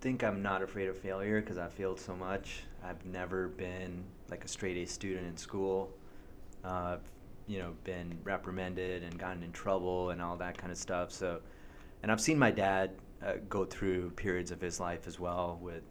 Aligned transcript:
think 0.00 0.24
I'm 0.24 0.42
not 0.42 0.62
afraid 0.62 0.88
of 0.88 0.96
failure 0.96 1.40
because 1.40 1.58
I 1.58 1.68
failed 1.68 2.00
so 2.00 2.16
much. 2.16 2.64
I've 2.82 3.04
never 3.04 3.48
been 3.48 4.04
like 4.30 4.44
a 4.44 4.48
straight 4.48 4.76
A 4.78 4.86
student 4.86 5.26
in 5.26 5.36
school. 5.36 5.92
Uh, 6.64 6.96
you 7.46 7.58
know, 7.58 7.74
been 7.84 8.16
reprimanded 8.22 9.02
and 9.02 9.18
gotten 9.18 9.42
in 9.42 9.52
trouble 9.52 10.10
and 10.10 10.22
all 10.22 10.36
that 10.36 10.56
kind 10.56 10.70
of 10.70 10.78
stuff. 10.78 11.10
So, 11.10 11.40
and 12.02 12.10
I've 12.10 12.20
seen 12.20 12.38
my 12.38 12.50
dad 12.50 12.92
uh, 13.24 13.34
go 13.48 13.64
through 13.64 14.10
periods 14.10 14.50
of 14.50 14.60
his 14.60 14.80
life 14.80 15.06
as 15.06 15.18
well 15.18 15.58
with, 15.60 15.82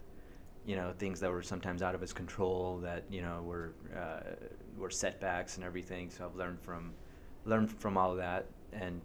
you 0.66 0.76
know, 0.76 0.94
things 0.98 1.20
that 1.20 1.30
were 1.30 1.44
sometimes 1.44 1.82
out 1.82 1.96
of 1.96 2.02
his 2.02 2.14
control 2.14 2.78
that 2.80 3.04
you 3.10 3.22
know 3.22 3.42
were 3.44 3.74
uh, 3.96 4.36
were 4.78 4.90
setbacks 4.90 5.58
and 5.58 5.66
everything. 5.66 6.10
So 6.10 6.26
I've 6.26 6.36
learned 6.36 6.60
from 6.62 6.94
learned 7.46 7.72
from 7.72 7.98
all 7.98 8.12
of 8.12 8.18
that, 8.18 8.48
and 8.74 9.02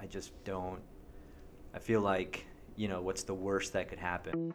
I 0.00 0.06
just 0.06 0.32
don't. 0.44 0.80
I 1.74 1.78
feel 1.78 2.00
like 2.00 2.46
you 2.80 2.88
know 2.88 3.02
what's 3.02 3.24
the 3.24 3.34
worst 3.34 3.74
that 3.74 3.90
could 3.90 3.98
happen. 3.98 4.50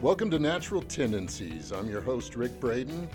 Welcome 0.00 0.30
to 0.30 0.38
Natural 0.38 0.80
Tendencies. 0.80 1.72
I'm 1.72 1.90
your 1.90 2.00
host, 2.00 2.36
Rick 2.36 2.60
Braden. 2.60 3.08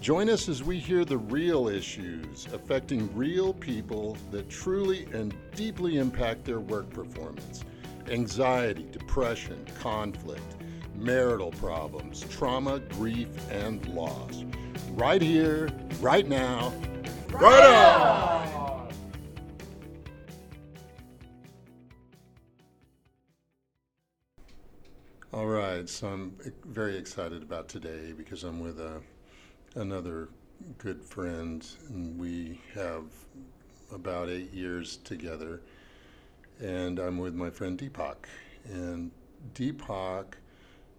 Join 0.00 0.30
us 0.30 0.48
as 0.48 0.64
we 0.64 0.78
hear 0.78 1.04
the 1.04 1.18
real 1.18 1.68
issues 1.68 2.46
affecting 2.54 3.14
real 3.14 3.52
people 3.52 4.16
that 4.30 4.48
truly 4.48 5.06
and 5.12 5.34
deeply 5.54 5.98
impact 5.98 6.46
their 6.46 6.60
work 6.60 6.88
performance 6.88 7.66
anxiety, 8.08 8.86
depression, 8.90 9.62
conflict, 9.78 10.56
marital 10.94 11.50
problems, 11.50 12.22
trauma, 12.30 12.78
grief, 12.78 13.28
and 13.50 13.86
loss. 13.88 14.44
Right 14.98 15.22
here, 15.22 15.68
right 16.00 16.26
now, 16.28 16.72
right 17.30 17.64
on! 17.64 18.90
All 25.32 25.46
right, 25.46 25.88
so 25.88 26.08
I'm 26.08 26.36
very 26.64 26.96
excited 26.96 27.44
about 27.44 27.68
today 27.68 28.12
because 28.12 28.42
I'm 28.42 28.58
with 28.58 28.80
a, 28.80 29.00
another 29.76 30.30
good 30.78 31.00
friend, 31.00 31.64
and 31.90 32.18
we 32.18 32.60
have 32.74 33.04
about 33.94 34.28
eight 34.28 34.52
years 34.52 34.96
together. 34.96 35.60
And 36.58 36.98
I'm 36.98 37.18
with 37.18 37.36
my 37.36 37.50
friend 37.50 37.78
Deepak. 37.78 38.26
And 38.68 39.12
Deepak 39.54 40.24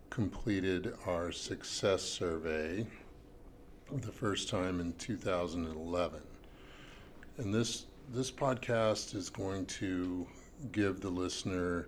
completed 0.09 0.93
our 1.05 1.33
success 1.33 2.01
survey 2.01 2.87
the 3.97 4.11
first 4.11 4.49
time 4.49 4.79
in 4.79 4.93
2011. 4.93 6.21
And 7.37 7.53
this, 7.53 7.85
this 8.13 8.29
podcast 8.29 9.15
is 9.15 9.29
going 9.29 9.65
to 9.65 10.27
give 10.71 11.01
the 11.01 11.09
listener 11.09 11.87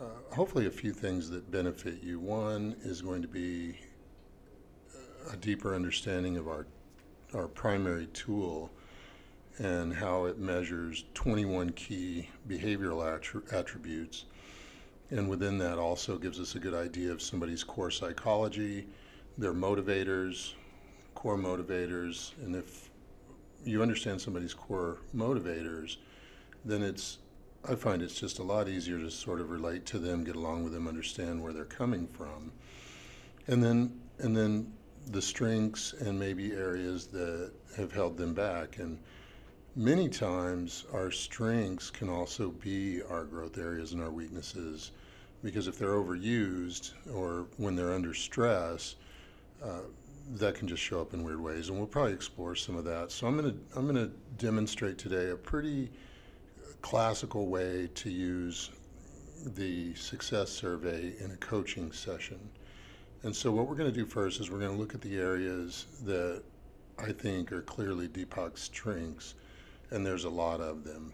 uh, 0.00 0.34
hopefully 0.34 0.66
a 0.66 0.70
few 0.70 0.92
things 0.92 1.30
that 1.30 1.50
benefit 1.50 2.02
you. 2.02 2.20
One 2.20 2.76
is 2.82 3.00
going 3.00 3.22
to 3.22 3.28
be 3.28 3.78
a 5.32 5.36
deeper 5.36 5.74
understanding 5.74 6.36
of 6.36 6.48
our, 6.48 6.66
our 7.34 7.48
primary 7.48 8.06
tool 8.08 8.70
and 9.58 9.94
how 9.94 10.26
it 10.26 10.38
measures 10.38 11.04
21 11.14 11.70
key 11.70 12.28
behavioral 12.48 13.52
attributes. 13.52 14.26
And 15.10 15.28
within 15.28 15.58
that, 15.58 15.78
also 15.78 16.18
gives 16.18 16.40
us 16.40 16.56
a 16.56 16.58
good 16.58 16.74
idea 16.74 17.12
of 17.12 17.22
somebody's 17.22 17.64
core 17.64 17.90
psychology, 17.90 18.86
their 19.38 19.54
motivators, 19.54 20.54
core 21.22 21.38
motivators. 21.38 22.32
And 22.42 22.56
if 22.56 22.90
you 23.64 23.80
understand 23.80 24.20
somebody's 24.20 24.52
core 24.52 24.98
motivators, 25.14 25.98
then 26.64 26.82
it's 26.82 27.18
I 27.68 27.76
find 27.76 28.02
it's 28.02 28.18
just 28.18 28.40
a 28.40 28.42
lot 28.42 28.68
easier 28.68 28.98
to 28.98 29.08
sort 29.08 29.40
of 29.40 29.50
relate 29.50 29.86
to 29.86 30.00
them, 30.00 30.24
get 30.24 30.34
along 30.34 30.64
with 30.64 30.72
them, 30.72 30.88
understand 30.88 31.40
where 31.40 31.52
they're 31.52 31.64
coming 31.64 32.08
from, 32.08 32.50
and 33.46 33.62
then 33.62 34.00
and 34.18 34.36
then 34.36 34.72
the 35.12 35.22
strengths 35.22 35.92
and 35.92 36.18
maybe 36.18 36.52
areas 36.52 37.06
that 37.08 37.52
have 37.76 37.92
held 37.92 38.16
them 38.16 38.34
back. 38.34 38.78
And 38.78 38.98
many 39.76 40.08
times 40.08 40.86
our 40.92 41.12
strengths 41.12 41.88
can 41.88 42.08
also 42.08 42.50
be 42.50 43.00
our 43.08 43.24
growth 43.24 43.58
areas 43.58 43.92
and 43.92 44.02
our 44.02 44.10
weaknesses, 44.10 44.90
because 45.44 45.68
if 45.68 45.78
they're 45.78 45.94
overused 45.94 46.94
or 47.14 47.46
when 47.58 47.76
they're 47.76 47.94
under 47.94 48.12
stress. 48.12 48.96
Uh, 49.62 49.82
that 50.30 50.54
can 50.54 50.68
just 50.68 50.82
show 50.82 51.00
up 51.00 51.14
in 51.14 51.24
weird 51.24 51.40
ways, 51.40 51.68
and 51.68 51.78
we'll 51.78 51.86
probably 51.86 52.12
explore 52.12 52.54
some 52.54 52.76
of 52.76 52.84
that. 52.84 53.10
So 53.10 53.26
I'm 53.26 53.36
gonna 53.36 53.54
I'm 53.76 53.86
gonna 53.86 54.10
demonstrate 54.38 54.98
today 54.98 55.30
a 55.30 55.36
pretty 55.36 55.90
classical 56.82 57.46
way 57.46 57.88
to 57.94 58.10
use 58.10 58.70
the 59.44 59.94
success 59.94 60.50
survey 60.50 61.14
in 61.20 61.30
a 61.30 61.36
coaching 61.36 61.92
session. 61.92 62.50
And 63.22 63.34
so, 63.34 63.52
what 63.52 63.68
we're 63.68 63.76
going 63.76 63.90
to 63.90 63.96
do 63.96 64.06
first 64.06 64.40
is 64.40 64.50
we're 64.50 64.58
going 64.58 64.72
to 64.72 64.76
look 64.76 64.94
at 64.94 65.00
the 65.00 65.16
areas 65.18 65.86
that 66.04 66.42
I 66.98 67.12
think 67.12 67.52
are 67.52 67.62
clearly 67.62 68.08
Deepak's 68.08 68.62
strengths, 68.62 69.34
and 69.90 70.04
there's 70.04 70.24
a 70.24 70.30
lot 70.30 70.60
of 70.60 70.84
them. 70.84 71.12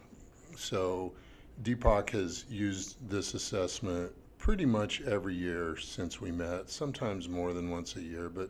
So, 0.57 1.13
Deepak 1.63 2.11
has 2.11 2.47
used 2.49 3.09
this 3.11 3.35
assessment 3.35 4.13
pretty 4.39 4.65
much 4.65 5.03
every 5.03 5.35
year 5.35 5.77
since 5.77 6.21
we 6.21 6.31
met, 6.31 6.71
sometimes 6.71 7.29
more 7.29 7.53
than 7.53 7.71
once 7.71 7.97
a 7.97 8.03
year, 8.03 8.29
but 8.29 8.49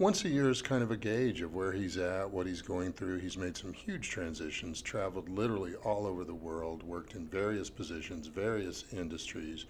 once 0.00 0.24
a 0.24 0.28
year 0.30 0.48
is 0.48 0.62
kind 0.62 0.82
of 0.82 0.90
a 0.90 0.96
gauge 0.96 1.42
of 1.42 1.54
where 1.54 1.72
he's 1.72 1.98
at, 1.98 2.28
what 2.30 2.46
he's 2.46 2.62
going 2.62 2.90
through. 2.90 3.18
He's 3.18 3.36
made 3.36 3.54
some 3.54 3.74
huge 3.74 4.08
transitions, 4.08 4.80
traveled 4.80 5.28
literally 5.28 5.74
all 5.84 6.06
over 6.06 6.24
the 6.24 6.34
world, 6.34 6.82
worked 6.82 7.14
in 7.14 7.26
various 7.26 7.68
positions, 7.68 8.26
various 8.26 8.84
industries. 8.92 9.66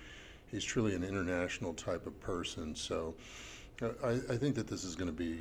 He's 0.49 0.63
truly 0.63 0.95
an 0.95 1.03
international 1.03 1.75
type 1.75 2.07
of 2.07 2.19
person. 2.21 2.77
So 2.77 3.17
uh, 3.83 3.89
I, 4.05 4.11
I 4.33 4.37
think 4.37 4.55
that 4.55 4.69
this 4.69 4.85
is 4.85 4.95
going 4.95 5.09
to 5.11 5.13
be 5.13 5.41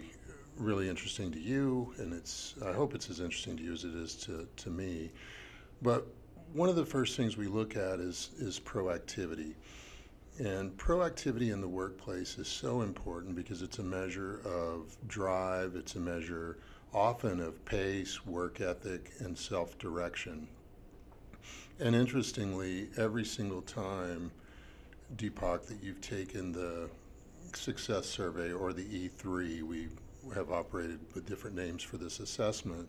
really 0.57 0.89
interesting 0.89 1.31
to 1.33 1.39
you, 1.39 1.93
and 1.99 2.11
it's 2.11 2.55
I 2.65 2.73
hope 2.73 2.95
it's 2.95 3.11
as 3.11 3.19
interesting 3.19 3.57
to 3.57 3.63
you 3.63 3.73
as 3.73 3.83
it 3.83 3.93
is 3.93 4.15
to, 4.25 4.47
to 4.57 4.69
me. 4.71 5.11
But 5.83 6.07
one 6.53 6.67
of 6.67 6.75
the 6.75 6.85
first 6.85 7.15
things 7.15 7.37
we 7.37 7.45
look 7.45 7.77
at 7.77 7.99
is 7.99 8.31
is 8.39 8.59
proactivity. 8.59 9.53
And 10.39 10.77
proactivity 10.77 11.51
in 11.51 11.59
the 11.59 11.67
workplace 11.67 12.37
is 12.37 12.47
so 12.47 12.81
important 12.81 13.35
because 13.35 13.61
it's 13.61 13.79
a 13.79 13.83
measure 13.83 14.39
of 14.45 14.95
drive, 15.05 15.75
it's 15.75 15.95
a 15.95 15.99
measure 15.99 16.57
often 16.93 17.41
of 17.41 17.63
pace, 17.65 18.25
work 18.25 18.61
ethic, 18.61 19.11
and 19.19 19.37
self 19.37 19.77
direction. 19.77 20.47
And 21.77 21.93
interestingly, 21.93 22.87
every 22.97 23.25
single 23.25 23.61
time, 23.61 24.31
Deepak, 25.17 25.63
that 25.63 25.83
you've 25.83 25.99
taken 25.99 26.53
the 26.53 26.89
success 27.53 28.05
survey 28.05 28.53
or 28.53 28.71
the 28.71 28.85
E3, 28.85 29.61
we 29.63 29.89
have 30.33 30.51
operated 30.51 30.99
with 31.13 31.25
different 31.25 31.57
names 31.57 31.83
for 31.83 31.97
this 31.97 32.21
assessment, 32.21 32.87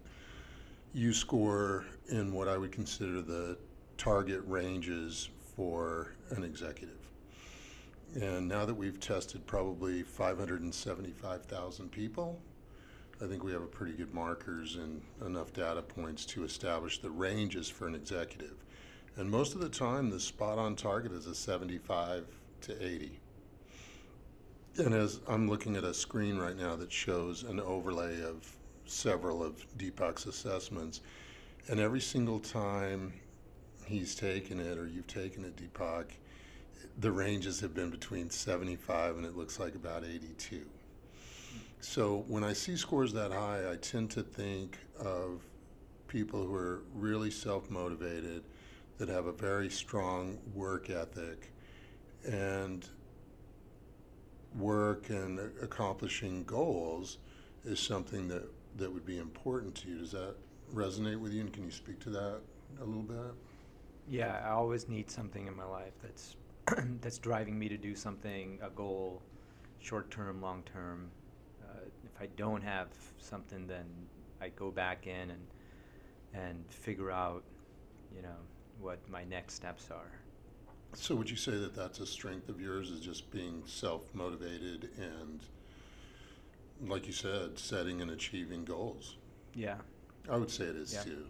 you 0.93 1.13
score 1.13 1.85
in 2.09 2.33
what 2.33 2.47
I 2.47 2.57
would 2.57 2.73
consider 2.73 3.23
the 3.23 3.59
target 3.97 4.43
ranges 4.47 5.31
for 5.57 6.13
an 6.31 6.45
executive. 6.45 7.00
And 8.15 8.49
now 8.49 8.65
that 8.65 8.75
we've 8.75 8.99
tested 8.99 9.47
probably 9.47 10.03
575,000 10.03 11.93
people, 11.93 12.41
I 13.23 13.27
think 13.27 13.45
we 13.45 13.53
have 13.53 13.63
a 13.63 13.67
pretty 13.67 13.93
good 13.93 14.13
markers 14.13 14.77
and 14.77 15.01
enough 15.25 15.53
data 15.53 15.83
points 15.83 16.25
to 16.27 16.43
establish 16.43 17.01
the 17.01 17.11
ranges 17.11 17.69
for 17.69 17.87
an 17.87 17.95
executive. 17.95 18.65
And 19.17 19.31
most 19.31 19.55
of 19.55 19.61
the 19.61 19.69
time, 19.69 20.11
the 20.11 20.19
spot 20.19 20.59
on 20.59 20.75
target 20.75 21.13
is 21.13 21.27
a 21.27 21.35
75 21.35 22.27
to 22.63 22.85
80. 22.85 23.21
And 24.79 24.95
as 24.95 25.21
I'm 25.29 25.49
looking 25.49 25.77
at 25.77 25.85
a 25.85 25.95
screen 25.95 26.37
right 26.37 26.57
now 26.57 26.75
that 26.77 26.91
shows 26.91 27.45
an 27.45 27.61
overlay 27.61 28.23
of 28.23 28.57
several 28.87 29.43
of 29.43 29.65
Deepak's 29.77 30.27
assessments, 30.27 31.01
and 31.69 31.79
every 31.79 32.01
single 32.01 32.41
time 32.41 33.13
he's 33.85 34.15
taken 34.17 34.59
it 34.59 34.79
or 34.79 34.87
you've 34.89 35.07
taken 35.07 35.45
it, 35.45 35.57
Deepak, 35.57 36.07
the 36.99 37.11
ranges 37.11 37.61
have 37.61 37.75
been 37.75 37.91
between 37.91 38.31
75 38.31 39.17
and 39.17 39.27
it 39.27 39.37
looks 39.37 39.59
like 39.59 39.75
about 39.75 40.05
82. 40.05 40.67
So 41.81 42.25
when 42.29 42.45
I 42.45 42.53
see 42.53 42.77
scores 42.77 43.13
that 43.15 43.33
high, 43.33 43.71
I 43.71 43.77
tend 43.77 44.11
to 44.13 44.23
think 44.23 44.79
of 44.99 45.41
people 46.09 46.45
who 46.45 46.55
are 46.55 46.83
really 46.95 47.31
self 47.31 47.71
motivated, 47.71 48.43
that 48.99 49.09
have 49.09 49.27
a 49.27 49.33
very 49.33 49.71
strong 49.71 50.37
work 50.55 50.91
ethic, 50.91 51.51
and 52.27 52.87
work 54.59 55.09
and 55.09 55.39
accomplishing 55.63 56.45
goals 56.45 57.17
is 57.65 57.81
something 57.81 58.29
that, 58.29 58.45
that 58.77 58.93
would 58.93 59.07
be 59.07 59.19
important 59.19 59.75
to 59.77 59.89
you. 59.89 59.99
Does 59.99 60.13
that 60.13 60.35
resonate 60.75 61.19
with 61.19 61.33
you? 61.33 61.41
And 61.41 61.53
can 61.53 61.65
you 61.65 61.71
speak 61.71 61.99
to 62.01 62.11
that 62.11 62.41
a 62.81 62.85
little 62.85 63.03
bit? 63.03 63.35
Yeah, 64.07 64.43
I 64.45 64.51
always 64.51 64.89
need 64.89 65.11
something 65.11 65.47
in 65.47 65.57
my 65.57 65.65
life 65.65 65.93
that's 66.03 66.37
that's 67.01 67.19
driving 67.19 67.59
me 67.59 67.69
to 67.69 67.77
do 67.77 67.95
something, 67.95 68.59
a 68.63 68.71
goal, 68.71 69.23
short 69.81 70.11
term, 70.11 70.41
long 70.41 70.63
term. 70.73 71.11
Uh, 71.63 71.81
if 72.05 72.21
I 72.21 72.27
don't 72.37 72.63
have 72.63 72.89
something, 73.19 73.67
then 73.67 73.87
I 74.41 74.49
go 74.51 74.71
back 74.71 75.07
in 75.07 75.31
and 75.31 75.47
and 76.33 76.65
figure 76.71 77.11
out, 77.11 77.43
you 78.15 78.23
know, 78.23 78.37
what 78.81 78.99
my 79.09 79.25
next 79.25 79.55
steps 79.55 79.89
are. 79.91 80.13
So 80.95 81.15
would 81.17 81.29
you 81.31 81.37
say 81.37 81.53
that 81.53 81.75
that's 81.75 82.01
a 82.01 82.07
strength 82.07 82.49
of 82.49 82.61
yours 82.61 82.91
is 82.91 83.01
just 83.01 83.31
being 83.31 83.63
self-motivated 83.67 84.91
and 84.99 85.41
like 86.89 87.07
you 87.07 87.13
said, 87.13 87.59
setting 87.59 88.01
and 88.01 88.11
achieving 88.11 88.65
goals? 88.65 89.17
Yeah. 89.55 89.77
I 90.29 90.37
would 90.37 90.51
say 90.51 90.65
it 90.65 90.77
is 90.77 90.93
Yeah. 90.95 91.03
too. 91.03 91.27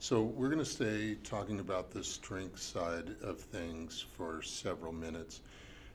So 0.00 0.22
we're 0.22 0.48
going 0.48 0.60
to 0.60 0.64
stay 0.64 1.16
talking 1.24 1.58
about 1.58 1.90
the 1.90 2.04
strength 2.04 2.60
side 2.60 3.16
of 3.20 3.40
things 3.40 4.04
for 4.16 4.42
several 4.42 4.92
minutes. 4.92 5.40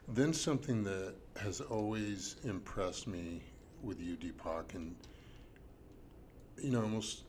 Then 0.09 0.33
something 0.33 0.83
that 0.83 1.15
has 1.37 1.61
always 1.61 2.35
impressed 2.43 3.07
me 3.07 3.41
with 3.81 4.01
you, 4.01 4.17
Deepak, 4.17 4.75
and 4.75 4.95
you 6.61 6.71
know, 6.71 6.81
almost 6.81 7.23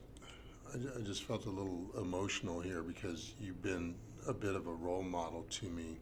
I, 0.73 0.99
I 0.99 1.03
just 1.03 1.23
felt 1.23 1.47
a 1.47 1.51
little 1.51 1.87
emotional 1.97 2.61
here 2.61 2.83
because 2.83 3.35
you've 3.41 3.63
been 3.63 3.95
a 4.27 4.33
bit 4.33 4.57
of 4.57 4.67
a 4.67 4.73
role 4.73 5.03
model 5.03 5.47
to 5.51 5.67
me. 5.67 5.99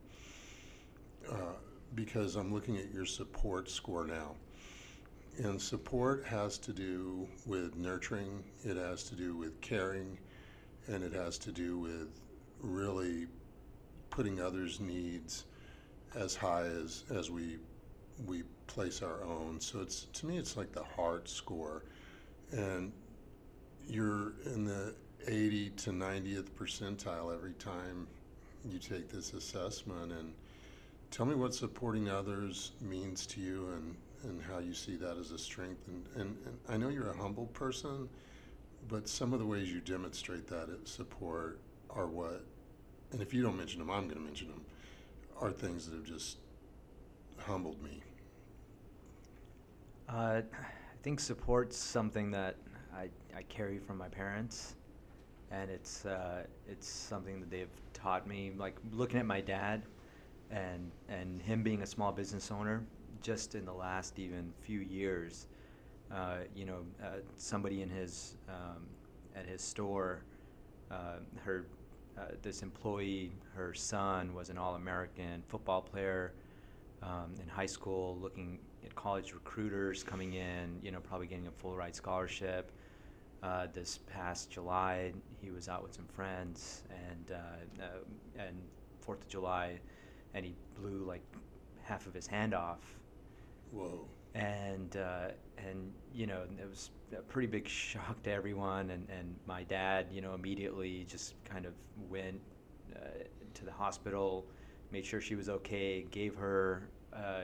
Uh, 1.30 1.54
because 1.94 2.36
I'm 2.36 2.52
looking 2.52 2.78
at 2.78 2.90
your 2.92 3.04
support 3.04 3.68
score 3.68 4.06
now. 4.06 4.34
And 5.38 5.60
support 5.60 6.24
has 6.24 6.58
to 6.58 6.72
do 6.72 7.28
with 7.46 7.76
nurturing, 7.76 8.42
it 8.64 8.76
has 8.76 9.04
to 9.04 9.14
do 9.14 9.36
with 9.36 9.60
caring, 9.60 10.18
and 10.88 11.02
it 11.02 11.12
has 11.12 11.38
to 11.38 11.52
do 11.52 11.78
with 11.78 12.20
really 12.60 13.26
putting 14.10 14.40
others' 14.40 14.80
needs 14.80 15.44
as 16.14 16.34
high 16.34 16.64
as, 16.64 17.04
as 17.10 17.30
we 17.30 17.58
we 18.26 18.42
place 18.66 19.02
our 19.02 19.24
own. 19.24 19.60
So 19.60 19.80
it's 19.80 20.06
to 20.12 20.26
me 20.26 20.36
it's 20.38 20.56
like 20.56 20.72
the 20.72 20.84
heart 20.84 21.28
score. 21.28 21.84
And 22.52 22.92
you're 23.88 24.34
in 24.46 24.64
the 24.64 24.94
80 25.26 25.70
to 25.70 25.90
90th 25.90 26.50
percentile 26.50 27.34
every 27.34 27.54
time 27.54 28.06
you 28.68 28.78
take 28.78 29.08
this 29.08 29.32
assessment 29.32 30.12
and 30.12 30.32
tell 31.10 31.26
me 31.26 31.34
what 31.34 31.54
supporting 31.54 32.08
others 32.08 32.72
means 32.80 33.26
to 33.26 33.40
you 33.40 33.68
and, 33.74 33.96
and 34.24 34.42
how 34.42 34.58
you 34.58 34.74
see 34.74 34.96
that 34.96 35.16
as 35.16 35.30
a 35.30 35.38
strength 35.38 35.86
and, 35.88 36.04
and, 36.14 36.36
and 36.46 36.58
i 36.68 36.76
know 36.76 36.88
you're 36.88 37.10
a 37.10 37.16
humble 37.16 37.46
person 37.46 38.08
but 38.88 39.08
some 39.08 39.32
of 39.32 39.38
the 39.38 39.46
ways 39.46 39.72
you 39.72 39.80
demonstrate 39.80 40.46
that 40.48 40.68
support 40.84 41.60
are 41.90 42.06
what 42.06 42.44
and 43.12 43.20
if 43.20 43.32
you 43.34 43.42
don't 43.42 43.56
mention 43.56 43.78
them 43.78 43.90
i'm 43.90 44.04
going 44.04 44.18
to 44.18 44.24
mention 44.24 44.48
them 44.48 44.62
are 45.40 45.50
things 45.52 45.86
that 45.86 45.94
have 45.94 46.04
just 46.04 46.38
humbled 47.38 47.82
me 47.82 48.02
Uh, 50.08 50.42
I 50.52 51.02
think 51.02 51.20
support's 51.20 51.76
something 51.76 52.30
that 52.32 52.56
I, 52.94 53.08
I 53.36 53.42
carry 53.44 53.78
from 53.78 53.98
my 53.98 54.08
parents, 54.08 54.76
and 55.50 55.70
it's 55.70 56.04
uh, 56.06 56.44
it's 56.68 56.88
something 56.88 57.40
that 57.40 57.50
they've 57.50 57.70
taught 57.94 58.26
me. 58.26 58.52
Like 58.56 58.76
looking 58.92 59.18
at 59.20 59.26
my 59.26 59.40
dad, 59.40 59.84
and 60.50 60.90
and 61.08 61.40
him 61.42 61.62
being 61.62 61.82
a 61.82 61.86
small 61.86 62.12
business 62.12 62.50
owner, 62.50 62.84
just 63.22 63.54
in 63.54 63.64
the 63.64 63.72
last 63.72 64.18
even 64.18 64.52
few 64.60 64.80
years, 64.80 65.46
uh, 66.14 66.38
you 66.54 66.64
know, 66.64 66.80
uh, 67.02 67.18
somebody 67.36 67.82
in 67.82 67.88
his 67.88 68.36
um, 68.48 68.86
at 69.34 69.46
his 69.46 69.62
store, 69.62 70.22
uh, 70.90 71.16
her 71.42 71.66
uh, 72.18 72.22
this 72.42 72.62
employee, 72.62 73.32
her 73.54 73.72
son 73.72 74.34
was 74.34 74.50
an 74.50 74.58
All-American 74.58 75.42
football 75.48 75.80
player 75.80 76.34
um, 77.02 77.34
in 77.40 77.48
high 77.48 77.66
school, 77.66 78.18
looking 78.20 78.58
at 78.84 78.94
college 78.94 79.32
recruiters 79.32 80.04
coming 80.04 80.34
in, 80.34 80.78
you 80.82 80.90
know, 80.90 81.00
probably 81.00 81.26
getting 81.26 81.46
a 81.46 81.50
full 81.50 81.74
ride 81.74 81.96
scholarship. 81.96 82.70
Uh, 83.42 83.66
this 83.72 83.98
past 84.06 84.50
July, 84.50 85.12
he 85.40 85.50
was 85.50 85.68
out 85.68 85.82
with 85.82 85.94
some 85.94 86.06
friends, 86.06 86.82
and 86.90 87.36
and 88.38 88.56
Fourth 89.00 89.22
of 89.22 89.28
July, 89.28 89.80
and 90.34 90.44
he 90.44 90.54
blew 90.78 91.04
like 91.04 91.22
half 91.82 92.06
of 92.06 92.14
his 92.14 92.26
hand 92.26 92.54
off, 92.54 92.98
whoa 93.72 94.06
and 94.34 94.96
uh, 94.96 95.28
and 95.58 95.92
you 96.12 96.26
know 96.26 96.42
it 96.58 96.68
was 96.68 96.90
a 97.16 97.22
pretty 97.22 97.48
big 97.48 97.68
shock 97.68 98.22
to 98.24 98.30
everyone. 98.32 98.90
And, 98.90 99.08
and 99.10 99.36
my 99.46 99.62
dad 99.64 100.06
you 100.12 100.20
know 100.20 100.34
immediately 100.34 101.04
just 101.08 101.34
kind 101.44 101.66
of 101.66 101.74
went 102.08 102.40
uh, 102.96 102.98
to 103.54 103.64
the 103.64 103.72
hospital 103.72 104.46
made 104.90 105.04
sure 105.06 105.20
she 105.20 105.34
was 105.34 105.48
okay 105.48 106.02
gave 106.10 106.34
her 106.34 106.90
uh, 107.14 107.42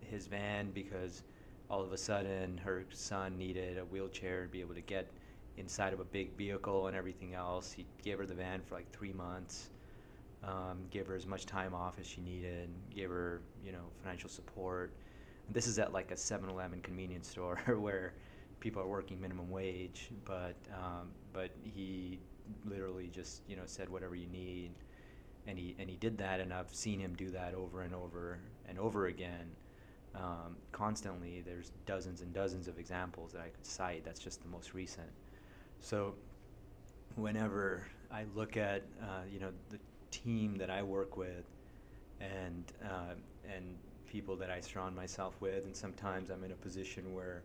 his 0.00 0.26
van 0.26 0.70
because 0.72 1.22
all 1.68 1.82
of 1.82 1.92
a 1.92 1.98
sudden 1.98 2.58
her 2.58 2.84
son 2.92 3.38
needed 3.38 3.78
a 3.78 3.84
wheelchair 3.84 4.44
to 4.44 4.48
be 4.48 4.60
able 4.60 4.74
to 4.74 4.80
get 4.80 5.12
inside 5.56 5.92
of 5.92 6.00
a 6.00 6.04
big 6.04 6.36
vehicle 6.36 6.86
and 6.88 6.96
everything 6.96 7.34
else. 7.34 7.70
He 7.72 7.86
gave 8.02 8.18
her 8.18 8.26
the 8.26 8.34
van 8.34 8.62
for 8.62 8.74
like 8.74 8.90
three 8.92 9.12
months 9.12 9.70
um, 10.42 10.86
gave 10.90 11.06
her 11.06 11.14
as 11.14 11.26
much 11.26 11.46
time 11.46 11.74
off 11.74 11.98
as 11.98 12.06
she 12.06 12.20
needed 12.20 12.70
gave 12.94 13.10
her 13.10 13.42
you 13.62 13.72
know 13.72 13.92
financial 14.02 14.30
support 14.30 14.94
this 15.52 15.66
is 15.66 15.78
at 15.78 15.92
like 15.92 16.10
a 16.10 16.14
7-Eleven 16.14 16.80
convenience 16.82 17.28
store 17.28 17.56
where 17.78 18.14
people 18.60 18.82
are 18.82 18.86
working 18.86 19.20
minimum 19.20 19.50
wage, 19.50 20.10
but 20.24 20.54
um, 20.72 21.10
but 21.32 21.50
he 21.62 22.20
literally 22.64 23.08
just 23.08 23.42
you 23.48 23.56
know 23.56 23.62
said 23.66 23.88
whatever 23.88 24.14
you 24.14 24.28
need, 24.28 24.70
and 25.46 25.58
he 25.58 25.74
and 25.78 25.88
he 25.88 25.96
did 25.96 26.18
that, 26.18 26.40
and 26.40 26.52
I've 26.52 26.72
seen 26.74 27.00
him 27.00 27.14
do 27.16 27.30
that 27.30 27.54
over 27.54 27.82
and 27.82 27.94
over 27.94 28.38
and 28.68 28.78
over 28.78 29.06
again, 29.06 29.50
um, 30.14 30.56
constantly. 30.72 31.42
There's 31.44 31.72
dozens 31.86 32.20
and 32.20 32.32
dozens 32.32 32.68
of 32.68 32.78
examples 32.78 33.32
that 33.32 33.40
I 33.40 33.48
could 33.48 33.66
cite. 33.66 34.04
That's 34.04 34.20
just 34.20 34.42
the 34.42 34.48
most 34.48 34.74
recent. 34.74 35.08
So 35.80 36.14
whenever 37.16 37.86
I 38.12 38.24
look 38.34 38.56
at 38.56 38.82
uh, 39.02 39.22
you 39.30 39.40
know 39.40 39.50
the 39.70 39.78
team 40.10 40.56
that 40.56 40.70
I 40.70 40.82
work 40.82 41.16
with, 41.16 41.46
and 42.20 42.64
uh, 42.84 43.14
and 43.52 43.76
people 44.10 44.34
that 44.36 44.50
I 44.50 44.60
surround 44.60 44.94
myself 44.96 45.34
with, 45.40 45.64
and 45.64 45.74
sometimes 45.74 46.30
I'm 46.30 46.42
in 46.44 46.50
a 46.50 46.56
position 46.56 47.14
where 47.14 47.42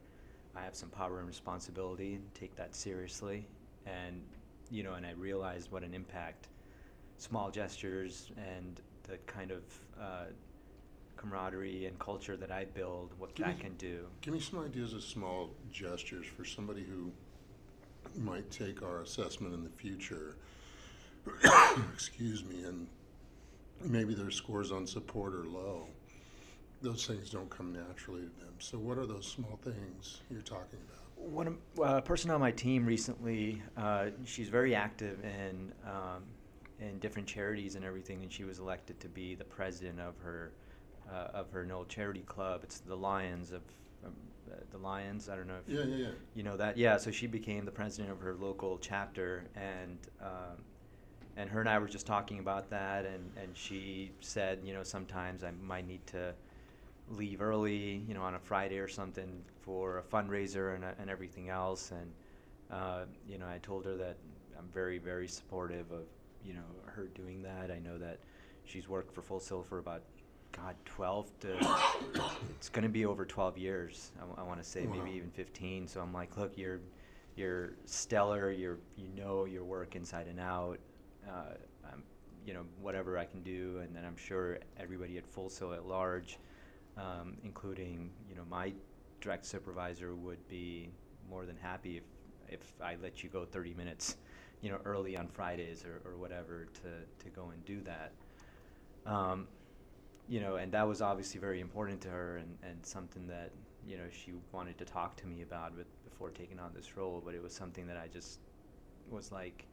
I 0.55 0.63
have 0.63 0.75
some 0.75 0.89
power 0.89 1.19
and 1.19 1.27
responsibility 1.27 2.15
and 2.15 2.33
take 2.33 2.55
that 2.55 2.75
seriously, 2.75 3.45
and 3.85 4.21
you 4.71 4.81
know, 4.83 4.95
and 4.95 5.05
I 5.05 5.11
realize 5.11 5.71
what 5.71 5.83
an 5.83 5.93
impact 5.93 6.47
small 7.17 7.51
gestures 7.51 8.31
and 8.37 8.81
the 9.03 9.17
kind 9.27 9.51
of 9.51 9.61
uh, 10.01 10.25
camaraderie 11.17 11.85
and 11.85 11.97
culture 11.99 12.35
that 12.35 12.51
I 12.51 12.65
build, 12.65 13.13
what 13.19 13.35
Give 13.35 13.45
that 13.45 13.57
me- 13.57 13.61
can 13.63 13.75
do. 13.75 14.07
Give 14.21 14.33
me 14.33 14.39
some 14.39 14.59
ideas 14.59 14.93
of 14.93 15.03
small 15.03 15.51
gestures 15.71 16.25
for 16.25 16.43
somebody 16.43 16.83
who 16.83 17.11
might 18.19 18.49
take 18.49 18.81
our 18.81 19.01
assessment 19.01 19.53
in 19.53 19.63
the 19.63 19.69
future. 19.69 20.35
Excuse 21.93 22.43
me, 22.43 22.63
and 22.63 22.87
maybe 23.83 24.15
their 24.15 24.31
scores 24.31 24.71
on 24.71 24.87
support 24.87 25.33
are 25.35 25.45
low. 25.45 25.87
Those 26.85 27.07
things 27.07 27.31
don't 27.31 27.49
come 27.49 27.73
naturally 27.73 28.21
to 28.21 28.45
them. 28.45 28.53
So, 28.59 28.77
what 28.77 28.99
are 28.99 29.07
those 29.07 29.25
small 29.25 29.59
things 29.63 30.21
you're 30.29 30.41
talking 30.41 30.77
about? 30.87 31.01
One 31.15 31.57
uh, 31.83 32.01
person 32.01 32.29
on 32.29 32.39
my 32.39 32.51
team 32.51 32.85
recently, 32.85 33.63
uh, 33.75 34.09
she's 34.23 34.49
very 34.49 34.75
active 34.75 35.17
in 35.23 35.73
um, 35.83 36.25
in 36.79 36.99
different 36.99 37.27
charities 37.27 37.73
and 37.73 37.83
everything, 37.83 38.21
and 38.21 38.31
she 38.31 38.43
was 38.43 38.59
elected 38.59 38.99
to 38.99 39.09
be 39.09 39.33
the 39.33 39.43
president 39.43 39.99
of 39.99 40.19
her 40.19 40.51
uh, 41.11 41.29
of 41.33 41.49
her 41.49 41.65
Knoll 41.65 41.85
Charity 41.85 42.21
Club. 42.21 42.61
It's 42.63 42.81
the 42.81 42.95
Lions 42.95 43.51
of 43.51 43.63
um, 44.05 44.13
the 44.69 44.77
Lions. 44.77 45.27
I 45.27 45.35
don't 45.35 45.47
know 45.47 45.57
if 45.67 45.73
Yeah, 45.73 45.85
yeah, 45.85 46.05
yeah. 46.05 46.11
you 46.35 46.43
know 46.43 46.55
that. 46.55 46.77
Yeah, 46.77 46.97
so 46.97 47.09
she 47.09 47.25
became 47.25 47.65
the 47.65 47.71
president 47.71 48.11
of 48.11 48.19
her 48.19 48.35
local 48.35 48.77
chapter, 48.77 49.45
and 49.55 49.97
um, 50.21 50.61
and 51.35 51.49
her 51.49 51.61
and 51.61 51.67
I 51.67 51.79
were 51.79 51.87
just 51.87 52.05
talking 52.05 52.37
about 52.37 52.69
that, 52.69 53.07
and 53.07 53.31
and 53.41 53.57
she 53.57 54.11
said, 54.19 54.59
you 54.63 54.75
know, 54.75 54.83
sometimes 54.83 55.43
I 55.43 55.49
might 55.49 55.87
need 55.87 56.05
to 56.07 56.35
leave 57.09 57.41
early, 57.41 58.03
you 58.07 58.13
know, 58.13 58.21
on 58.21 58.35
a 58.35 58.39
Friday 58.39 58.79
or 58.79 58.87
something 58.87 59.43
for 59.61 59.99
a 59.99 60.01
fundraiser 60.03 60.75
and, 60.75 60.83
and 60.99 61.09
everything 61.09 61.49
else. 61.49 61.91
And, 61.91 62.11
uh, 62.71 63.05
you 63.27 63.37
know, 63.37 63.47
I 63.47 63.59
told 63.59 63.85
her 63.85 63.95
that 63.97 64.17
I'm 64.57 64.67
very, 64.73 64.97
very 64.97 65.27
supportive 65.27 65.91
of, 65.91 66.05
you 66.43 66.53
know, 66.53 66.63
her 66.85 67.07
doing 67.15 67.41
that. 67.43 67.71
I 67.71 67.79
know 67.79 67.97
that 67.97 68.19
she's 68.63 68.87
worked 68.87 69.13
for 69.13 69.21
Full 69.21 69.39
Sail 69.39 69.61
for 69.61 69.77
about, 69.79 70.01
God, 70.51 70.75
12 70.85 71.39
to, 71.41 71.77
it's 72.57 72.69
going 72.69 72.83
to 72.83 72.89
be 72.89 73.05
over 73.05 73.25
12 73.25 73.57
years. 73.57 74.11
I, 74.37 74.43
want 74.43 74.61
to 74.61 74.67
say 74.67 74.85
Wow. 74.85 74.95
maybe 75.03 75.15
even 75.17 75.29
15. 75.31 75.87
So 75.87 76.01
I'm 76.01 76.13
like, 76.13 76.37
look, 76.37 76.57
you're, 76.57 76.79
you're 77.35 77.73
stellar. 77.85 78.51
You're, 78.51 78.77
you 78.95 79.09
know 79.15 79.45
your 79.45 79.63
work 79.63 79.95
inside 79.95 80.27
and 80.27 80.39
out. 80.39 80.79
Uh, 81.27 81.55
I'm, 81.91 82.03
you 82.45 82.53
know, 82.53 82.63
whatever 82.81 83.17
I 83.17 83.25
can 83.25 83.43
do. 83.43 83.79
And 83.83 83.95
then 83.95 84.05
I'm 84.05 84.15
sure 84.15 84.59
everybody 84.79 85.17
at 85.17 85.27
Full 85.27 85.49
Sail 85.49 85.73
at 85.73 85.85
large 85.85 86.39
um, 86.97 87.37
including 87.43 88.11
you 88.29 88.35
know 88.35 88.43
my 88.49 88.73
direct 89.21 89.45
supervisor 89.45 90.15
would 90.15 90.47
be 90.47 90.89
more 91.29 91.45
than 91.45 91.57
happy 91.57 91.97
if 91.97 92.03
if 92.47 92.73
I 92.81 92.95
let 93.01 93.23
you 93.23 93.29
go 93.29 93.43
30 93.43 93.73
minutes, 93.73 94.17
you 94.61 94.69
know, 94.69 94.77
early 94.85 95.17
on 95.17 95.27
Fridays 95.27 95.83
or, 95.83 96.01
or 96.07 96.17
whatever 96.17 96.67
to 96.73 97.23
to 97.23 97.29
go 97.29 97.49
and 97.53 97.65
do 97.65 97.81
that. 97.81 98.11
Um, 99.05 99.47
you 100.27 100.39
know, 100.39 100.55
and 100.55 100.71
that 100.71 100.87
was 100.87 101.01
obviously 101.01 101.39
very 101.39 101.59
important 101.59 102.01
to 102.01 102.09
her 102.09 102.37
and, 102.37 102.57
and 102.63 102.85
something 102.85 103.27
that 103.27 103.51
you 103.85 103.97
know 103.97 104.05
she 104.11 104.33
wanted 104.51 104.77
to 104.77 104.85
talk 104.85 105.15
to 105.17 105.27
me 105.27 105.41
about 105.41 105.75
with 105.75 105.87
before 106.03 106.29
taking 106.29 106.59
on 106.59 106.71
this 106.73 106.97
role. 106.97 107.21
But 107.23 107.35
it 107.35 107.43
was 107.43 107.53
something 107.53 107.87
that 107.87 107.97
I 107.97 108.07
just 108.07 108.39
was 109.09 109.31
like, 109.31 109.65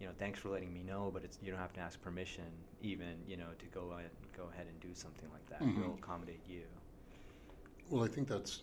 you 0.00 0.06
know, 0.06 0.12
thanks 0.18 0.38
for 0.38 0.48
letting 0.48 0.72
me 0.72 0.82
know, 0.82 1.10
but 1.12 1.24
it's 1.24 1.38
you 1.42 1.50
don't 1.50 1.60
have 1.60 1.72
to 1.74 1.80
ask 1.80 2.00
permission, 2.00 2.44
even 2.80 3.14
you 3.26 3.36
know, 3.36 3.48
to 3.58 3.66
go 3.66 3.92
go 4.36 4.48
ahead 4.52 4.66
and 4.66 4.78
do 4.80 4.94
something 4.94 5.28
like 5.32 5.46
that. 5.48 5.60
Mhm. 5.60 5.78
We'll 5.80 5.94
accommodate 5.94 6.40
you. 6.48 6.62
Well, 7.90 8.04
I 8.04 8.08
think 8.08 8.28
that's 8.28 8.62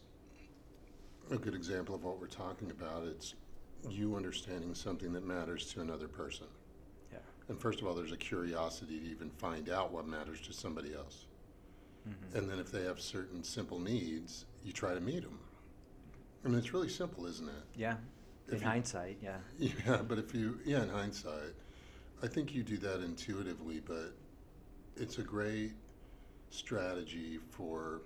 a 1.32 1.38
good 1.38 1.56
example 1.56 1.96
of 1.96 2.03
what 2.03 2.20
we're 2.20 2.27
talking 2.27 2.70
about. 2.72 3.08
It's 3.08 3.36
you 3.89 4.15
understanding 4.15 4.74
something 4.75 5.12
that 5.13 5.24
matters 5.25 5.72
to 5.74 5.82
another 5.82 6.08
person. 6.08 6.48
Yeah. 7.12 7.20
And 7.48 7.60
first 7.60 7.82
of 7.82 7.88
all, 7.88 7.94
there's 7.96 8.12
a 8.12 8.18
curiosity 8.18 9.00
to 9.00 9.06
even 9.06 9.30
find 9.32 9.70
out 9.70 9.92
what 9.92 10.08
matters 10.08 10.42
to 10.42 10.53
somebody 10.53 10.94
else. 10.94 11.25
Mm-hmm. 12.08 12.38
And 12.38 12.50
then 12.50 12.60
if 12.60 12.72
they 12.72 12.84
have 12.84 13.00
certain 13.00 13.44
simple 13.44 13.80
needs, 13.80 14.46
you 14.63 14.72
try 14.74 14.94
to 14.94 15.00
meet 15.01 15.24
them. 15.24 15.39
I 16.46 16.50
mean, 16.50 16.58
it's 16.60 16.74
really 16.74 16.89
simple, 16.89 17.25
isn't 17.25 17.48
it? 17.48 17.63
yeah. 17.75 17.98
In 18.50 18.60
you- 18.60 18.65
hindsight, 18.65 19.18
yeah. 19.22 19.39
Yeah, 19.58 20.01
but 20.01 20.18
if 20.20 20.36
you, 20.36 20.60
yeah, 20.65 20.84
in 20.84 20.89
hindsight, 20.89 21.53
I 22.22 22.27
think 22.27 22.53
you 22.53 22.62
do 22.62 22.77
that 22.80 23.00
intuitively, 23.01 23.80
but 23.80 24.13
it's 24.96 25.18
a 25.18 25.24
great 25.24 25.74
strategy 26.50 27.40
for 27.50 28.02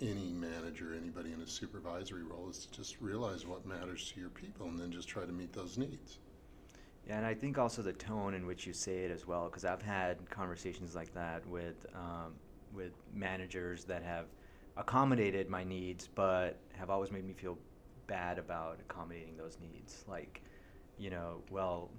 any 0.00 0.32
manager, 0.32 0.94
anybody 0.94 1.32
in 1.32 1.40
a 1.40 1.46
supervisory 1.46 2.22
role, 2.22 2.48
is 2.48 2.66
to 2.66 2.72
just 2.72 3.00
realize 3.00 3.46
what 3.46 3.66
matters 3.66 4.12
to 4.12 4.20
your 4.20 4.28
people 4.30 4.66
and 4.66 4.78
then 4.78 4.92
just 4.92 5.08
try 5.08 5.24
to 5.24 5.32
meet 5.32 5.52
those 5.52 5.76
needs. 5.76 6.18
Yeah, 7.06 7.16
and 7.16 7.26
I 7.26 7.34
think 7.34 7.58
also 7.58 7.82
the 7.82 7.92
tone 7.92 8.34
in 8.34 8.46
which 8.46 8.66
you 8.66 8.72
say 8.72 8.98
it 8.98 9.10
as 9.10 9.26
well, 9.26 9.46
because 9.46 9.64
I've 9.64 9.82
had 9.82 10.28
conversations 10.30 10.94
like 10.94 11.12
that 11.14 11.46
with 11.46 11.86
um, 11.94 12.34
with 12.74 12.92
managers 13.14 13.84
that 13.84 14.02
have 14.02 14.26
accommodated 14.76 15.48
my 15.48 15.64
needs, 15.64 16.06
but 16.06 16.58
have 16.76 16.90
always 16.90 17.10
made 17.10 17.24
me 17.24 17.32
feel 17.32 17.58
bad 18.06 18.38
about 18.38 18.78
accommodating 18.80 19.36
those 19.36 19.58
needs. 19.60 20.04
Like, 20.06 20.42
you 20.98 21.10
know, 21.10 21.42
well, 21.50 21.90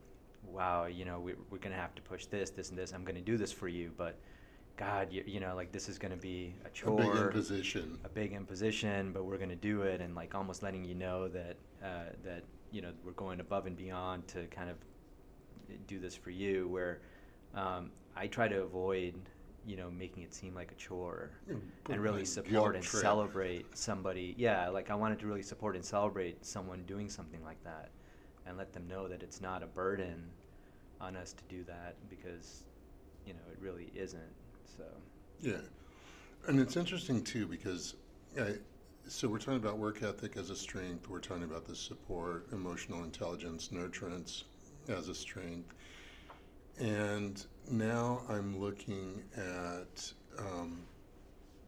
wow, 0.43 0.85
you 0.85 1.05
know, 1.05 1.19
we, 1.19 1.33
we're 1.49 1.57
gonna 1.59 1.75
have 1.75 1.95
to 1.95 2.01
push 2.01 2.25
this, 2.25 2.49
this, 2.49 2.69
and 2.69 2.77
this. 2.77 2.91
I'm 2.93 3.03
gonna 3.03 3.21
do 3.21 3.37
this 3.37 3.51
for 3.51 3.67
you, 3.67 3.91
but 3.97 4.17
God, 4.77 5.11
you, 5.11 5.23
you 5.27 5.39
know, 5.39 5.55
like 5.55 5.71
this 5.71 5.89
is 5.89 5.97
gonna 5.97 6.15
be 6.15 6.55
a 6.65 6.69
chore, 6.69 7.01
A 7.01 7.05
big 7.05 7.15
imposition. 7.17 7.99
a 8.05 8.09
big 8.09 8.33
imposition, 8.33 9.11
but 9.11 9.25
we're 9.25 9.37
going 9.37 9.49
to 9.49 9.55
do 9.55 9.81
it, 9.81 9.99
and 10.01 10.15
like 10.15 10.35
almost 10.35 10.63
letting 10.63 10.85
you 10.85 10.95
know 10.95 11.27
that 11.27 11.57
uh, 11.83 12.11
that 12.23 12.43
you 12.71 12.81
know 12.81 12.91
we're 13.03 13.11
going 13.13 13.39
above 13.41 13.65
and 13.65 13.75
beyond 13.75 14.27
to 14.29 14.45
kind 14.47 14.69
of 14.69 14.77
do 15.87 15.99
this 15.99 16.15
for 16.15 16.29
you. 16.29 16.67
Where 16.69 17.01
um, 17.55 17.91
I 18.15 18.27
try 18.27 18.47
to 18.47 18.61
avoid 18.61 19.15
you 19.67 19.75
know 19.75 19.91
making 19.91 20.23
it 20.23 20.33
seem 20.33 20.55
like 20.55 20.71
a 20.71 20.75
chore 20.75 21.31
and 21.89 21.99
really 22.01 22.23
support 22.23 22.75
and 22.75 22.83
trip. 22.83 23.01
celebrate 23.01 23.77
somebody. 23.77 24.33
Yeah, 24.37 24.69
like 24.69 24.89
I 24.89 24.95
wanted 24.95 25.19
to 25.19 25.27
really 25.27 25.43
support 25.43 25.75
and 25.75 25.83
celebrate 25.83 26.45
someone 26.45 26.83
doing 26.87 27.09
something 27.09 27.43
like 27.43 27.61
that, 27.65 27.89
and 28.49 28.57
let 28.57 28.73
them 28.73 28.87
know 28.87 29.07
that 29.07 29.21
it's 29.21 29.39
not 29.39 29.61
a 29.61 29.67
burden 29.67 30.31
on 30.99 31.15
us 31.15 31.33
to 31.33 31.43
do 31.47 31.63
that 31.63 31.95
because 32.09 32.63
you 33.25 33.33
know 33.33 33.39
it 33.51 33.59
really 33.61 33.91
isn't. 33.95 34.33
So 34.77 34.83
Yeah, 35.39 35.61
and 36.47 36.59
it's 36.59 36.75
interesting 36.75 37.23
too 37.23 37.45
because, 37.45 37.95
I, 38.37 38.55
so 39.07 39.27
we're 39.27 39.37
talking 39.37 39.55
about 39.55 39.77
work 39.77 40.01
ethic 40.01 40.35
as 40.35 40.49
a 40.49 40.55
strength. 40.55 41.07
We're 41.07 41.19
talking 41.19 41.43
about 41.43 41.65
the 41.65 41.75
support, 41.75 42.47
emotional 42.51 43.03
intelligence, 43.03 43.69
nurturance 43.69 44.43
as 44.89 45.09
a 45.09 45.15
strength, 45.15 45.73
and 46.79 47.45
now 47.69 48.23
I'm 48.27 48.59
looking 48.59 49.23
at 49.37 50.11
um, 50.39 50.87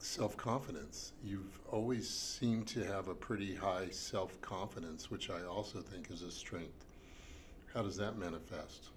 self 0.02 0.36
confidence. 0.36 1.14
You've 1.24 1.60
always 1.72 2.10
seemed 2.10 2.68
to 2.70 2.84
have 2.84 3.08
a 3.08 3.14
pretty 3.14 3.56
high 3.56 3.90
self 3.90 4.40
confidence, 4.42 5.12
which 5.12 5.30
I 5.30 5.44
also 5.44 5.80
think 5.80 6.10
is 6.12 6.24
a 6.24 6.32
strength. 6.32 6.86
How 7.74 7.84
does 7.84 7.96
that 7.98 8.18
manifest? 8.18 8.90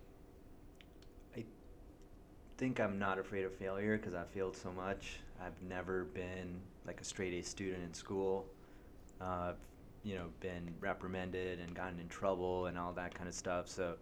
I 1.37 1.44
think 2.56 2.80
I'm 2.80 2.99
not 2.99 3.18
afraid 3.18 3.44
of 3.44 3.54
failure 3.54 3.96
because 3.96 4.14
I've 4.14 4.30
failed 4.30 4.56
so 4.56 4.73
much. 4.73 5.20
I've 5.40 5.61
never 5.68 6.04
been 6.04 6.61
like 6.87 7.00
a 7.00 7.04
straight 7.04 7.34
A 7.34 7.42
student 7.42 7.82
in 7.84 7.94
school. 7.94 8.46
Uh, 9.20 9.52
you 10.02 10.14
know, 10.16 10.26
been 10.40 10.75
reprimanded 10.80 11.61
and 11.61 11.75
gotten 11.75 11.99
in 11.99 12.08
trouble 12.08 12.66
and 12.66 12.78
all 12.78 12.92
that 12.92 13.14
kind 13.14 13.28
of 13.28 13.34
stuff. 13.34 13.68
So, 13.68 13.94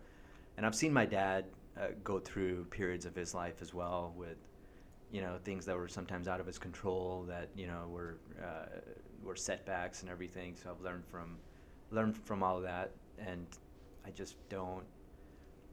and 0.57 0.67
I've 0.67 0.75
seen 0.75 0.93
my 0.93 1.07
dad 1.07 1.45
uh, 1.81 1.89
go 2.03 2.19
through 2.19 2.65
periods 2.67 3.07
of 3.07 3.15
his 3.15 3.35
life 3.35 3.63
as 3.63 3.73
well 3.73 4.13
with, 4.17 4.37
you 5.13 5.21
know, 5.21 5.37
things 5.45 5.67
that 5.67 5.77
were 5.77 5.89
sometimes 5.89 6.27
out 6.27 6.41
of 6.41 6.47
his 6.47 6.59
control 6.59 7.25
that 7.29 7.51
you 7.55 7.67
know 7.67 7.87
were 7.89 8.17
uh, 8.43 8.81
were 9.23 9.37
setbacks 9.37 10.01
and 10.01 10.11
everything. 10.11 10.57
So 10.57 10.71
I've 10.71 10.81
learned 10.81 11.05
from 11.07 11.37
learned 11.91 12.17
from 12.17 12.43
all 12.43 12.57
of 12.57 12.63
that, 12.63 12.93
and 13.19 13.47
I 14.07 14.11
just 14.11 14.37
don't. 14.49 14.85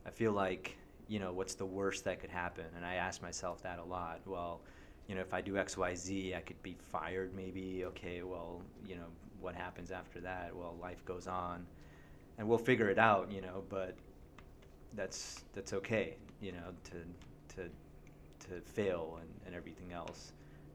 I 0.05 0.09
feel 0.09 0.33
like 0.33 0.77
you 1.07 1.19
know 1.19 1.31
what's 1.31 1.55
the 1.55 1.65
worst 1.65 2.03
that 2.03 2.19
could 2.19 2.29
happen, 2.29 2.65
and 2.75 2.85
I 2.85 2.95
ask 2.95 3.21
myself 3.21 3.63
that 3.63 3.79
a 3.79 3.83
lot. 3.83 4.19
Well, 4.25 4.59
you 5.07 5.15
know, 5.15 5.21
if 5.21 5.33
I 5.33 5.39
do 5.39 5.57
X, 5.57 5.77
Y, 5.77 5.95
Z, 5.95 6.35
I 6.35 6.41
could 6.41 6.61
be 6.61 6.75
fired. 6.91 7.33
Maybe 7.33 7.85
okay. 7.85 8.23
Well, 8.23 8.61
you 8.85 8.95
know, 8.97 9.07
what 9.39 9.55
happens 9.55 9.89
after 9.89 10.19
that? 10.19 10.53
Well, 10.53 10.75
life 10.81 11.05
goes 11.05 11.27
on, 11.27 11.65
and 12.37 12.47
we'll 12.47 12.57
figure 12.57 12.89
it 12.89 12.99
out. 12.99 13.31
You 13.31 13.39
know, 13.39 13.63
but 13.69 13.95
that's 14.95 15.45
that's 15.53 15.71
okay. 15.71 16.17
You 16.41 16.51
know, 16.51 16.73
to 16.83 17.55
to 17.55 17.69
to 18.49 18.61
fail 18.61 19.19
and, 19.21 19.29
and 19.45 19.55
everything 19.55 19.93
else. 19.93 20.33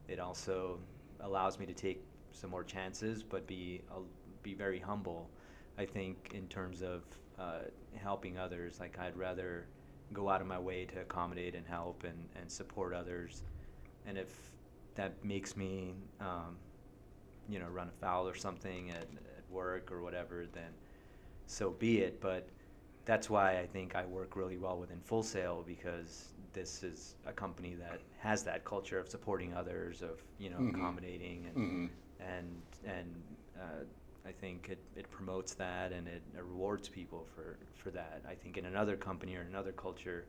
It 0.09 0.19
also 0.19 0.79
allows 1.21 1.59
me 1.59 1.67
to 1.67 1.75
take 1.75 2.03
some 2.33 2.51
more 2.51 2.65
chances, 2.65 3.23
but 3.23 3.47
be 3.47 3.83
uh, 3.91 4.01
be 4.43 4.55
very 4.55 4.79
humble. 4.79 5.31
I 5.79 5.85
think 5.87 6.33
in 6.35 6.47
terms 6.49 6.83
of 6.83 7.03
uh, 7.39 7.61
helping 7.97 8.39
others, 8.39 8.79
like 8.79 8.99
I'd 8.99 9.17
rather 9.17 9.67
go 10.13 10.29
out 10.29 10.41
of 10.41 10.47
my 10.47 10.59
way 10.59 10.85
to 10.85 11.01
accommodate 11.01 11.55
and 11.55 11.67
help 11.67 12.05
and, 12.05 12.29
and 12.41 12.51
support 12.51 12.93
others. 12.93 13.43
And 14.07 14.19
if 14.19 14.29
that 14.95 15.25
makes 15.25 15.57
me, 15.57 15.95
um, 16.21 16.57
you 17.49 17.59
know, 17.59 17.67
run 17.67 17.89
afoul 17.89 18.29
or 18.29 18.35
something 18.35 18.91
at, 18.91 18.99
at 18.99 19.51
work 19.51 19.91
or 19.91 20.03
whatever, 20.03 20.45
then 20.53 20.71
so 21.47 21.71
be 21.71 22.01
it. 22.01 22.21
But 22.21 22.49
that's 23.05 23.29
why 23.29 23.59
I 23.59 23.67
think 23.67 23.97
I 23.97 24.05
work 24.05 24.37
really 24.37 24.59
well 24.59 24.79
within 24.79 25.01
Full 25.01 25.23
Sail 25.23 25.65
because 25.67 26.34
this 26.55 26.83
is 26.83 27.17
a 27.27 27.33
company 27.33 27.75
that 27.75 28.01
has 28.19 28.43
that 28.45 28.65
culture 28.65 28.99
of 28.99 29.09
supporting 29.09 29.53
others, 29.55 30.03
of 30.03 30.23
you 30.39 30.51
know, 30.51 30.59
Mhm. 30.59 30.71
accommodating 30.75 31.47
and 31.47 31.57
hmm 31.57 31.87
and 32.21 32.63
and 32.87 33.09
uh, 33.61 33.85
I 34.27 34.33
think 34.33 34.69
it, 34.71 34.79
it 34.97 35.11
promotes 35.11 35.55
that 35.55 35.93
and 35.93 36.09
it, 36.09 36.23
rewards 36.35 36.89
people 36.89 37.27
for, 37.35 37.59
for 37.75 37.91
that. 37.91 38.23
I 38.27 38.35
think 38.35 38.57
in 38.57 38.65
another 38.65 38.97
company 38.97 39.37
or 39.37 39.43
another 39.43 39.73
culture, 39.73 40.25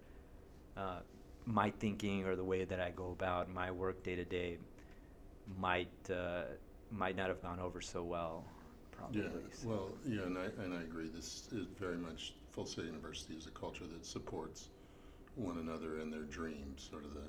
uh, 0.75 0.99
my 1.45 1.69
thinking 1.69 2.25
or 2.25 2.35
the 2.35 2.43
way 2.43 2.65
that 2.65 2.81
I 2.81 2.89
go 2.91 3.11
about 3.11 3.49
my 3.49 3.71
work 3.71 4.03
day 4.03 4.15
to 4.17 4.25
day 4.25 4.57
might 5.57 6.09
uh, 6.09 6.43
might 6.91 7.15
not 7.15 7.29
have 7.29 7.41
gone 7.41 7.59
over 7.59 7.81
so 7.81 8.03
well, 8.03 8.45
probably. 8.91 9.21
Yeah, 9.21 9.29
So- 9.53 9.67
well, 9.69 9.89
yeah, 10.05 10.23
and 10.23 10.37
I, 10.37 10.45
and 10.63 10.73
I 10.73 10.81
agree. 10.81 11.07
This 11.09 11.47
is 11.51 11.67
very 11.79 11.97
much, 11.97 12.33
Full 12.51 12.65
Sail 12.65 12.85
University 12.85 13.35
is 13.35 13.47
a 13.47 13.51
culture 13.51 13.85
that 13.87 14.05
supports 14.05 14.69
one 15.35 15.57
another 15.57 15.99
and 15.99 16.11
their 16.11 16.23
dreams, 16.23 16.87
sort 16.89 17.03
of 17.03 17.13
the, 17.13 17.21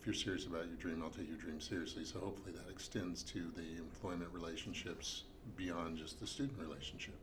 if 0.00 0.06
you're 0.06 0.14
serious 0.14 0.46
about 0.46 0.66
your 0.66 0.76
dream, 0.76 1.02
I'll 1.02 1.10
take 1.10 1.28
your 1.28 1.38
dream 1.38 1.60
seriously. 1.60 2.04
So 2.04 2.20
hopefully 2.20 2.52
that 2.52 2.70
extends 2.70 3.22
to 3.24 3.50
the 3.56 3.78
employment 3.78 4.30
relationships 4.32 5.24
beyond 5.56 5.98
just 5.98 6.20
the 6.20 6.26
student 6.26 6.58
relationship. 6.58 7.14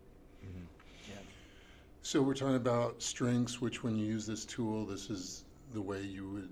Mhm. 0.44 0.66
Yeah. 1.10 1.16
So 2.02 2.22
we're 2.22 2.34
talking 2.34 2.56
about 2.56 3.02
strengths, 3.02 3.62
which 3.62 3.84
when 3.84 3.98
you 3.98 4.06
use 4.06 4.26
this 4.26 4.46
tool, 4.46 4.86
this 4.86 5.10
is 5.10 5.46
the 5.74 5.82
way 5.82 6.02
you 6.02 6.30
would, 6.30 6.50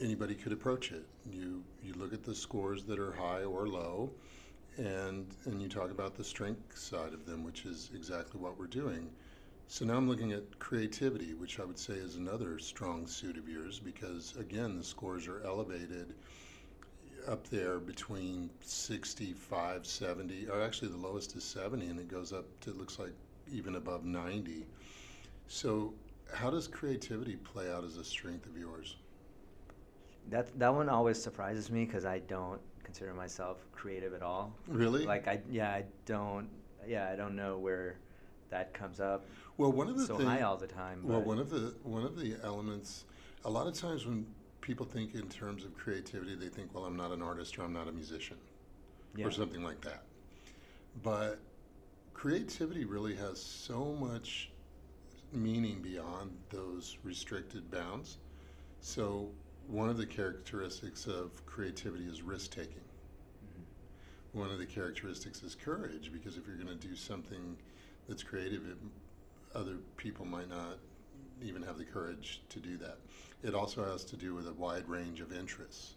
anybody 0.00 0.34
could 0.34 0.52
approach 0.52 0.92
it. 0.92 1.04
You, 1.30 1.62
you 1.82 1.92
look 1.94 2.12
at 2.14 2.24
the 2.24 2.34
scores 2.34 2.84
that 2.84 2.98
are 2.98 3.12
high 3.12 3.44
or 3.44 3.68
low, 3.68 4.10
and, 4.78 5.26
and 5.44 5.60
you 5.60 5.68
talk 5.68 5.90
about 5.90 6.16
the 6.16 6.24
strength 6.24 6.78
side 6.78 7.12
of 7.12 7.26
them, 7.26 7.44
which 7.44 7.66
is 7.66 7.90
exactly 7.94 8.40
what 8.40 8.58
we're 8.58 8.66
doing. 8.66 9.10
So 9.68 9.84
now 9.84 9.96
I'm 9.96 10.08
looking 10.08 10.32
at 10.32 10.58
creativity, 10.58 11.34
which 11.34 11.58
I 11.58 11.64
would 11.64 11.78
say 11.78 11.94
is 11.94 12.16
another 12.16 12.58
strong 12.58 13.06
suit 13.06 13.36
of 13.36 13.48
yours, 13.48 13.80
because 13.80 14.34
again, 14.36 14.78
the 14.78 14.84
scores 14.84 15.26
are 15.26 15.42
elevated 15.44 16.14
up 17.26 17.48
there 17.48 17.78
between 17.78 18.50
65, 18.60 19.84
70, 19.84 20.48
or 20.48 20.62
actually 20.62 20.90
the 20.92 20.96
lowest 20.96 21.34
is 21.34 21.44
70, 21.44 21.86
and 21.86 21.98
it 21.98 22.08
goes 22.08 22.32
up 22.32 22.44
to, 22.60 22.70
it 22.70 22.78
looks 22.78 22.98
like 22.98 23.12
even 23.50 23.74
above 23.74 24.04
90. 24.04 24.66
So, 25.48 25.94
how 26.32 26.50
does 26.50 26.68
creativity 26.68 27.36
play 27.36 27.70
out 27.70 27.84
as 27.84 27.96
a 27.96 28.04
strength 28.04 28.46
of 28.46 28.56
yours? 28.56 28.96
That 30.28 30.58
that 30.58 30.74
one 30.74 30.88
always 30.88 31.22
surprises 31.22 31.70
me 31.70 31.84
because 31.84 32.04
I 32.04 32.18
don't 32.20 32.60
consider 32.82 33.14
myself 33.14 33.64
creative 33.72 34.12
at 34.12 34.22
all. 34.22 34.52
Really? 34.66 35.04
Like 35.04 35.28
I 35.28 35.40
yeah 35.48 35.70
I 35.70 35.84
don't 36.04 36.48
yeah 36.86 37.08
I 37.12 37.16
don't 37.16 37.36
know 37.36 37.58
where 37.58 37.96
that 38.50 38.72
comes 38.74 39.00
up 39.00 39.24
well, 39.58 39.72
one 39.72 39.88
of 39.88 39.96
the 39.96 40.04
so 40.04 40.18
thing- 40.18 40.26
high 40.26 40.42
all 40.42 40.56
the 40.56 40.66
time. 40.66 41.00
Well, 41.02 41.22
one 41.22 41.38
of 41.38 41.48
the 41.48 41.74
one 41.82 42.04
of 42.04 42.18
the 42.18 42.36
elements, 42.42 43.04
a 43.44 43.50
lot 43.50 43.66
of 43.66 43.74
times 43.74 44.04
when 44.04 44.26
people 44.60 44.84
think 44.84 45.14
in 45.14 45.28
terms 45.28 45.64
of 45.64 45.74
creativity, 45.76 46.34
they 46.34 46.48
think, 46.48 46.74
"Well, 46.74 46.84
I'm 46.84 46.96
not 46.96 47.10
an 47.10 47.22
artist 47.22 47.58
or 47.58 47.62
I'm 47.62 47.72
not 47.72 47.88
a 47.88 47.92
musician." 47.92 48.36
yeah. 49.16 49.26
or 49.26 49.30
something 49.30 49.62
like 49.62 49.80
that. 49.82 50.02
But 51.02 51.38
creativity 52.14 52.84
really 52.84 53.14
has 53.16 53.42
so 53.42 53.96
much 53.98 54.50
meaning 55.32 55.82
beyond 55.82 56.36
those 56.50 56.98
restricted 57.02 57.70
bounds. 57.70 58.18
So, 58.80 59.30
one 59.66 59.88
of 59.88 59.96
the 59.96 60.06
characteristics 60.06 61.06
of 61.06 61.44
creativity 61.44 62.04
is 62.04 62.22
risk 62.22 62.52
taking. 62.52 62.84
Mm-hmm. 63.44 64.38
One 64.38 64.50
of 64.50 64.58
the 64.58 64.66
characteristics 64.66 65.42
is 65.42 65.54
courage, 65.54 66.12
because 66.12 66.36
if 66.36 66.46
you're 66.46 66.56
going 66.56 66.68
to 66.68 66.88
do 66.88 66.94
something 66.94 67.56
that's 68.08 68.22
creative, 68.22 68.62
it, 68.66 68.76
other 69.54 69.76
people 69.96 70.24
might 70.24 70.48
not 70.48 70.78
even 71.42 71.62
have 71.62 71.78
the 71.78 71.84
courage 71.84 72.42
to 72.48 72.58
do 72.58 72.76
that. 72.78 72.98
It 73.42 73.54
also 73.54 73.84
has 73.84 74.04
to 74.04 74.16
do 74.16 74.34
with 74.34 74.48
a 74.48 74.52
wide 74.52 74.88
range 74.88 75.20
of 75.20 75.32
interests. 75.32 75.94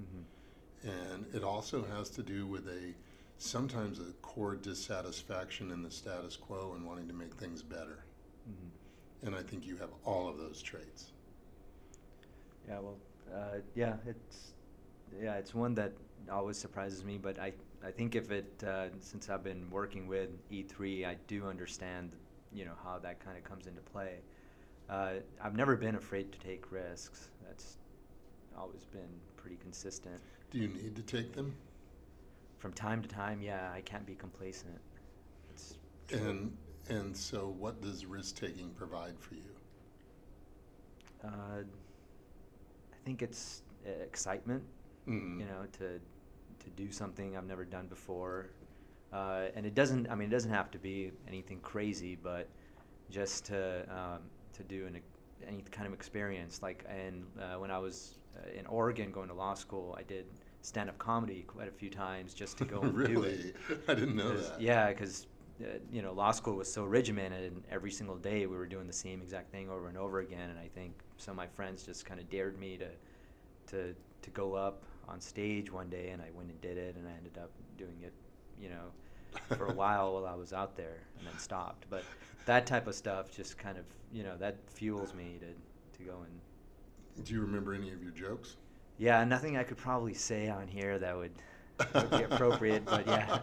Mm-hmm. 0.00 0.88
And 0.88 1.26
it 1.34 1.44
also 1.44 1.84
has 1.84 2.10
to 2.10 2.22
do 2.22 2.46
with 2.46 2.66
a 2.68 2.94
sometimes 3.38 3.98
a 3.98 4.12
core 4.22 4.54
dissatisfaction 4.54 5.70
in 5.70 5.82
the 5.82 5.90
status 5.90 6.36
quo 6.36 6.74
and 6.76 6.86
wanting 6.86 7.08
to 7.08 7.14
make 7.14 7.34
things 7.34 7.62
better. 7.62 8.04
Mm-hmm. 8.48 9.26
And 9.26 9.36
I 9.36 9.42
think 9.42 9.66
you 9.66 9.76
have 9.76 9.90
all 10.04 10.28
of 10.28 10.38
those 10.38 10.62
traits. 10.62 11.12
Yeah, 12.68 12.78
well, 12.80 12.96
uh, 13.34 13.58
yeah, 13.74 13.96
it's 14.06 14.52
yeah, 15.20 15.34
it's 15.34 15.54
one 15.54 15.74
that 15.74 15.92
always 16.30 16.56
surprises 16.56 17.04
me. 17.04 17.18
But 17.18 17.38
I, 17.38 17.52
I 17.82 17.90
think 17.90 18.14
if 18.14 18.30
it 18.30 18.62
uh, 18.62 18.88
since 19.00 19.28
I've 19.28 19.42
been 19.42 19.70
working 19.70 20.06
with 20.06 20.30
E3, 20.50 21.04
I 21.04 21.14
do 21.26 21.46
understand, 21.46 22.16
you 22.52 22.64
know, 22.64 22.74
how 22.82 22.98
that 22.98 23.20
kind 23.20 23.38
of 23.38 23.44
comes 23.44 23.66
into 23.66 23.80
play. 23.80 24.20
Uh, 24.88 25.14
I've 25.42 25.54
never 25.56 25.76
been 25.76 25.94
afraid 25.94 26.32
to 26.32 26.38
take 26.38 26.70
risks. 26.72 27.30
That's 27.46 27.78
always 28.56 28.84
been 28.84 29.20
pretty 29.36 29.56
consistent. 29.56 30.20
Do 30.50 30.58
you 30.58 30.68
need 30.68 30.96
to 30.96 31.02
take 31.02 31.32
them? 31.32 31.56
From 32.58 32.72
time 32.72 33.02
to 33.02 33.08
time, 33.08 33.40
yeah, 33.42 33.72
I 33.72 33.80
can't 33.80 34.06
be 34.06 34.14
complacent. 34.14 34.80
It's 35.50 35.78
And 36.12 36.56
and 36.88 37.16
so, 37.16 37.48
what 37.48 37.80
does 37.80 38.04
risk 38.04 38.36
taking 38.36 38.74
provide 38.74 39.18
for 39.18 39.34
you? 39.34 39.56
uh, 41.24 41.62
I 42.92 42.96
think 43.04 43.22
it's 43.22 43.62
uh, 43.86 43.90
excitement. 43.90 44.64
Mm. 45.08 45.40
you 45.40 45.46
know, 45.46 45.66
to 45.72 46.00
to 46.60 46.70
do 46.70 46.90
something 46.90 47.36
I've 47.36 47.46
never 47.46 47.64
done 47.64 47.86
before. 47.86 48.50
Uh, 49.12 49.46
and 49.54 49.66
it 49.66 49.74
doesn't. 49.74 50.08
I 50.10 50.14
mean, 50.14 50.28
it 50.28 50.32
doesn't 50.32 50.52
have 50.52 50.70
to 50.70 50.78
be 50.78 51.10
anything 51.26 51.58
crazy, 51.60 52.16
but 52.16 52.48
just 53.10 53.46
to 53.46 53.84
um, 53.90 54.20
to 54.52 54.62
do 54.62 54.86
an, 54.86 55.00
any 55.46 55.64
kind 55.70 55.86
of 55.86 55.92
experience. 55.92 56.62
Like, 56.62 56.84
and 56.88 57.24
uh, 57.40 57.58
when 57.58 57.70
I 57.70 57.78
was 57.78 58.18
uh, 58.36 58.58
in 58.58 58.66
Oregon 58.66 59.10
going 59.10 59.28
to 59.28 59.34
law 59.34 59.54
school, 59.54 59.96
I 59.98 60.02
did 60.02 60.26
stand-up 60.62 60.98
comedy 60.98 61.42
quite 61.46 61.68
a 61.68 61.72
few 61.72 61.90
times 61.90 62.34
just 62.34 62.58
to 62.58 62.64
go 62.64 62.80
and 62.82 62.92
do 62.92 62.98
really? 62.98 63.32
it. 63.32 63.56
I 63.88 63.94
didn't 63.94 64.14
know 64.14 64.36
that. 64.36 64.60
Yeah, 64.60 64.88
because 64.88 65.26
uh, 65.60 65.78
you 65.90 66.02
know, 66.02 66.12
law 66.12 66.30
school 66.30 66.56
was 66.56 66.72
so 66.72 66.84
regimented, 66.84 67.52
and 67.52 67.64
every 67.70 67.90
single 67.90 68.16
day 68.16 68.46
we 68.46 68.56
were 68.56 68.66
doing 68.66 68.86
the 68.86 68.92
same 68.92 69.20
exact 69.22 69.50
thing 69.50 69.68
over 69.68 69.88
and 69.88 69.98
over 69.98 70.20
again. 70.20 70.50
And 70.50 70.58
I 70.58 70.68
think 70.74 70.94
some 71.16 71.32
of 71.32 71.36
my 71.36 71.48
friends 71.48 71.82
just 71.82 72.06
kind 72.06 72.20
of 72.20 72.30
dared 72.30 72.58
me 72.58 72.76
to 72.78 72.88
to 73.68 73.94
to 74.22 74.30
go 74.30 74.54
up 74.54 74.84
on 75.08 75.20
stage 75.20 75.70
one 75.72 75.88
day, 75.88 76.10
and 76.10 76.22
I 76.22 76.30
went 76.34 76.50
and 76.50 76.60
did 76.60 76.76
it, 76.78 76.96
and 76.96 77.06
I 77.08 77.12
ended 77.12 77.38
up 77.38 77.50
doing 77.76 78.00
it, 78.02 78.12
you 78.60 78.68
know, 78.68 79.56
for 79.56 79.66
a 79.66 79.72
while 79.72 80.14
while 80.14 80.26
I 80.26 80.34
was 80.34 80.52
out 80.52 80.76
there, 80.76 80.98
and 81.18 81.26
then 81.26 81.36
stopped. 81.38 81.86
But 81.90 82.04
that 82.46 82.66
type 82.66 82.86
of 82.86 82.94
stuff 82.94 83.30
just 83.34 83.58
kind 83.58 83.78
of, 83.78 83.84
you 84.12 84.22
know, 84.22 84.36
that 84.38 84.56
fuels 84.70 85.14
me 85.14 85.38
to 85.40 85.98
to 85.98 86.04
go 86.10 86.18
and 86.24 87.24
Do 87.26 87.34
you 87.34 87.40
remember 87.40 87.74
any 87.74 87.90
of 87.92 88.02
your 88.02 88.12
jokes? 88.12 88.56
yeah, 88.98 89.24
nothing 89.24 89.56
I 89.56 89.62
could 89.64 89.78
probably 89.78 90.14
say 90.14 90.48
on 90.48 90.68
here 90.68 90.98
that 90.98 91.16
would, 91.16 91.32
would 91.94 92.10
be 92.10 92.22
appropriate, 92.24 92.84
but 92.84 93.06
yeah, 93.06 93.38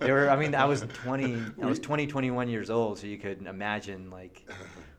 they 0.00 0.12
were. 0.12 0.28
I 0.30 0.36
mean, 0.36 0.54
I 0.54 0.64
was 0.66 0.82
20, 0.82 1.34
I 1.62 1.66
was 1.66 1.78
We- 1.78 1.84
20, 1.84 2.06
21 2.06 2.48
years 2.48 2.68
old, 2.70 2.98
so 2.98 3.06
you 3.06 3.16
could 3.18 3.46
imagine 3.46 4.10
like 4.10 4.46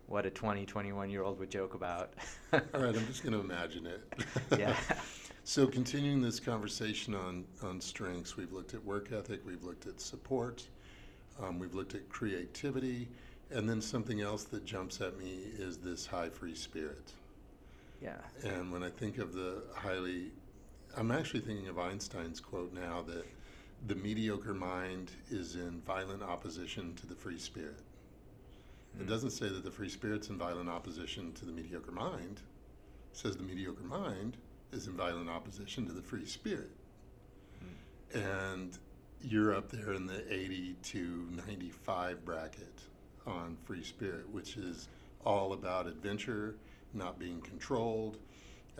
what 0.07 0.25
a 0.25 0.29
20, 0.31 0.65
21 0.65 1.09
year 1.09 1.23
old 1.23 1.39
would 1.39 1.49
joke 1.51 1.73
about. 1.75 2.13
All 2.53 2.59
right, 2.73 2.95
I'm 2.95 3.05
just 3.07 3.23
going 3.23 3.33
to 3.33 3.39
imagine 3.39 3.85
it. 3.87 4.01
Yeah. 4.59 4.75
So, 5.45 5.67
continuing 5.67 6.21
this 6.21 6.39
conversation 6.39 7.13
on, 7.13 7.43
on 7.61 7.81
strengths, 7.81 8.37
we've 8.37 8.53
looked 8.53 8.73
at 8.73 8.83
work 8.85 9.11
ethic, 9.11 9.45
we've 9.45 9.63
looked 9.63 9.87
at 9.87 9.99
support, 9.99 10.65
um, 11.41 11.59
we've 11.59 11.73
looked 11.73 11.95
at 11.95 12.07
creativity, 12.07 13.09
and 13.51 13.67
then 13.67 13.81
something 13.81 14.21
else 14.21 14.45
that 14.45 14.63
jumps 14.63 15.01
at 15.01 15.17
me 15.19 15.39
is 15.57 15.77
this 15.79 16.05
high 16.05 16.29
free 16.29 16.55
spirit. 16.55 17.11
Yeah. 18.01 18.15
And 18.45 18.71
when 18.71 18.83
I 18.83 18.89
think 18.89 19.17
of 19.17 19.33
the 19.33 19.63
highly, 19.75 20.31
I'm 20.95 21.11
actually 21.11 21.41
thinking 21.41 21.67
of 21.67 21.77
Einstein's 21.77 22.39
quote 22.39 22.73
now 22.73 23.01
that 23.07 23.25
the 23.87 23.95
mediocre 23.95 24.53
mind 24.53 25.11
is 25.29 25.55
in 25.55 25.81
violent 25.81 26.23
opposition 26.23 26.95
to 26.95 27.05
the 27.05 27.15
free 27.15 27.37
spirit. 27.37 27.83
It 28.97 29.05
Mm. 29.05 29.09
doesn't 29.09 29.31
say 29.31 29.49
that 29.49 29.65
the 29.65 29.71
free 29.71 29.89
spirit's 29.89 30.29
in 30.29 30.37
violent 30.37 30.69
opposition 30.69 31.33
to 31.33 31.45
the 31.45 31.51
mediocre 31.51 31.91
mind. 31.91 32.41
It 33.11 33.17
says 33.17 33.35
the 33.35 33.43
mediocre 33.43 33.83
mind 33.83 34.37
is 34.73 34.87
in 34.87 34.93
violent 34.93 35.29
opposition 35.29 35.85
to 35.87 35.93
the 35.93 36.01
free 36.01 36.25
spirit. 36.25 36.71
Mm. 38.13 38.49
And 38.51 38.77
you're 39.21 39.55
up 39.55 39.69
there 39.69 39.93
in 39.93 40.05
the 40.05 40.21
80 40.31 40.75
to 40.83 41.27
95 41.47 42.25
bracket 42.25 42.81
on 43.25 43.57
free 43.63 43.83
spirit, 43.83 44.29
which 44.29 44.57
is 44.57 44.89
all 45.25 45.53
about 45.53 45.87
adventure, 45.87 46.55
not 46.93 47.17
being 47.17 47.39
controlled, 47.41 48.17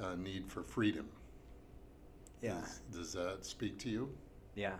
uh, 0.01 0.15
need 0.15 0.51
for 0.51 0.63
freedom. 0.63 1.07
Yeah. 2.41 2.59
Does, 2.59 2.81
does 2.91 3.13
that 3.13 3.45
speak 3.45 3.79
to 3.79 3.89
you? 3.89 4.09
Yeah. 4.55 4.75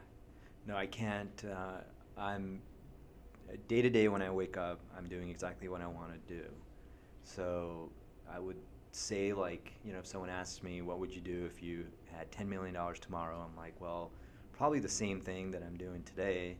No, 0.68 0.76
I 0.76 0.86
can't. 0.86 1.44
Uh, 1.46 1.82
I'm 2.18 2.62
day 3.68 3.82
to 3.82 3.90
day 3.90 4.08
when 4.08 4.22
I 4.22 4.30
wake 4.30 4.58
up, 4.58 4.80
I'm 4.98 5.08
doing 5.08 5.30
exactly 5.30 5.68
what 5.70 5.82
I 5.82 5.88
want 5.88 6.12
to 6.14 6.34
do. 6.34 6.44
So 7.24 7.90
I 8.32 8.40
would 8.40 8.58
say, 8.96 9.34
like, 9.34 9.74
you 9.84 9.92
know, 9.92 10.00
if 10.00 10.08
someone 10.08 10.30
asks 10.30 10.64
me, 10.64 10.82
what 10.82 11.00
would 11.00 11.14
you 11.14 11.22
do 11.22 11.46
if 11.46 11.64
you 11.64 11.86
had 12.12 12.32
$10 12.32 12.48
million 12.48 12.76
tomorrow? 13.02 13.44
I'm 13.44 13.56
like, 13.58 13.80
well, 13.82 14.12
probably 14.52 14.80
the 14.80 14.90
same 14.90 15.20
thing 15.20 15.52
that 15.52 15.64
I'm 15.64 15.78
doing 15.78 16.04
today. 16.04 16.58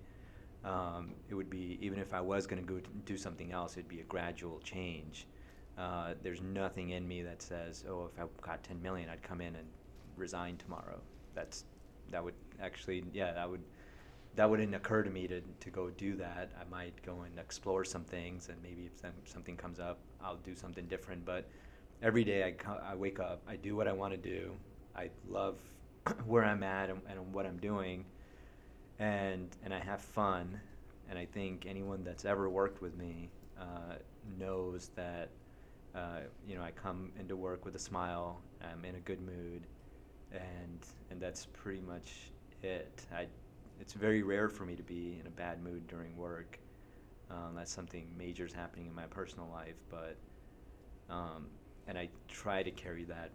Um, 0.66 1.12
it 1.30 1.36
would 1.36 1.50
be, 1.50 1.78
even 1.82 2.00
if 2.00 2.14
I 2.14 2.22
was 2.22 2.48
going 2.48 2.66
to 2.66 2.74
go 2.74 2.80
do 3.06 3.18
something 3.18 3.52
else, 3.52 3.74
it'd 3.74 3.88
be 3.88 4.00
a 4.00 4.06
gradual 4.06 4.60
change. 4.60 5.28
Uh, 5.78 6.14
there's 6.22 6.42
nothing 6.42 6.92
in 6.92 7.08
me 7.08 7.22
that 7.24 7.42
says, 7.42 7.84
oh, 7.88 8.10
if 8.14 8.20
I 8.20 8.26
got 8.42 8.64
10 8.64 8.82
million, 8.82 9.10
I'd 9.10 9.24
come 9.24 9.42
in 9.42 9.56
and 9.56 9.68
resign 10.16 10.58
tomorrow. 10.58 11.00
That's 11.36 11.66
that 12.12 12.24
would 12.24 12.36
actually, 12.62 13.04
yeah, 13.14 13.32
that 13.34 13.50
would 13.50 13.62
that 14.36 14.50
wouldn't 14.50 14.74
occur 14.74 15.04
to 15.04 15.10
me 15.10 15.28
to, 15.28 15.42
to 15.60 15.70
go 15.70 15.90
do 15.92 16.16
that. 16.16 16.52
I 16.60 16.70
might 16.70 16.94
go 17.06 17.22
and 17.22 17.38
explore 17.38 17.84
some 17.86 18.04
things, 18.04 18.50
and 18.50 18.58
maybe 18.64 18.86
if 18.86 19.00
some, 19.00 19.12
something 19.26 19.56
comes 19.56 19.80
up, 19.80 20.00
I'll 20.24 20.38
do 20.38 20.56
something 20.56 20.86
different. 20.88 21.24
But 21.24 21.48
every 22.04 22.24
day 22.26 22.44
I, 22.44 22.92
I 22.92 22.96
wake 22.96 23.20
up, 23.20 23.42
I 23.48 23.56
do 23.56 23.76
what 23.76 23.88
I 23.88 23.94
want 23.94 24.12
to 24.14 24.18
do. 24.18 24.52
I 24.96 25.10
love 25.28 25.60
where 26.26 26.44
I'm 26.44 26.62
at 26.62 26.90
and, 26.90 27.02
and 27.10 27.34
what 27.34 27.46
I'm 27.46 27.58
doing, 27.58 28.06
and 29.00 29.50
and 29.64 29.74
I 29.74 29.80
have 29.80 30.02
fun. 30.02 30.60
And 31.10 31.18
I 31.20 31.26
think 31.26 31.66
anyone 31.68 32.04
that's 32.04 32.26
ever 32.26 32.50
worked 32.50 32.82
with 32.82 32.96
me 32.98 33.30
uh, 33.60 33.96
knows 34.38 34.90
that 34.96 35.30
uh, 35.96 36.22
you 36.48 36.56
know 36.56 36.62
I 36.62 36.72
come 36.72 37.12
into 37.20 37.36
work 37.36 37.66
with 37.66 37.76
a 37.76 37.80
smile. 37.80 38.42
I'm 38.62 38.86
in 38.86 38.96
a 38.96 39.00
good 39.00 39.22
mood, 39.22 39.64
and 40.32 40.86
and 41.10 41.22
that's 41.22 41.48
pretty 41.48 41.82
much 41.82 42.32
it. 42.62 43.06
I 43.14 43.28
it's 43.80 43.94
very 43.94 44.22
rare 44.24 44.50
for 44.50 44.66
me 44.66 44.76
to 44.76 44.84
be 44.84 45.18
in 45.20 45.28
a 45.28 45.32
bad 45.32 45.64
mood 45.64 45.88
during 45.88 46.16
work. 46.18 46.60
Um, 47.32 47.52
unless 47.52 47.72
something 47.72 48.06
major 48.18 48.46
is 48.46 48.54
happening 48.54 48.86
in 48.86 48.94
my 48.94 49.06
personal 49.06 49.50
life, 49.50 49.78
but 49.90 50.18
um, 51.10 51.48
and 51.88 51.98
I 51.98 52.10
try 52.28 52.64
to 52.64 52.72
carry 52.72 53.04
that 53.06 53.32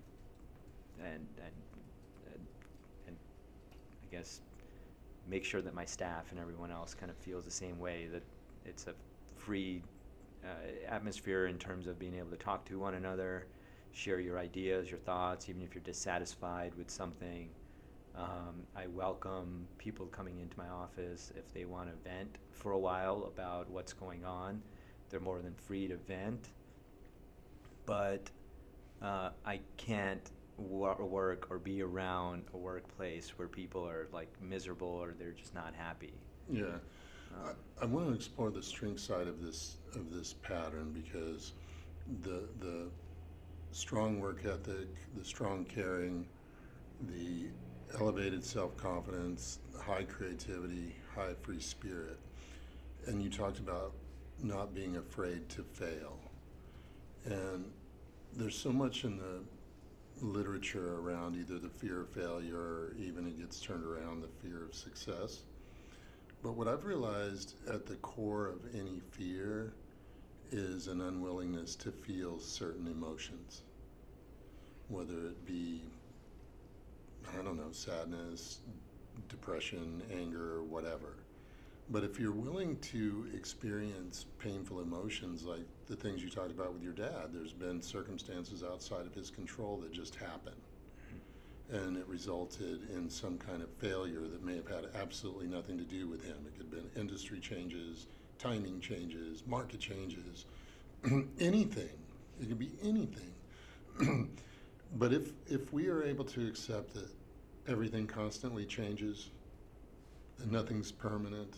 and 0.99 1.27
and 1.39 1.53
and, 3.07 3.17
I 4.03 4.15
guess 4.15 4.41
make 5.29 5.45
sure 5.45 5.61
that 5.61 5.75
my 5.75 5.85
staff 5.85 6.31
and 6.31 6.41
everyone 6.41 6.71
else 6.71 6.95
kind 6.95 7.11
of 7.11 7.17
feels 7.19 7.45
the 7.45 7.51
same 7.51 7.79
way 7.79 8.09
that 8.13 8.23
it's 8.65 8.87
a 8.87 8.95
free 9.37 9.83
uh, 10.45 10.49
atmosphere 10.87 11.47
in 11.47 11.59
terms 11.59 11.87
of 11.87 11.99
being 11.99 12.15
able 12.17 12.31
to 12.31 12.37
talk 12.37 12.65
to 12.67 12.79
one 12.79 12.95
another, 12.95 13.47
share 13.93 14.21
your 14.21 14.39
ideas, 14.39 14.91
your 14.91 15.01
thoughts, 15.01 15.49
even 15.49 15.63
if 15.63 15.75
you're 15.75 15.85
dissatisfied 15.85 16.75
with 16.77 16.91
something. 16.91 17.51
Um, 18.17 18.67
I 18.75 18.87
welcome 18.87 19.67
people 19.77 20.07
coming 20.07 20.39
into 20.41 20.57
my 20.57 20.69
office 20.69 21.33
if 21.37 21.53
they 21.53 21.67
want 21.67 21.89
to 21.91 22.09
vent 22.09 22.39
for 22.51 22.73
a 22.73 22.79
while 22.79 23.31
about 23.33 23.71
what's 23.71 23.93
going 23.93 24.25
on. 24.25 24.63
They're 25.11 25.21
more 25.21 25.41
than 25.41 25.55
free 25.55 25.89
to 25.89 25.97
vent. 25.97 26.49
But 27.87 28.31
uh, 29.03 29.31
I 29.45 29.61
can't 29.77 30.31
wor- 30.57 31.05
work 31.05 31.47
or 31.51 31.59
be 31.59 31.83
around 31.83 32.45
a 32.55 32.57
workplace 32.57 33.39
where 33.39 33.49
people 33.49 33.87
are 33.87 34.09
like 34.13 34.33
miserable 34.41 34.89
or 34.89 35.15
they're 35.19 35.33
just 35.33 35.55
not 35.55 35.75
happy. 35.75 36.15
Yeah. 36.51 36.65
Um, 36.65 37.55
I, 37.81 37.83
I 37.83 37.87
want 37.87 38.09
to 38.09 38.15
explore 38.15 38.51
the 38.51 38.63
strength 38.63 39.01
side 39.01 39.29
of 39.29 39.43
this 39.43 39.77
of 39.95 40.13
this 40.13 40.33
pattern 40.33 40.93
because 40.93 41.53
the 42.23 42.49
the 42.61 42.89
strong 43.73 44.21
work 44.21 44.45
ethic, 44.45 44.89
the 45.17 45.25
strong 45.25 45.65
caring, 45.65 46.27
the 47.03 47.49
elevated 47.99 48.45
self 48.45 48.77
confidence, 48.77 49.59
high 49.81 50.05
creativity, 50.05 50.97
high 51.15 51.35
free 51.43 51.61
spirit, 51.61 52.19
and 53.07 53.23
you 53.23 53.31
talked 53.31 53.59
about 53.59 53.93
not 54.43 54.75
being 54.75 54.97
afraid 54.97 55.49
to 55.51 55.63
fail. 55.63 56.19
And 57.25 57.71
there's 58.39 58.57
so 58.57 58.73
much 58.73 59.03
in 59.03 59.19
the 59.19 59.43
literature 60.25 61.01
around 61.01 61.35
either 61.35 61.59
the 61.59 61.69
fear 61.69 62.03
of 62.03 62.11
failure 62.11 62.57
or 62.57 62.95
even 62.97 63.27
it 63.27 63.39
gets 63.39 63.61
turned 63.61 63.85
around 63.85 64.23
the 64.23 64.29
fear 64.41 64.65
of 64.65 64.75
success. 64.75 65.41
But 66.41 66.53
what 66.53 66.69
I've 66.69 66.85
realized 66.85 67.55
at 67.69 67.85
the 67.85 67.97
core 67.97 68.47
of 68.47 68.61
any 68.75 69.03
fear 69.11 69.73
is 70.53 70.87
an 70.87 71.01
unwillingness 71.01 71.75
to 71.77 71.91
feel 71.91 72.39
certain 72.39 72.87
emotions, 72.87 73.63
whether 74.87 75.15
it 75.27 75.45
be, 75.45 75.83
I 77.37 77.43
don't 77.43 77.57
know, 77.57 77.73
sadness, 77.73 78.61
depression, 79.29 80.01
anger, 80.13 80.63
whatever. 80.63 81.17
But 81.91 82.05
if 82.05 82.21
you're 82.21 82.33
willing 82.33 82.77
to 82.79 83.27
experience 83.35 84.27
painful 84.39 84.81
emotions 84.81 85.45
like 85.45 85.65
the 85.87 85.97
things 85.97 86.23
you 86.23 86.29
talked 86.29 86.51
about 86.51 86.75
with 86.75 86.83
your 86.83 86.93
dad, 86.93 87.31
there's 87.33 87.55
been 87.55 87.81
circumstances 87.81 88.63
outside 88.63 89.07
of 89.07 89.15
his 89.15 89.31
control 89.31 89.79
that 89.79 89.93
just 89.93 90.15
happened. 90.15 90.61
And 91.71 91.97
it 91.97 92.07
resulted 92.07 92.91
in 92.95 93.09
some 93.09 93.39
kind 93.39 93.63
of 93.63 93.71
failure 93.79 94.21
that 94.21 94.45
may 94.45 94.57
have 94.57 94.69
had 94.69 94.85
absolutely 95.01 95.47
nothing 95.47 95.79
to 95.79 95.85
do 95.85 96.07
with 96.09 96.23
him. 96.23 96.37
It 96.47 96.53
could 96.59 96.67
have 96.67 96.71
been 96.71 97.01
industry 97.01 97.41
changes, 97.41 98.07
timing 98.39 98.81
changes, 98.81 99.43
market 99.47 99.81
changes, 99.81 100.45
anything. 101.41 101.89
It 102.41 102.49
could 102.49 102.59
be 102.59 102.73
anything. 102.83 103.35
but 104.97 105.15
if, 105.15 105.33
if 105.47 105.73
we 105.73 105.89
are 105.89 106.03
able 106.03 106.25
to 106.27 106.47
accept 106.47 106.93
that 106.95 107.09
everything 107.67 108.07
constantly 108.07 108.67
changes, 108.67 109.31
and 110.41 110.53
nothing's 110.53 110.93
permanent, 110.93 111.57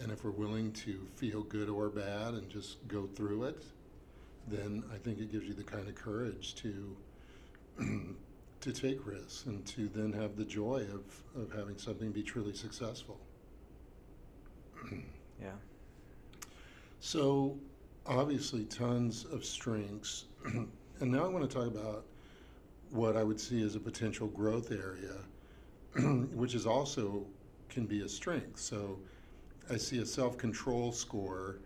and 0.00 0.10
if 0.10 0.24
we're 0.24 0.30
willing 0.30 0.72
to 0.72 1.06
feel 1.16 1.42
good 1.42 1.68
or 1.68 1.88
bad 1.88 2.34
and 2.34 2.48
just 2.48 2.86
go 2.88 3.06
through 3.06 3.44
it, 3.44 3.62
then 4.48 4.82
I 4.92 4.96
think 4.96 5.18
it 5.20 5.30
gives 5.30 5.46
you 5.46 5.54
the 5.54 5.62
kind 5.62 5.88
of 5.88 5.94
courage 5.94 6.54
to 6.56 6.96
to 8.60 8.72
take 8.72 9.04
risks 9.06 9.44
and 9.46 9.64
to 9.66 9.88
then 9.88 10.12
have 10.12 10.36
the 10.36 10.44
joy 10.44 10.86
of, 10.92 11.42
of 11.42 11.52
having 11.52 11.76
something 11.78 12.12
be 12.12 12.22
truly 12.22 12.54
successful. 12.54 13.18
yeah. 15.40 15.50
So 17.00 17.58
obviously 18.06 18.64
tons 18.64 19.24
of 19.24 19.44
strengths. 19.44 20.26
and 20.44 20.68
now 21.00 21.24
I 21.24 21.28
want 21.28 21.48
to 21.48 21.56
talk 21.56 21.66
about 21.66 22.04
what 22.90 23.16
I 23.16 23.24
would 23.24 23.40
see 23.40 23.62
as 23.62 23.74
a 23.74 23.80
potential 23.80 24.28
growth 24.28 24.70
area, 24.70 25.16
which 26.34 26.54
is 26.54 26.66
also 26.66 27.26
can 27.68 27.86
be 27.86 28.02
a 28.02 28.08
strength. 28.08 28.60
So 28.60 28.98
I 29.70 29.76
see 29.76 29.98
a 29.98 30.06
self 30.06 30.36
control 30.36 30.92
score 30.92 31.56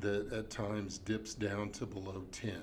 that 0.00 0.32
at 0.32 0.50
times 0.50 0.98
dips 0.98 1.34
down 1.34 1.70
to 1.70 1.86
below 1.86 2.24
10. 2.32 2.54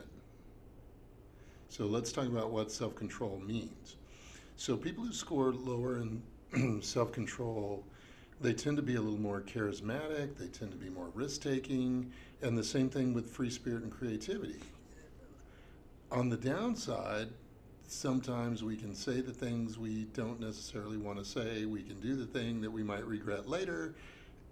So 1.70 1.86
let's 1.86 2.12
talk 2.12 2.26
about 2.26 2.50
what 2.50 2.72
self 2.72 2.96
control 2.96 3.42
means. 3.46 3.96
So 4.56 4.76
people 4.76 5.04
who 5.04 5.14
score 5.14 5.54
lower 5.54 6.02
in 6.02 6.82
self 6.82 7.12
control, 7.12 7.84
they 8.42 8.54
tend 8.54 8.78
to 8.78 8.84
be 8.84 8.96
a 8.96 9.02
little 9.02 9.20
more 9.20 9.42
charismatic, 9.42 10.38
they 10.38 10.48
tend 10.48 10.72
to 10.72 10.78
be 10.78 10.90
more 10.90 11.10
risk 11.14 11.42
taking, 11.42 12.12
and 12.42 12.58
the 12.58 12.64
same 12.64 12.90
thing 12.90 13.14
with 13.14 13.30
free 13.30 13.50
spirit 13.50 13.84
and 13.84 13.92
creativity. 13.92 14.60
On 16.12 16.30
the 16.30 16.38
downside, 16.38 17.30
sometimes 17.88 18.64
we 18.64 18.76
can 18.76 18.96
say 18.96 19.22
the 19.22 19.32
things 19.32 19.78
we 19.78 20.06
don't 20.14 20.40
necessarily 20.40 20.98
want 20.98 21.20
to 21.20 21.26
say, 21.26 21.66
we 21.66 21.84
can 21.84 22.00
do 22.00 22.16
the 22.16 22.26
thing 22.26 22.62
that 22.62 22.72
we 22.72 22.82
might 22.82 23.06
regret 23.06 23.48
later, 23.48 23.94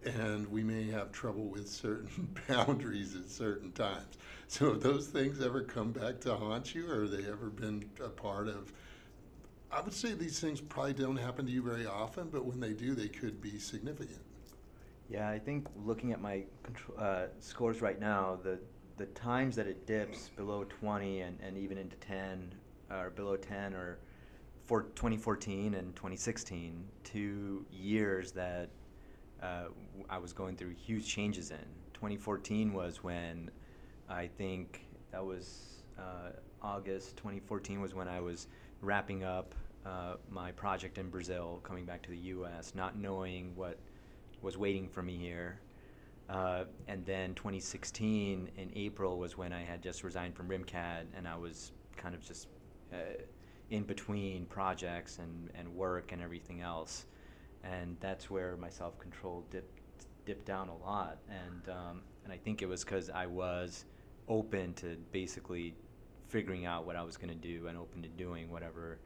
and 0.06 0.48
we 0.48 0.64
may 0.64 0.90
have 0.92 1.12
trouble 1.12 1.46
with 1.46 1.68
certain 1.68 2.36
boundaries 2.48 3.16
at 3.16 3.30
certain 3.30 3.72
times. 3.72 4.18
So, 4.48 4.74
have 4.74 4.82
those 4.82 5.08
things 5.08 5.42
ever 5.42 5.62
come 5.62 5.92
back 5.92 6.20
to 6.22 6.36
haunt 6.36 6.74
you, 6.74 6.90
or 6.90 7.02
have 7.02 7.12
they 7.12 7.30
ever 7.30 7.50
been 7.50 7.90
a 8.04 8.10
part 8.10 8.48
of? 8.48 8.72
I 9.72 9.82
would 9.82 9.94
say 9.94 10.14
these 10.14 10.40
things 10.40 10.62
probably 10.62 10.94
don't 10.94 11.18
happen 11.18 11.46
to 11.46 11.52
you 11.52 11.62
very 11.62 11.86
often, 11.86 12.30
but 12.30 12.46
when 12.46 12.60
they 12.60 12.72
do, 12.72 12.96
they 12.96 13.10
could 13.10 13.42
be 13.42 13.60
significant. 13.60 14.22
Yeah, 15.10 15.30
I 15.30 15.40
think 15.40 15.68
looking 15.86 16.14
at 16.14 16.22
my 16.22 16.44
uh, 16.98 17.26
scores 17.40 17.82
right 17.82 18.00
now, 18.00 18.40
the 18.44 18.60
the 18.98 19.06
times 19.08 19.56
that 19.56 19.68
it 19.68 19.86
dips 19.86 20.30
below 20.30 20.64
20 20.64 21.22
and, 21.22 21.38
and 21.42 21.56
even 21.56 21.78
into 21.78 21.96
10 21.98 22.54
or 22.90 23.12
below 23.12 23.36
10 23.36 23.74
or 23.74 24.00
for 24.66 24.84
2014 24.96 25.76
and 25.76 25.96
2016, 25.96 26.84
two 27.04 27.66
years 27.72 28.32
that 28.32 28.70
uh, 29.42 29.66
I 30.10 30.18
was 30.18 30.34
going 30.34 30.56
through 30.56 30.74
huge 30.74 31.08
changes 31.08 31.52
in. 31.52 31.58
2014 31.94 32.74
was 32.74 33.04
when 33.04 33.50
I 34.10 34.28
think 34.28 34.86
that 35.12 35.26
was 35.26 35.84
uh, 35.98 36.32
August 36.62 37.18
2014 37.18 37.82
was 37.82 37.94
when 37.94 38.08
I 38.08 38.20
was 38.20 38.48
wrapping 38.82 39.24
up 39.24 39.56
uh, 39.86 40.16
my 40.30 40.52
project 40.52 40.98
in 40.98 41.10
Brazil, 41.10 41.60
coming 41.64 41.86
back 41.86 42.02
to 42.04 42.10
the 42.10 42.18
U.S., 42.18 42.74
not 42.76 42.98
knowing 42.98 43.56
what 43.56 43.80
was 44.42 44.58
waiting 44.58 44.88
for 44.88 45.02
me 45.02 45.18
here. 45.18 45.60
Uh, 46.30 46.66
and 46.88 47.06
then 47.06 47.34
2016 47.36 48.50
in 48.58 48.72
April 48.76 49.18
was 49.18 49.38
when 49.38 49.54
I 49.54 49.64
had 49.64 49.82
just 49.82 50.04
resigned 50.04 50.36
from 50.36 50.50
RimCAD, 50.50 51.06
and 51.16 51.28
I 51.28 51.38
was 51.38 51.72
kind 51.96 52.14
of 52.14 52.22
just 52.22 52.48
uh, 52.94 52.98
in 53.70 53.84
between 53.84 54.46
projects 54.46 55.20
and, 55.20 55.50
and 55.56 55.74
work 55.74 56.12
and 56.12 56.22
everything 56.22 56.62
else 56.62 57.06
and 57.64 57.98
that's 58.00 58.30
where 58.30 58.58
my 58.58 58.70
self 58.70 59.00
control 59.00 59.44
dipped 59.50 60.06
dipped 60.26 60.46
down 60.46 60.70
a 60.70 60.78
lot, 60.78 61.18
and 61.30 61.70
um, 61.70 62.02
and 62.24 62.34
I 62.34 62.38
think 62.38 62.62
it 62.62 62.68
was 62.68 62.84
because 62.84 63.10
I 63.10 63.26
was 63.26 63.86
open 64.28 64.74
to 64.76 64.98
basically 65.12 65.74
figuring 66.28 66.66
out 66.66 66.86
what 66.86 66.96
I 66.96 67.04
was 67.04 67.16
going 67.16 67.30
to 67.30 67.36
do 67.36 67.68
and 67.68 67.78
open 67.78 68.02
to 68.04 68.10
doing 68.10 68.52
whatever 68.52 69.00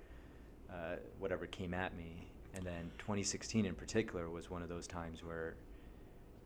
uh, 0.72 0.96
whatever 1.20 1.46
came 1.46 1.74
at 1.74 1.96
me. 1.96 2.32
And 2.54 2.66
then 2.66 2.92
2016 2.98 3.66
in 3.66 3.76
particular 3.76 4.30
was 4.30 4.50
one 4.50 4.62
of 4.62 4.70
those 4.70 4.88
times 4.88 5.24
where 5.24 5.56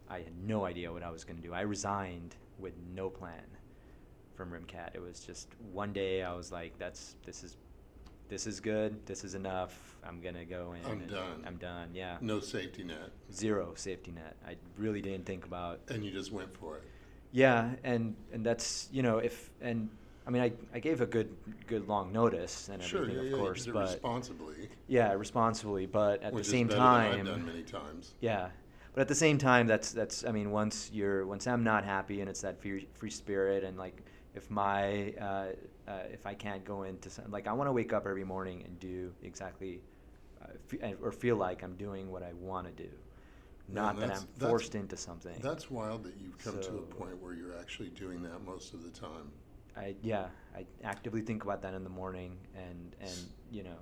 I 0.09 0.17
had 0.17 0.37
no 0.45 0.65
idea 0.65 0.91
what 0.91 1.01
I 1.01 1.09
was 1.09 1.23
going 1.23 1.37
to 1.37 1.41
do. 1.41 1.53
I 1.53 1.61
resigned 1.61 2.35
with 2.59 2.73
no 2.93 3.09
plan 3.09 3.43
from 4.35 4.51
RimCAD. 4.51 4.93
It 4.93 5.01
was 5.01 5.21
just 5.21 5.47
one 5.71 5.93
day 5.93 6.21
I 6.21 6.33
was 6.33 6.51
like, 6.51 6.77
"That's 6.77 7.15
this 7.25 7.43
is 7.43 7.57
this 8.27 8.47
is 8.47 8.59
good, 8.59 9.05
this 9.05 9.23
is 9.23 9.35
enough, 9.35 9.95
I'm 10.03 10.21
gonna 10.21 10.45
go 10.45 10.73
in. 10.73 10.85
I'm 10.85 10.99
and 10.99 11.09
done. 11.09 11.43
I'm 11.45 11.57
done, 11.57 11.89
yeah. 11.93 12.17
No 12.21 12.39
safety 12.39 12.83
net. 12.83 13.09
Zero 13.33 13.73
safety 13.75 14.11
net. 14.11 14.35
I 14.47 14.55
really 14.77 15.01
didn't 15.01 15.25
think 15.25 15.45
about. 15.45 15.79
And 15.89 16.03
you 16.03 16.11
just 16.11 16.31
went 16.31 16.55
for 16.57 16.77
it. 16.77 16.83
Yeah, 17.31 17.71
and 17.83 18.15
and 18.31 18.45
that's 18.45 18.87
you 18.91 19.03
know 19.03 19.17
if 19.17 19.49
and 19.61 19.89
I 20.25 20.29
mean 20.29 20.41
I, 20.41 20.53
I 20.73 20.79
gave 20.79 21.01
a 21.01 21.05
good 21.05 21.35
good 21.67 21.87
long 21.87 22.13
notice 22.13 22.69
and 22.69 22.81
sure, 22.81 23.01
everything 23.01 23.23
yeah, 23.23 23.25
of 23.27 23.31
yeah, 23.31 23.37
course, 23.37 23.65
but 23.65 23.91
responsibly. 23.91 24.69
yeah, 24.87 25.13
responsibly, 25.13 25.85
but 25.85 26.23
at 26.23 26.33
which 26.33 26.45
the 26.45 26.51
same 26.51 26.69
time, 26.69 27.25
done 27.25 27.45
many 27.45 27.63
times. 27.63 28.13
yeah, 28.21 28.49
but 28.93 29.01
at 29.01 29.07
the 29.07 29.15
same 29.15 29.37
time, 29.37 29.67
that's 29.67 29.91
that's 29.91 30.23
I 30.23 30.31
mean 30.31 30.51
once 30.51 30.89
you're 30.93 31.25
once 31.25 31.45
I'm 31.47 31.63
not 31.63 31.83
happy 31.83 32.21
and 32.21 32.29
it's 32.29 32.41
that 32.41 32.61
free 32.61 32.87
free 32.93 33.09
spirit 33.09 33.63
and 33.63 33.77
like 33.77 34.01
if 34.35 34.51
my 34.51 35.13
uh, 35.19 35.45
uh, 35.87 35.99
if 36.11 36.25
I 36.25 36.33
can't 36.33 36.63
go 36.63 36.83
into 36.83 37.09
some, 37.09 37.31
like 37.31 37.47
I 37.47 37.53
want 37.53 37.67
to 37.67 37.71
wake 37.71 37.93
up 37.93 38.05
every 38.05 38.23
morning 38.23 38.63
and 38.65 38.79
do 38.79 39.11
exactly 39.23 39.81
uh, 40.41 40.47
f- 40.71 40.95
or 41.01 41.11
feel 41.11 41.37
like 41.37 41.63
I'm 41.63 41.75
doing 41.75 42.11
what 42.11 42.21
I 42.21 42.33
want 42.33 42.67
to 42.67 42.83
do, 42.83 42.89
not 43.69 43.97
that 43.99 44.11
I'm 44.11 44.27
forced 44.37 44.75
into 44.75 44.97
something. 44.97 45.35
That's 45.41 45.71
wild 45.71 46.03
that 46.03 46.15
you've 46.21 46.37
come 46.37 46.61
so, 46.61 46.69
to 46.69 46.77
a 46.77 46.81
point 46.81 47.21
where 47.21 47.33
you're 47.33 47.57
actually 47.57 47.89
doing 47.89 48.21
that 48.23 48.43
most 48.45 48.73
of 48.73 48.83
the 48.83 48.89
time. 48.89 49.31
I 49.77 49.95
yeah, 50.01 50.27
I 50.55 50.65
actively 50.83 51.21
think 51.21 51.43
about 51.43 51.61
that 51.61 51.73
in 51.73 51.83
the 51.83 51.89
morning 51.89 52.37
and 52.55 52.95
and 52.99 53.29
you 53.51 53.63
know, 53.63 53.77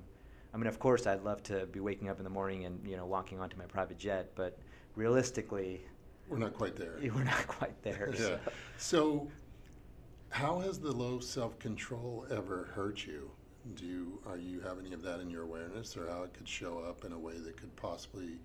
I 0.54 0.58
mean 0.58 0.68
of 0.68 0.80
course 0.80 1.08
I'd 1.08 1.24
love 1.24 1.42
to 1.44 1.66
be 1.68 1.80
waking 1.80 2.10
up 2.10 2.20
in 2.20 2.24
the 2.24 2.30
morning 2.30 2.66
and 2.66 2.80
you 2.88 2.96
know 2.96 3.06
walking 3.06 3.40
onto 3.40 3.58
my 3.58 3.66
private 3.66 3.98
jet, 3.98 4.32
but 4.36 4.58
realistically. 4.96 5.82
We're 6.30 6.38
not 6.38 6.54
quite 6.54 6.76
there. 6.76 6.96
We're 7.02 7.24
not 7.24 7.48
quite 7.48 7.82
there. 7.82 8.14
yeah. 8.20 8.38
So. 8.78 9.28
How 10.34 10.60
has 10.60 10.80
the 10.80 10.92
low 10.92 11.20
self 11.20 11.60
control 11.60 12.26
ever 12.32 12.72
hurt 12.74 13.06
you? 13.06 13.30
Do 13.76 13.86
you, 13.86 14.20
are 14.26 14.38
you 14.38 14.62
have 14.62 14.80
any 14.80 14.92
of 14.92 15.04
that 15.04 15.20
in 15.20 15.30
your 15.30 15.44
awareness, 15.44 15.96
or 15.96 16.10
how 16.10 16.24
it 16.24 16.34
could 16.34 16.48
show 16.48 16.80
up 16.80 17.06
in 17.06 17.14
a 17.14 17.20
way 17.20 17.38
that 17.38 17.56
could 17.56 17.74
possibly 17.76 18.40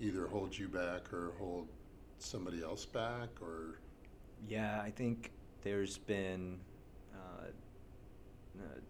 either 0.00 0.28
hold 0.28 0.56
you 0.56 0.68
back 0.68 1.12
or 1.12 1.32
hold 1.40 1.66
somebody 2.20 2.62
else 2.62 2.86
back, 2.86 3.28
or? 3.40 3.80
Yeah, 4.46 4.80
I 4.80 4.90
think 4.90 5.32
there's 5.62 5.98
been, 5.98 6.60
uh, 7.12 7.46
uh, 8.60 8.80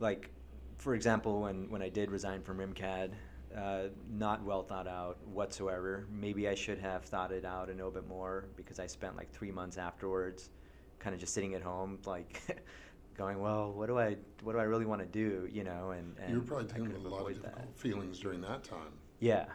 like, 0.00 0.30
for 0.76 0.96
example, 0.96 1.42
when 1.42 1.70
when 1.70 1.82
I 1.82 1.88
did 1.88 2.10
resign 2.10 2.42
from 2.42 2.58
RimCAD, 2.58 3.10
uh, 3.56 3.82
not 4.10 4.42
well 4.42 4.64
thought 4.64 4.88
out 4.88 5.18
whatsoever. 5.28 6.04
Maybe 6.10 6.48
I 6.48 6.56
should 6.56 6.80
have 6.80 7.04
thought 7.04 7.30
it 7.30 7.44
out 7.44 7.70
a 7.70 7.72
little 7.72 7.92
bit 7.92 8.08
more 8.08 8.46
because 8.56 8.80
I 8.80 8.88
spent 8.88 9.16
like 9.16 9.30
three 9.30 9.52
months 9.52 9.78
afterwards 9.78 10.50
kind 10.98 11.14
of 11.14 11.20
just 11.20 11.34
sitting 11.34 11.54
at 11.54 11.62
home, 11.62 11.98
like 12.06 12.40
going, 13.16 13.40
well, 13.40 13.72
what 13.72 13.86
do 13.86 13.98
I, 13.98 14.16
what 14.42 14.52
do 14.52 14.58
I 14.58 14.64
really 14.64 14.86
want 14.86 15.00
to 15.00 15.06
do, 15.06 15.48
you 15.50 15.64
know? 15.64 15.90
And, 15.90 16.16
and 16.18 16.32
you 16.32 16.40
were 16.40 16.46
probably 16.46 16.66
dealing 16.66 16.92
with 16.92 17.04
a 17.04 17.08
lot 17.08 17.22
of 17.22 17.28
difficult 17.28 17.56
that. 17.56 17.78
feelings 17.78 18.18
during 18.18 18.40
that 18.42 18.64
time. 18.64 18.92
Yeah, 19.20 19.46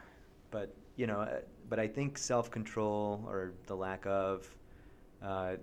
but 0.52 0.76
you 0.96 1.08
know, 1.08 1.22
uh, 1.22 1.40
but 1.70 1.80
I 1.80 1.88
think 1.88 2.18
self 2.18 2.52
control 2.52 3.24
or 3.28 3.54
the 3.68 3.76
lack 3.76 4.06
of 4.06 4.48
uh, 5.22 5.56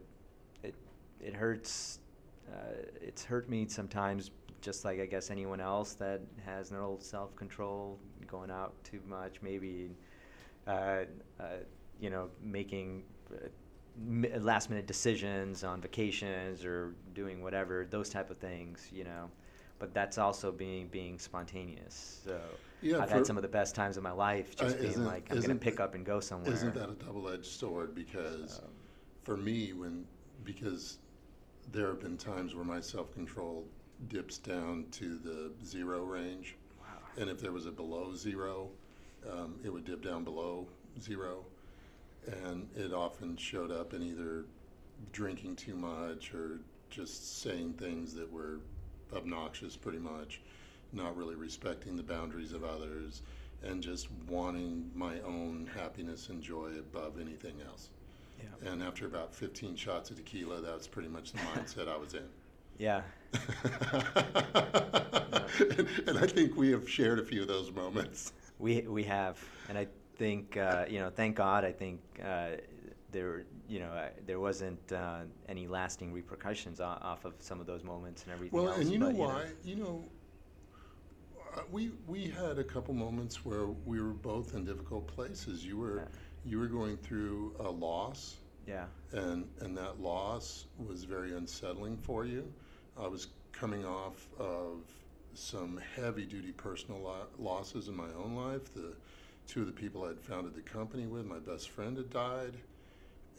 it 0.63 0.75
it 1.21 1.35
hurts. 1.35 2.01
Uh, 2.51 2.83
it's 3.01 3.25
hurt 3.25 3.49
me 3.49 3.67
sometimes, 3.69 4.31
just 4.61 4.85
like 4.85 5.01
I 5.01 5.07
guess 5.07 5.31
anyone 5.31 5.61
else 5.61 5.95
that 5.95 6.21
has 6.45 6.73
no 6.73 6.97
self 7.01 7.37
control, 7.37 7.99
going 8.27 8.51
out 8.51 8.75
too 8.83 9.01
much, 9.07 9.41
maybe, 9.43 9.91
uh, 10.67 11.05
uh, 11.39 11.45
you 12.01 12.11
know, 12.11 12.29
making 12.43 13.05
uh, 13.33 13.47
last 14.41 14.71
minute 14.71 14.87
decisions 14.87 15.63
on 15.65 15.81
vacations 15.81 16.65
or 16.65 16.95
doing 17.15 17.43
whatever 17.43 17.87
those 17.91 18.09
type 18.09 18.31
of 18.31 18.39
things 18.39 18.89
you 18.93 19.05
know? 19.05 19.31
But 19.79 19.95
that's 19.95 20.19
also 20.19 20.53
being 20.53 20.89
being 20.89 21.19
spontaneous. 21.19 22.21
So 22.25 22.41
Yeah, 22.83 23.01
i've 23.01 23.11
had 23.11 23.27
some 23.27 23.37
of 23.37 23.43
the 23.43 23.49
best 23.49 23.75
times 23.75 23.97
of 23.97 24.03
my 24.03 24.11
life 24.13 24.55
Uh, 24.59 24.65
just 24.65 24.81
being 24.81 25.05
like 25.05 25.27
i'm 25.31 25.41
gonna 25.41 25.55
pick 25.55 25.81
up 25.81 25.95
and 25.95 26.05
go 26.05 26.21
somewhere. 26.21 26.53
Isn't 26.53 26.75
that 26.75 26.91
a 26.91 26.95
double-edged 26.95 27.47
sword? 27.47 27.95
Because 27.95 28.61
Um, 28.61 28.71
for 29.23 29.37
me, 29.37 29.73
when 29.73 30.07
because 30.45 30.99
there 31.73 31.89
have 31.89 32.01
been 32.01 32.17
times 32.17 32.55
where 32.55 32.65
my 32.65 32.81
self-control 32.81 33.67
dips 34.09 34.39
down 34.39 34.87
to 34.93 35.19
the 35.19 35.53
zero 35.65 36.03
range, 36.05 36.57
wow. 36.81 36.87
and 37.19 37.29
if 37.29 37.39
there 37.41 37.53
was 37.53 37.67
a 37.67 37.71
below 37.71 38.15
zero, 38.15 38.71
um, 39.31 39.61
it 39.63 39.71
would 39.71 39.85
dip 39.85 40.03
down 40.03 40.25
below 40.25 40.67
zero, 40.99 41.45
and 42.27 42.69
it 42.77 42.93
often 42.93 43.37
showed 43.37 43.71
up 43.71 43.95
in 43.95 44.03
either 44.03 44.45
drinking 45.13 45.57
too 45.57 45.75
much 45.75 46.35
or 46.35 46.61
just 46.91 47.41
saying 47.43 47.73
things 47.75 48.15
that 48.15 48.31
were 48.31 48.61
obnoxious, 49.15 49.77
pretty 49.77 49.99
much, 49.99 50.41
not 50.93 51.17
really 51.17 51.37
respecting 51.37 51.97
the 51.97 52.03
boundaries 52.03 52.53
of 52.53 52.65
others, 52.65 53.23
and 53.63 53.83
just 53.83 54.09
wanting 54.29 54.91
my 54.95 55.21
own 55.21 55.69
happiness 55.75 56.29
and 56.29 56.43
joy 56.43 56.71
above 56.79 57.21
anything 57.21 57.55
else. 57.67 57.89
yeah 58.39 58.71
And 58.71 58.83
after 58.83 59.07
about 59.07 59.35
15 59.35 59.77
shots 59.77 60.11
of 60.11 60.17
tequila, 60.17 60.61
that's 60.61 60.87
pretty 60.87 61.09
much 61.09 61.33
the 61.33 61.39
mindset 61.39 61.89
I 61.89 61.97
was 61.97 62.15
in. 62.15 62.29
yeah 62.79 63.03
and, 63.35 63.41
and 66.07 66.19
I 66.19 66.27
think 66.27 66.57
we 66.57 66.71
have 66.71 66.89
shared 66.89 67.19
a 67.19 67.25
few 67.25 67.43
of 67.43 67.49
those 67.49 67.71
moments. 67.73 68.33
we 68.59 68.81
we 68.83 69.03
have 69.05 69.39
and 69.69 69.77
i 69.77 69.87
think 70.21 70.57
uh, 70.59 70.85
you 70.93 70.99
know 70.99 71.11
thank 71.21 71.35
god 71.35 71.65
i 71.65 71.73
think 71.73 71.99
uh, 72.23 72.51
there 73.11 73.45
you 73.69 73.81
know 73.81 73.93
uh, 74.03 74.11
there 74.27 74.39
wasn't 74.39 74.93
uh, 74.93 75.21
any 75.49 75.67
lasting 75.67 76.13
repercussions 76.13 76.79
off 76.81 77.25
of 77.25 77.35
some 77.39 77.59
of 77.63 77.67
those 77.67 77.83
moments 77.83 78.25
and 78.25 78.33
everything 78.33 78.61
Well, 78.61 78.69
else 78.69 78.81
and 78.83 78.91
you 78.93 78.99
know 78.99 79.07
but, 79.07 79.15
why? 79.17 79.43
You 79.65 79.77
know, 79.77 80.05
uh, 81.57 81.63
we 81.73 81.93
we 82.07 82.29
had 82.29 82.59
a 82.59 82.65
couple 82.65 82.95
moments 82.95 83.45
where 83.47 83.67
we 83.87 84.01
were 84.01 84.13
both 84.33 84.55
in 84.55 84.65
difficult 84.65 85.07
places. 85.09 85.65
You 85.65 85.79
were 85.79 85.97
Yeah. 85.97 86.05
you 86.51 86.59
were 86.59 86.67
going 86.79 86.97
through 86.99 87.57
a 87.59 87.71
loss, 87.71 88.21
yeah 88.67 88.87
and 89.13 89.49
and 89.61 89.77
that 89.77 90.01
loss 90.01 90.67
was 90.79 91.05
very 91.05 91.33
unsettling 91.35 91.97
for 91.97 92.25
you. 92.25 92.53
I 92.97 93.07
was 93.09 93.29
coming 93.53 93.85
off 93.85 94.29
of 94.39 94.85
some 95.35 95.81
heavy 95.97 96.27
duty 96.27 96.53
personal 96.53 97.01
lo- 97.01 97.29
losses 97.39 97.89
in 97.89 97.97
my 97.97 98.11
own 98.23 98.35
life. 98.35 98.73
The 98.75 98.95
two 99.51 99.61
of 99.63 99.67
the 99.67 99.73
people 99.73 100.05
I'd 100.05 100.21
founded 100.21 100.55
the 100.55 100.61
company 100.63 101.07
with, 101.09 101.27
my 101.27 101.41
best 101.41 101.71
friend 101.71 101.97
had 101.97 102.09
died, 102.11 102.55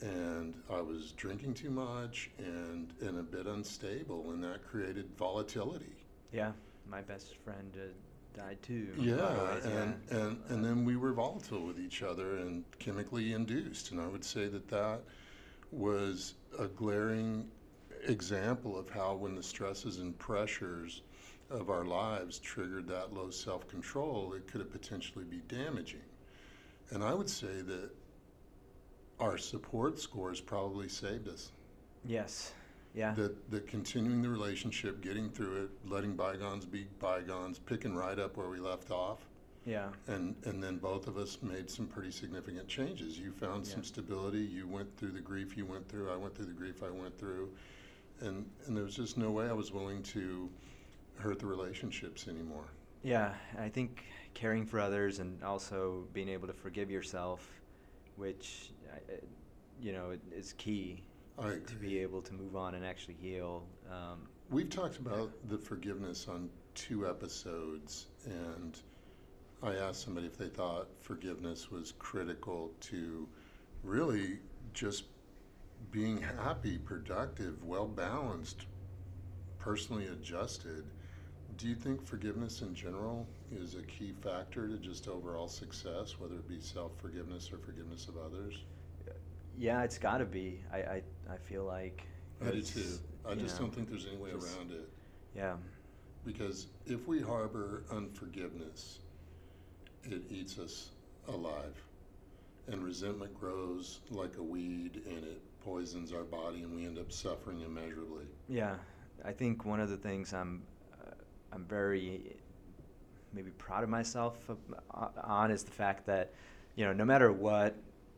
and 0.02 0.54
I 0.70 0.82
was 0.82 1.14
drinking 1.14 1.54
too 1.54 1.70
much 1.70 2.30
and 2.38 2.94
and 3.02 3.18
a 3.20 3.24
bit 3.24 3.46
unstable, 3.48 4.32
and 4.32 4.44
that 4.44 4.62
created 4.68 5.08
volatility. 5.18 5.96
yeah 6.34 6.52
my 6.90 7.02
best 7.02 7.38
friend 7.38 7.72
uh, 7.78 8.38
died 8.38 8.62
too 8.62 8.88
Yeah, 8.98 9.54
ways, 9.54 9.66
and, 9.66 9.96
yeah. 10.12 10.18
and 10.18 10.38
and 10.50 10.66
then 10.66 10.84
we 10.84 10.98
were 10.98 11.14
volatile 11.14 11.66
with 11.66 11.80
each 11.80 12.04
other 12.04 12.38
and 12.38 12.66
chemically 12.80 13.32
induced, 13.34 13.92
and 13.92 14.02
I 14.02 14.08
would 14.08 14.26
say 14.26 14.48
that 14.50 14.68
that 14.68 15.00
was 15.72 16.34
a 16.60 16.68
glaring 16.68 17.50
example 18.08 18.78
of 18.78 18.90
how 18.90 19.16
when 19.16 19.36
the 19.36 19.44
stresses 19.44 20.00
and 20.00 20.18
pressures 20.20 21.04
of 21.52 21.70
our 21.70 21.86
lives 21.86 22.40
triggered 22.40 22.88
that 22.88 23.14
low 23.14 23.30
self-control, 23.30 24.34
it 24.34 24.48
could 24.48 24.62
have 24.62 24.72
potentially 24.72 25.26
be 25.26 25.42
damaging. 25.48 26.02
And 26.92 27.04
I 27.04 27.14
would 27.14 27.30
say 27.30 27.62
that 27.62 27.90
our 29.20 29.38
support 29.38 30.00
scores 30.00 30.42
probably 30.42 30.90
saved 30.90 31.28
us. 31.28 31.52
yes 32.06 32.54
yeah 32.94 33.14
That, 33.14 33.50
that 33.52 33.68
continuing 33.68 34.22
the 34.22 34.30
relationship, 34.30 35.02
getting 35.02 35.30
through 35.30 35.64
it, 35.64 35.70
letting 35.90 36.16
bygones 36.16 36.66
be 36.66 36.88
bygones, 37.00 37.60
picking 37.60 37.96
right 37.96 38.20
up 38.20 38.36
where 38.38 38.50
we 38.50 38.60
left 38.60 38.92
off, 38.92 39.20
yeah 39.66 39.90
and 40.08 40.36
and 40.46 40.62
then 40.62 40.78
both 40.78 41.08
of 41.08 41.18
us 41.18 41.38
made 41.42 41.70
some 41.70 41.88
pretty 41.88 42.12
significant 42.12 42.68
changes. 42.68 43.18
You 43.20 43.32
found 43.32 43.66
some 43.66 43.84
stability. 43.84 44.40
You 44.40 44.68
went 44.68 44.90
through 44.98 45.12
the 45.12 45.22
grief 45.22 45.56
you 45.56 45.66
went 45.66 45.88
through. 45.88 46.12
I 46.12 46.18
went 46.18 46.36
through 46.36 46.48
the 46.48 46.54
grief 46.54 46.82
I 46.84 46.90
went 46.90 47.18
through, 47.18 47.50
and 48.20 48.46
and 48.66 48.76
there 48.76 48.84
was 48.84 48.96
just 48.96 49.18
no 49.18 49.32
way 49.32 49.48
I 49.48 49.54
was 49.54 49.72
willing 49.72 50.02
to 50.16 50.50
hurt 51.22 51.40
the 51.40 51.46
relationships 51.46 52.28
anymore. 52.28 52.66
Yeah, 53.04 53.34
I 53.58 53.70
think 53.70 54.04
caring 54.34 54.66
for 54.66 54.80
others 54.80 55.20
and 55.20 55.44
also 55.44 56.08
being 56.14 56.30
able 56.30 56.48
to 56.48 56.54
forgive 56.54 56.92
yourself, 56.92 57.48
which 58.16 58.72
you 59.80 59.94
know 59.94 60.18
is 60.36 60.54
key 60.54 61.04
to 61.40 61.76
be 61.80 62.00
able 62.00 62.22
to 62.22 62.34
move 62.34 62.56
on 62.56 62.76
and 62.76 62.86
actually 62.86 63.16
heal. 63.16 63.66
Um, 63.90 64.28
We've 64.50 64.70
talked 64.70 64.98
about 64.98 65.32
the 65.48 65.58
forgiveness 65.58 66.28
on 66.28 66.50
two 66.76 67.08
episodes, 67.08 68.08
and 68.26 68.78
I 69.64 69.76
asked 69.76 70.04
somebody 70.04 70.28
if 70.28 70.38
they 70.38 70.50
thought 70.50 70.88
forgiveness 71.00 71.72
was 71.72 71.94
critical 71.98 72.72
to 72.82 73.28
really 73.84 74.40
just 74.74 75.06
being 75.90 76.22
happy, 76.22 76.78
productive, 76.78 77.64
well 77.64 77.88
balanced, 77.88 78.66
personally 79.58 80.08
adjusted. 80.08 80.86
Do 81.62 81.68
you 81.68 81.76
think 81.76 82.04
forgiveness 82.04 82.64
in 82.64 82.74
general 82.74 83.28
is 83.52 83.76
a 83.76 83.84
key 83.84 84.14
factor 84.24 84.68
to 84.68 84.78
just 84.78 85.08
overall 85.08 85.48
success, 85.48 86.20
whether 86.20 86.34
it 86.34 86.48
be 86.50 86.60
self 86.60 86.92
forgiveness 87.00 87.52
or 87.54 87.60
forgiveness 87.60 88.08
of 88.08 88.18
others? 88.18 88.56
yeah, 89.60 89.84
it's 89.84 90.00
got 90.00 90.18
to 90.18 90.26
be. 90.26 90.64
I, 90.74 90.78
I 90.78 91.04
I 91.32 91.38
feel 91.38 91.64
like. 91.64 92.02
I 92.44 92.50
do 92.50 92.64
too. 92.64 92.82
I 93.30 93.36
just 93.36 93.60
know, 93.60 93.68
don't 93.68 93.76
think 93.76 93.92
there's 93.92 94.08
any 94.08 94.18
way 94.18 94.32
just- 94.32 94.58
around 94.58 94.72
it. 94.72 94.90
Yeah, 95.36 95.58
Because 96.26 96.66
if 96.88 97.08
we 97.08 97.22
harbor 97.22 97.84
unforgiveness, 97.92 98.98
it 100.04 100.24
eats 100.32 100.58
us 100.58 100.90
alive. 101.28 101.76
And 102.68 102.84
resentment 102.84 103.40
grows 103.40 104.00
like 104.10 104.36
a 104.38 104.44
weed 104.44 105.04
and 105.06 105.24
it 105.24 105.42
poisons 105.64 106.12
our 106.12 106.24
body 106.24 106.64
and 106.64 106.76
we 106.76 106.88
end 106.88 106.98
up 106.98 107.12
suffering 107.12 107.62
immeasurably. 107.62 108.26
yeah. 108.50 108.78
I 109.24 109.32
think 109.32 109.64
one 109.66 109.80
of 109.80 109.90
the 109.90 109.98
things 109.98 110.34
I'm 110.34 110.64
I'm 111.54 111.66
very 111.66 112.36
maybe 113.34 113.52
proud 113.52 113.84
of 113.84 113.90
myself 113.90 114.38
uh, 114.50 115.08
on 115.24 115.52
is 115.52 115.64
the 115.64 115.72
fact 115.72 116.06
that 116.06 116.34
you 116.76 116.86
know 116.86 116.94
no 116.94 117.06
matter 117.06 117.32
what 117.32 117.76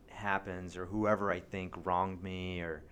happens 0.08 0.76
or 0.76 0.86
whoever 0.86 1.30
I 1.30 1.40
think 1.40 1.74
wronged 1.84 2.22
me 2.22 2.60
or 2.60 2.82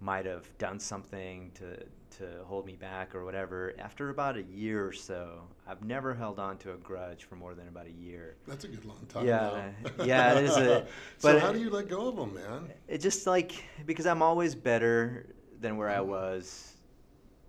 might 0.00 0.26
have 0.26 0.46
done 0.58 0.78
something 0.78 1.50
to 1.54 1.76
to 2.18 2.44
hold 2.44 2.64
me 2.66 2.74
back 2.76 3.14
or 3.14 3.24
whatever 3.24 3.74
after 3.78 4.10
about 4.10 4.36
a 4.36 4.42
year 4.42 4.86
or 4.86 4.92
so 4.92 5.40
I've 5.66 5.82
never 5.82 6.14
held 6.14 6.38
on 6.38 6.56
to 6.58 6.72
a 6.72 6.76
grudge 6.76 7.24
for 7.24 7.36
more 7.36 7.54
than 7.54 7.68
about 7.68 7.86
a 7.86 7.90
year 7.90 8.36
That's 8.46 8.64
a 8.64 8.68
good 8.68 8.84
long 8.84 9.04
time. 9.08 9.26
Yeah, 9.26 9.70
yeah, 10.04 10.38
it 10.38 10.44
is 10.44 10.56
a- 10.56 10.86
so 11.18 11.32
but 11.32 11.40
how 11.40 11.52
do 11.52 11.58
you 11.58 11.68
let 11.70 11.88
go 11.88 12.08
of 12.08 12.16
them, 12.16 12.34
man? 12.34 12.70
it 12.88 12.98
just 12.98 13.26
like 13.26 13.52
because 13.86 14.06
I'm 14.06 14.22
always 14.22 14.54
better 14.54 15.26
than 15.60 15.76
where 15.76 15.88
I 15.90 15.96
Mhm. 15.98 16.06
was. 16.06 16.72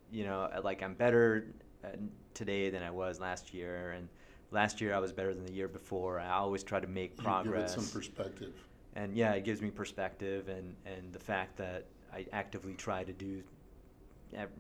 You 0.10 0.24
know, 0.24 0.50
like 0.64 0.82
I'm 0.82 0.94
better 0.94 1.48
uh, 1.84 1.90
today 2.38 2.70
than 2.70 2.84
I 2.84 2.92
was 2.92 3.20
last 3.20 3.54
year, 3.54 3.92
and 3.92 4.08
last 4.52 4.80
year 4.80 4.94
I 4.94 5.00
was 5.00 5.12
better 5.12 5.34
than 5.34 5.46
the 5.46 5.52
year 5.54 5.68
before. 5.68 6.20
I 6.20 6.30
always 6.30 6.64
try 6.64 6.80
to 6.80 6.88
make 6.88 7.12
You 7.18 7.24
progress, 7.24 7.74
give 7.76 7.84
it 7.84 7.88
some 7.88 8.00
perspective. 8.00 8.54
and 8.96 9.16
yeah, 9.16 9.34
it 9.34 9.44
gives 9.44 9.62
me 9.62 9.72
perspective, 9.72 10.48
and 10.48 10.76
and 10.86 11.12
the 11.12 11.20
fact 11.20 11.58
that 11.58 11.86
I 12.14 12.26
actively 12.32 12.74
try 12.76 13.04
to 13.04 13.12
do, 13.14 13.44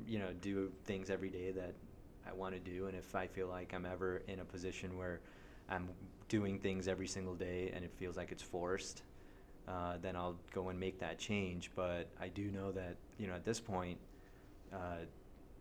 you 0.08 0.20
know, 0.20 0.30
do 0.42 0.72
things 0.86 1.10
every 1.10 1.30
day 1.30 1.52
that 1.52 1.74
I 2.30 2.34
want 2.34 2.54
to 2.56 2.60
do, 2.60 2.88
and 2.88 2.98
if 2.98 3.16
I 3.16 3.28
feel 3.28 3.48
like 3.48 3.74
I'm 3.74 3.86
ever 3.86 4.22
in 4.28 4.40
a 4.40 4.46
position 4.46 4.98
where 4.98 5.22
I'm 5.70 5.90
doing 6.30 6.60
things 6.60 6.88
every 6.88 7.08
single 7.08 7.36
day 7.36 7.72
and 7.74 7.86
it 7.86 7.92
feels 7.96 8.18
like 8.18 8.32
it's 8.32 8.44
forced, 8.44 9.04
uh, 9.68 9.98
then 10.02 10.16
I'll 10.16 10.36
go 10.54 10.70
and 10.70 10.80
make 10.80 11.00
that 11.00 11.20
change. 11.20 11.72
But 11.76 12.10
I 12.20 12.28
do 12.28 12.50
know 12.52 12.72
that 12.72 12.96
you 13.20 13.28
know 13.28 13.34
at 13.36 13.46
this 13.46 13.60
point, 13.60 13.98
uh, 14.74 15.06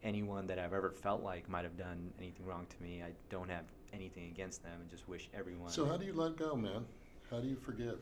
anyone 0.03 0.47
that 0.47 0.59
I've 0.59 0.73
ever 0.73 0.91
felt 0.91 1.23
like 1.23 1.49
might 1.49 1.65
have 1.65 1.77
done 1.77 2.13
anything 2.19 2.47
wrong 2.47 2.67
to 2.69 2.83
me, 2.83 3.03
I 3.03 3.13
don't 3.31 3.49
have 3.51 3.65
anything 3.93 4.27
against 4.27 4.63
them, 4.63 4.81
and 4.81 4.91
just 4.91 5.09
wish 5.09 5.29
everyone. 5.35 5.71
So 5.71 5.87
how 5.87 5.97
do 5.97 6.05
you 6.05 6.13
let 6.13 6.37
go, 6.37 6.55
man? 6.57 6.85
How 7.31 7.41
do 7.41 7.49
you 7.49 7.57
forgive? 7.57 8.01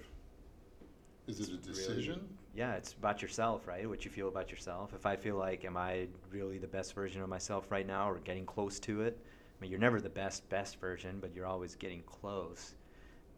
Is 1.26 1.40
it 1.40 1.48
a 1.50 1.54
It's 1.54 1.66
really- 1.66 1.74
decision? 1.78 2.38
yeah, 2.54 2.74
it's 2.74 2.92
about 2.92 3.22
yourself, 3.22 3.66
right? 3.66 3.88
What 3.88 4.04
you 4.04 4.10
feel 4.10 4.28
about 4.28 4.50
yourself. 4.50 4.92
If 4.92 5.06
I 5.06 5.16
feel 5.16 5.36
like, 5.36 5.64
am 5.64 5.76
I 5.76 6.08
really 6.30 6.58
the 6.58 6.66
best 6.66 6.94
version 6.94 7.22
of 7.22 7.28
myself 7.28 7.70
right 7.70 7.86
now, 7.86 8.10
or 8.10 8.18
getting 8.18 8.44
close 8.44 8.78
to 8.80 9.00
it? 9.02 9.18
I 9.24 9.56
mean, 9.62 9.70
you're 9.70 9.80
never 9.80 10.00
the 10.00 10.10
best 10.10 10.46
best 10.50 10.78
version, 10.80 11.18
but 11.20 11.32
you're 11.34 11.46
always 11.46 11.76
getting 11.76 12.02
close. 12.02 12.74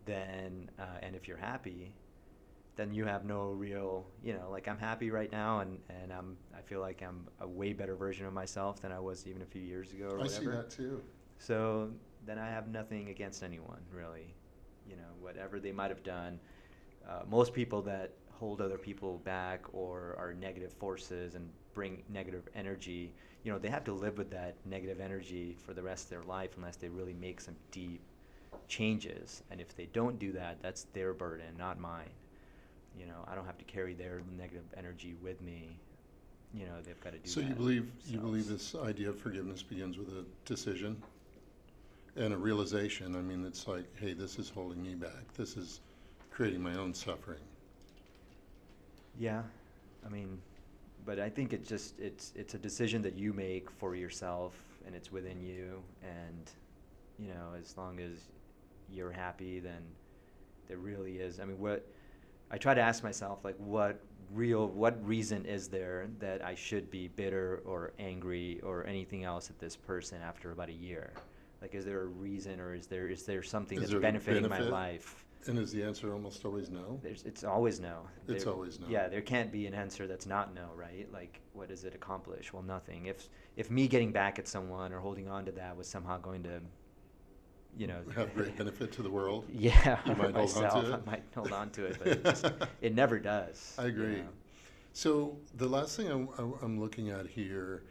Then, 0.04 0.70
uh, 0.78 0.98
and 1.02 1.14
if 1.14 1.28
you're 1.28 1.36
happy, 1.36 1.92
then 2.76 2.92
you 2.92 3.04
have 3.06 3.24
no 3.24 3.48
real, 3.50 4.06
you 4.22 4.34
know, 4.34 4.48
like 4.50 4.68
I'm 4.68 4.78
happy 4.78 5.10
right 5.10 5.32
now, 5.32 5.60
and 5.60 5.78
and 5.88 6.12
I'm 6.12 6.36
I 6.56 6.60
feel 6.60 6.80
like 6.80 7.02
I'm 7.02 7.26
a 7.40 7.48
way 7.48 7.72
better 7.72 7.96
version 7.96 8.26
of 8.26 8.32
myself 8.32 8.80
than 8.80 8.92
I 8.92 9.00
was 9.00 9.26
even 9.26 9.42
a 9.42 9.46
few 9.46 9.62
years 9.62 9.92
ago 9.92 10.08
or 10.10 10.18
I 10.18 10.22
whatever. 10.22 10.40
see 10.40 10.46
that 10.46 10.70
too. 10.70 11.02
So 11.38 11.90
then 12.26 12.38
I 12.38 12.48
have 12.48 12.68
nothing 12.68 13.08
against 13.08 13.42
anyone 13.42 13.80
really, 13.92 14.34
you 14.88 14.96
know, 14.96 15.10
whatever 15.20 15.58
they 15.58 15.72
might 15.72 15.90
have 15.90 16.02
done. 16.02 16.38
Uh, 17.08 17.22
most 17.28 17.52
people 17.52 17.82
that 17.82 18.12
hold 18.32 18.60
other 18.60 18.78
people 18.78 19.18
back 19.18 19.62
or 19.72 20.14
are 20.18 20.34
negative 20.34 20.72
forces 20.72 21.34
and 21.34 21.48
bring 21.72 22.02
negative 22.08 22.48
energy, 22.54 23.12
you 23.42 23.52
know, 23.52 23.58
they 23.58 23.68
have 23.68 23.84
to 23.84 23.92
live 23.92 24.18
with 24.18 24.30
that 24.30 24.56
negative 24.64 25.00
energy 25.00 25.56
for 25.64 25.72
the 25.72 25.82
rest 25.82 26.04
of 26.04 26.10
their 26.10 26.22
life 26.22 26.50
unless 26.56 26.76
they 26.76 26.88
really 26.88 27.14
make 27.14 27.40
some 27.40 27.54
deep 27.70 28.00
changes. 28.68 29.42
And 29.50 29.60
if 29.60 29.76
they 29.76 29.86
don't 29.92 30.18
do 30.18 30.32
that, 30.32 30.58
that's 30.62 30.84
their 30.92 31.14
burden, 31.14 31.56
not 31.56 31.78
mine. 31.78 32.10
You 32.98 33.06
know, 33.06 33.24
I 33.26 33.34
don't 33.34 33.46
have 33.46 33.58
to 33.58 33.64
carry 33.64 33.94
their 33.94 34.22
negative 34.36 34.64
energy 34.76 35.14
with 35.22 35.40
me. 35.42 35.78
You 36.54 36.64
know, 36.64 36.80
they've 36.84 37.00
got 37.00 37.12
to 37.12 37.18
do 37.18 37.28
So 37.28 37.40
that. 37.40 37.48
you 37.48 37.54
believe 37.54 37.90
you 38.06 38.18
believe 38.18 38.48
this 38.48 38.74
idea 38.74 39.10
of 39.10 39.18
forgiveness 39.18 39.62
begins 39.62 39.98
with 39.98 40.08
a 40.08 40.24
decision 40.44 41.02
and 42.16 42.32
a 42.32 42.36
realization. 42.38 43.14
I 43.16 43.20
mean, 43.20 43.44
it's 43.44 43.66
like, 43.68 43.84
hey, 43.98 44.14
this 44.14 44.38
is 44.38 44.48
holding 44.48 44.82
me 44.82 44.94
back. 44.94 45.34
This 45.36 45.56
is 45.56 45.80
creating 46.30 46.62
my 46.62 46.74
own 46.76 46.94
suffering. 46.94 47.40
Yeah, 49.18 49.42
I 50.04 50.08
mean, 50.08 50.40
but 51.04 51.18
I 51.18 51.28
think 51.28 51.52
it 51.52 51.66
just 51.66 51.98
it's 51.98 52.32
it's 52.34 52.54
a 52.54 52.58
decision 52.58 53.02
that 53.02 53.14
you 53.16 53.32
make 53.32 53.70
for 53.70 53.94
yourself, 53.96 54.54
and 54.86 54.94
it's 54.94 55.10
within 55.12 55.40
you, 55.40 55.82
and 56.02 56.50
you 57.18 57.28
know, 57.28 57.54
as 57.58 57.76
long 57.76 58.00
as 58.00 58.28
you're 58.90 59.10
happy, 59.12 59.58
then 59.60 59.82
there 60.68 60.78
really 60.78 61.18
is. 61.18 61.40
I 61.40 61.44
mean, 61.44 61.58
what 61.58 61.86
I 62.50 62.58
try 62.58 62.74
to 62.74 62.80
ask 62.80 63.02
myself, 63.02 63.44
like, 63.44 63.56
what 63.58 64.00
real, 64.32 64.68
what 64.68 65.04
reason 65.06 65.44
is 65.46 65.68
there 65.68 66.08
that 66.20 66.44
I 66.44 66.54
should 66.54 66.90
be 66.90 67.08
bitter 67.08 67.62
or 67.64 67.92
angry 67.98 68.60
or 68.62 68.86
anything 68.86 69.24
else 69.24 69.50
at 69.50 69.58
this 69.58 69.76
person 69.76 70.20
after 70.22 70.52
about 70.52 70.68
a 70.68 70.72
year? 70.72 71.12
Like, 71.60 71.74
is 71.74 71.84
there 71.84 72.02
a 72.02 72.06
reason, 72.06 72.60
or 72.60 72.74
is 72.74 72.86
there 72.86 73.08
is 73.08 73.24
there 73.24 73.42
something 73.42 73.78
Is 73.78 73.82
that's 73.82 73.92
there 73.92 74.00
benefiting 74.00 74.48
my 74.48 74.60
life? 74.60 75.24
And 75.48 75.58
is 75.58 75.70
the 75.72 75.82
answer 75.82 76.12
almost 76.12 76.44
always 76.44 76.70
no? 76.70 76.98
There's, 77.02 77.22
it's 77.22 77.44
always 77.44 77.80
no. 77.80 78.00
It's 78.28 78.44
There- 78.44 78.52
always 78.52 78.80
no. 78.80 78.86
Yeah, 78.88 79.08
there 79.08 79.22
can't 79.22 79.50
be 79.52 79.66
an 79.66 79.74
answer 79.74 80.06
that's 80.06 80.26
not 80.26 80.54
no, 80.54 80.70
right? 80.74 81.10
Like, 81.12 81.40
what 81.52 81.68
does 81.68 81.84
it 81.84 81.94
accomplish? 81.94 82.52
Well, 82.52 82.62
nothing. 82.62 83.06
If 83.06 83.28
if 83.56 83.70
me 83.70 83.88
getting 83.88 84.12
back 84.12 84.38
at 84.38 84.48
someone 84.48 84.92
or 84.92 84.98
holding 85.00 85.28
on 85.28 85.44
to 85.46 85.52
that 85.52 85.76
was 85.76 85.86
somehow 85.88 86.18
going 86.18 86.42
to, 86.44 86.60
you 87.76 87.86
know, 87.86 88.00
Have 88.14 88.34
great 88.34 88.56
benefit 88.56 88.92
to 88.92 89.02
the 89.02 89.10
world. 89.10 89.44
Yeah, 89.52 89.98
You 90.06 90.14
might 90.16 90.30
hold 90.34 90.36
on 90.36 90.54
to 90.54 90.60
myself, 90.62 90.84
it. 90.86 90.92
I 91.06 91.10
might 91.10 91.22
hold 91.34 91.52
on 91.52 91.70
to 91.70 91.84
it, 91.86 91.98
but 91.98 92.08
it, 92.08 92.24
just, 92.24 92.46
it 92.80 92.94
never 92.94 93.18
does. 93.18 93.74
I 93.78 93.82
you 93.82 93.88
agree. 93.88 94.16
know? 94.16 94.28
So 94.92 95.36
the 95.56 95.66
last 95.68 95.96
thing 95.96 96.08
I'm, 96.10 96.28
I'm- 96.38 96.54
I'm 96.62 96.80
looking 96.80 97.10
at 97.10 97.26
here 97.26 97.82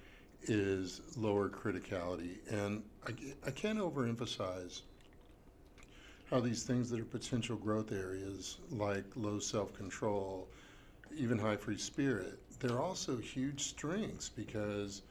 is 0.47 1.01
lower 1.17 1.49
criticality, 1.49 2.37
and 2.49 2.83
I, 3.07 3.11
I 3.47 3.51
can't 3.51 3.79
overemphasize 3.79 4.81
how 6.29 6.39
these 6.39 6.63
things 6.63 6.89
that 6.89 6.99
are 6.99 7.05
potential 7.05 7.55
growth 7.55 7.91
areas, 7.91 8.57
like 8.71 9.03
low 9.15 9.37
self-control, 9.39 10.47
even 11.15 11.37
high 11.37 11.55
free 11.55 11.77
spirit, 11.77 12.39
they're 12.59 12.79
also 12.81 13.17
huge 13.17 13.61
strengths 13.61 14.29
because, 14.29 15.03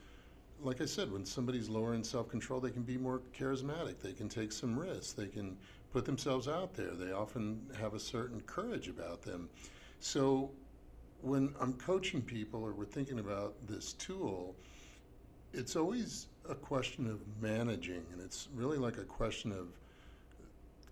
like 0.61 0.81
I 0.81 0.85
said, 0.85 1.11
when 1.11 1.25
somebody's 1.25 1.69
lower 1.69 1.93
in 1.93 2.03
self-control, 2.03 2.59
they 2.59 2.71
can 2.71 2.83
be 2.83 2.97
more 2.97 3.21
charismatic. 3.37 3.99
They 3.99 4.13
can 4.13 4.29
take 4.29 4.51
some 4.51 4.77
risks. 4.77 5.13
They 5.13 5.27
can 5.27 5.57
put 5.91 6.05
themselves 6.05 6.47
out 6.47 6.73
there. 6.73 6.91
They 6.91 7.11
often 7.11 7.61
have 7.79 7.93
a 7.93 7.99
certain 7.99 8.41
courage 8.41 8.87
about 8.87 9.21
them. 9.21 9.49
So 9.99 10.51
when 11.21 11.53
I'm 11.59 11.73
coaching 11.73 12.21
people 12.21 12.63
or 12.63 12.71
we're 12.71 12.85
thinking 12.85 13.19
about 13.19 13.55
this 13.67 13.93
tool, 13.93 14.55
it's 15.53 15.75
always 15.75 16.27
a 16.49 16.55
question 16.55 17.07
of 17.07 17.21
managing, 17.41 18.05
and 18.11 18.21
it's 18.21 18.49
really 18.53 18.77
like 18.77 18.97
a 18.97 19.03
question 19.03 19.51
of 19.51 19.67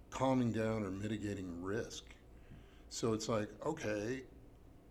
calming 0.09 0.51
down 0.51 0.83
or 0.83 0.91
mitigating 0.91 1.61
risk. 1.61 2.05
So 2.89 3.13
it's 3.13 3.27
like, 3.27 3.49
okay, 3.65 4.21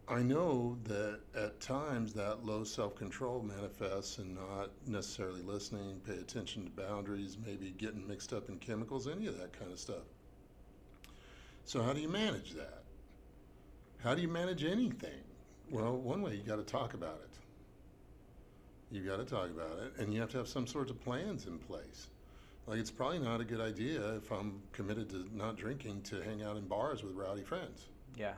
I 0.08 0.20
know 0.20 0.76
that 0.84 1.20
at 1.34 1.60
times 1.60 2.12
that 2.14 2.44
low 2.44 2.64
self 2.64 2.96
control 2.96 3.42
manifests 3.42 4.18
in 4.18 4.34
not 4.34 4.70
necessarily 4.86 5.42
listening, 5.42 6.00
pay 6.04 6.14
attention 6.14 6.64
to 6.64 6.70
boundaries, 6.70 7.38
maybe 7.44 7.70
getting 7.70 8.06
mixed 8.06 8.32
up 8.32 8.48
in 8.48 8.58
chemicals, 8.58 9.06
any 9.06 9.26
of 9.26 9.38
that 9.38 9.58
kind 9.58 9.70
of 9.70 9.78
stuff. 9.78 10.04
So, 11.64 11.82
how 11.82 11.92
do 11.92 12.00
you 12.00 12.08
manage 12.08 12.52
that? 12.52 12.82
How 14.02 14.14
do 14.14 14.22
you 14.22 14.28
manage 14.28 14.64
anything? 14.64 15.22
Well, 15.70 15.96
one 15.96 16.20
way 16.22 16.34
you 16.34 16.42
got 16.42 16.56
to 16.56 16.64
talk 16.64 16.94
about 16.94 17.20
it. 17.22 17.30
You 18.90 19.02
got 19.02 19.18
to 19.18 19.24
talk 19.24 19.48
about 19.50 19.78
it, 19.78 19.94
and 19.98 20.12
you 20.12 20.20
have 20.20 20.30
to 20.30 20.38
have 20.38 20.48
some 20.48 20.66
sorts 20.66 20.90
of 20.90 21.00
plans 21.02 21.46
in 21.46 21.58
place. 21.58 22.08
Like, 22.66 22.78
it's 22.78 22.90
probably 22.90 23.20
not 23.20 23.40
a 23.40 23.44
good 23.44 23.60
idea 23.60 24.16
if 24.16 24.30
I'm 24.32 24.60
committed 24.72 25.08
to 25.10 25.28
not 25.32 25.56
drinking 25.56 26.02
to 26.02 26.20
hang 26.22 26.42
out 26.42 26.56
in 26.56 26.66
bars 26.66 27.02
with 27.02 27.14
rowdy 27.14 27.42
friends. 27.42 27.86
Yeah. 28.16 28.34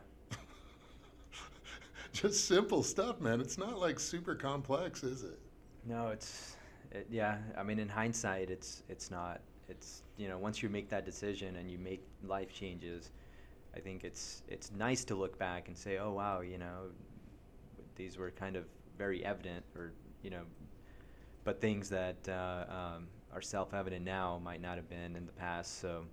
Just 2.23 2.47
simple 2.47 2.85
stuff, 2.85 3.21
man. 3.21 3.41
It's 3.41 3.59
not 3.59 3.77
like 3.81 3.99
super 3.99 4.37
complex, 4.37 5.03
is 5.03 5.25
it? 5.25 5.41
No, 5.85 6.09
it's 6.09 6.55
it, 6.93 7.09
yeah. 7.11 7.39
I 7.59 7.65
mean, 7.65 7.81
in 7.81 7.89
hindsight, 7.89 8.51
it's 8.51 8.85
it's 8.89 9.11
not. 9.11 9.41
It's 9.69 10.05
you 10.17 10.29
know, 10.29 10.39
once 10.39 10.63
you 10.63 10.69
make 10.69 10.89
that 10.91 11.05
decision 11.05 11.57
and 11.57 11.69
you 11.69 11.77
make 11.77 12.05
life 12.23 12.53
changes, 12.53 13.11
I 13.77 13.81
think 13.81 14.05
it's 14.05 14.45
it's 14.47 14.71
nice 14.71 15.05
to 15.07 15.17
look 15.17 15.37
back 15.41 15.67
and 15.67 15.77
say, 15.77 15.99
oh 15.99 16.13
wow, 16.13 16.41
you 16.41 16.57
know, 16.57 16.93
these 17.97 18.17
were 18.17 18.31
kind 18.31 18.55
of 18.55 18.65
very 18.97 19.25
evident, 19.25 19.65
or 19.75 19.93
you 20.23 20.31
know, 20.31 20.43
but 21.43 21.61
things 21.61 21.89
that 21.89 22.29
uh, 22.29 22.65
um, 22.69 23.09
are 23.33 23.43
self-evident 23.43 24.05
now 24.05 24.41
might 24.43 24.63
not 24.63 24.77
have 24.77 24.89
been 24.89 25.17
in 25.17 25.27
the 25.27 25.33
past. 25.33 25.81
So. 25.81 26.05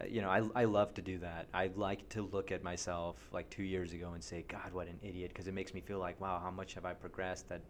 Uh, 0.00 0.04
You 0.06 0.22
know, 0.22 0.30
I, 0.30 0.42
I 0.62 0.64
love 0.64 0.94
to 0.94 1.02
do 1.02 1.18
that. 1.18 1.46
I 1.54 1.70
like 1.76 2.08
to 2.10 2.22
look 2.22 2.52
at 2.52 2.62
myself 2.62 3.16
like 3.32 3.48
two 3.50 3.62
years 3.62 3.92
ago 3.92 4.12
and 4.14 4.22
say, 4.22 4.44
God, 4.48 4.72
what 4.72 4.88
an 4.88 4.98
idiot, 5.02 5.30
because 5.32 5.46
it 5.46 5.54
makes 5.54 5.74
me 5.74 5.80
feel 5.80 5.98
like, 5.98 6.20
wow, 6.20 6.40
how 6.42 6.50
much 6.50 6.74
have 6.74 6.84
I 6.84 6.92
progressed? 6.94 7.48
That 7.48 7.60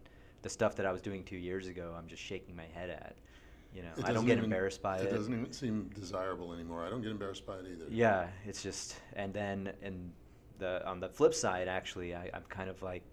the 0.41 0.49
stuff 0.49 0.75
that 0.75 0.85
I 0.85 0.91
was 0.91 1.01
doing 1.01 1.23
two 1.23 1.37
years 1.37 1.67
ago, 1.67 1.95
I'm 1.97 2.07
just 2.07 2.21
shaking 2.21 2.55
my 2.55 2.65
head 2.73 2.89
at. 2.89 3.15
You 3.75 3.83
know, 3.83 3.89
I 4.03 4.13
don't 4.13 4.25
get 4.25 4.33
even- 4.33 4.45
embarrassed 4.45 4.81
by 4.81 4.97
it. 4.97 5.07
It 5.07 5.11
doesn't 5.11 5.33
even 5.33 5.51
seem 5.51 5.89
desirable 5.93 6.53
anymore. 6.53 6.85
I 6.85 6.89
don't 6.89 7.01
get 7.01 7.11
embarrassed 7.11 7.45
by 7.45 7.57
it 7.57 7.65
either. 7.71 7.85
Yeah, 7.89 8.27
it's 8.45 8.63
just, 8.63 8.95
and 9.13 9.33
then 9.33 9.73
and 9.81 10.11
the 10.57 10.87
on 10.87 10.99
the 10.99 11.09
flip 11.09 11.33
side, 11.33 11.67
actually, 11.67 12.15
I, 12.15 12.29
I'm 12.33 12.43
kind 12.49 12.69
of 12.69 12.81
like, 12.81 13.03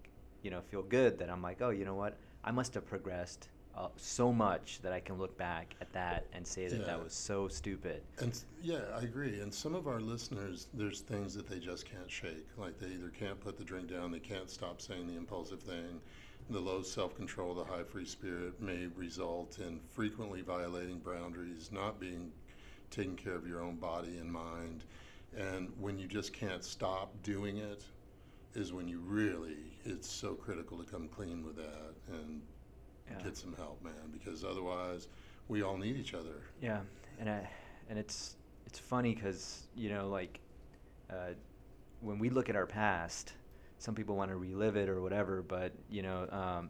you 0.41 0.51
know, 0.51 0.61
feel 0.61 0.81
good 0.81 1.19
that 1.19 1.29
I'm 1.29 1.41
like, 1.41 1.61
oh, 1.61 1.69
you 1.71 1.85
know 1.85 1.95
what? 1.95 2.17
I 2.43 2.51
must 2.51 2.73
have 2.75 2.85
progressed 2.85 3.49
uh, 3.77 3.87
so 3.97 4.31
much 4.31 4.79
that 4.81 4.93
I 4.93 4.99
can 4.99 5.17
look 5.17 5.37
back 5.37 5.75
at 5.81 5.91
that 5.93 6.25
and 6.33 6.47
say 6.47 6.67
that 6.67 6.79
Yeah. 6.79 6.85
that 6.85 7.03
was 7.03 7.13
so 7.13 7.47
stupid. 7.47 8.03
And 8.19 8.41
yeah, 8.61 8.81
I 8.95 9.01
agree. 9.01 9.41
And 9.41 9.53
some 9.53 9.75
of 9.75 9.87
our 9.87 9.99
listeners, 9.99 10.67
there's 10.73 11.01
things 11.01 11.33
that 11.33 11.47
they 11.47 11.59
just 11.59 11.85
can't 11.85 12.09
shake. 12.09 12.47
Like 12.57 12.79
they 12.79 12.87
either 12.87 13.09
can't 13.09 13.39
put 13.39 13.57
the 13.57 13.65
drink 13.65 13.89
down, 13.89 14.11
they 14.11 14.19
can't 14.19 14.49
stop 14.49 14.81
saying 14.81 15.07
the 15.07 15.17
impulsive 15.17 15.61
thing. 15.61 15.99
The 16.49 16.59
low 16.59 16.83
self 16.83 17.15
control, 17.15 17.53
the 17.55 17.65
high 17.65 17.83
free 17.83 18.05
spirit 18.05 18.61
may 18.61 18.87
result 18.95 19.59
in 19.59 19.79
frequently 19.91 20.41
violating 20.41 20.99
boundaries, 20.99 21.71
not 21.71 21.99
being 21.99 22.31
taking 22.91 23.15
care 23.15 23.35
of 23.35 23.47
your 23.47 23.61
own 23.61 23.75
body 23.75 24.17
and 24.19 24.31
mind. 24.31 24.85
And 25.35 25.73
when 25.79 25.97
you 25.97 26.07
just 26.07 26.31
can't 26.33 26.63
stop 26.63 27.11
doing 27.23 27.57
it, 27.57 27.83
is 28.53 28.71
when 28.71 28.87
you 28.87 28.99
really, 28.99 29.77
it's 29.83 30.09
so 30.09 30.33
critical 30.33 30.77
to 30.77 30.89
come 30.89 31.09
clean 31.09 31.43
with 31.43 31.57
that 31.57 31.93
and 32.07 32.41
Yeah. 33.09 33.23
get 33.23 33.37
some 33.37 33.53
help, 33.53 33.83
man, 33.83 33.93
because 34.11 34.43
otherwise 34.43 35.07
we 35.47 35.61
all 35.61 35.77
need 35.77 35.95
each 35.97 36.13
other. 36.13 36.41
Yeah, 36.61 36.81
and 37.19 37.29
I, 37.29 37.47
and 37.89 37.99
it's 37.99 38.35
it's 38.65 38.79
funny 38.79 39.13
because 39.13 39.67
you 39.75 39.89
know 39.89 40.09
like 40.09 40.39
uh, 41.09 41.33
when 42.01 42.19
we 42.19 42.29
look 42.29 42.49
at 42.49 42.55
our 42.55 42.65
past, 42.65 43.33
some 43.77 43.95
people 43.95 44.15
want 44.15 44.31
to 44.31 44.37
relive 44.37 44.75
it 44.75 44.89
or 44.89 45.01
whatever, 45.01 45.41
but 45.41 45.73
you 45.89 46.01
know, 46.01 46.27
um, 46.31 46.69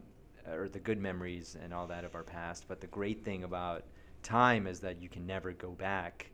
or 0.50 0.68
the 0.68 0.78
good 0.78 0.98
memories 0.98 1.56
and 1.62 1.72
all 1.72 1.86
that 1.86 2.04
of 2.04 2.14
our 2.14 2.22
past. 2.22 2.66
But 2.68 2.80
the 2.80 2.86
great 2.86 3.24
thing 3.24 3.44
about 3.44 3.84
time 4.22 4.66
is 4.66 4.80
that 4.80 5.00
you 5.00 5.08
can 5.08 5.26
never 5.26 5.52
go 5.52 5.70
back. 5.70 6.30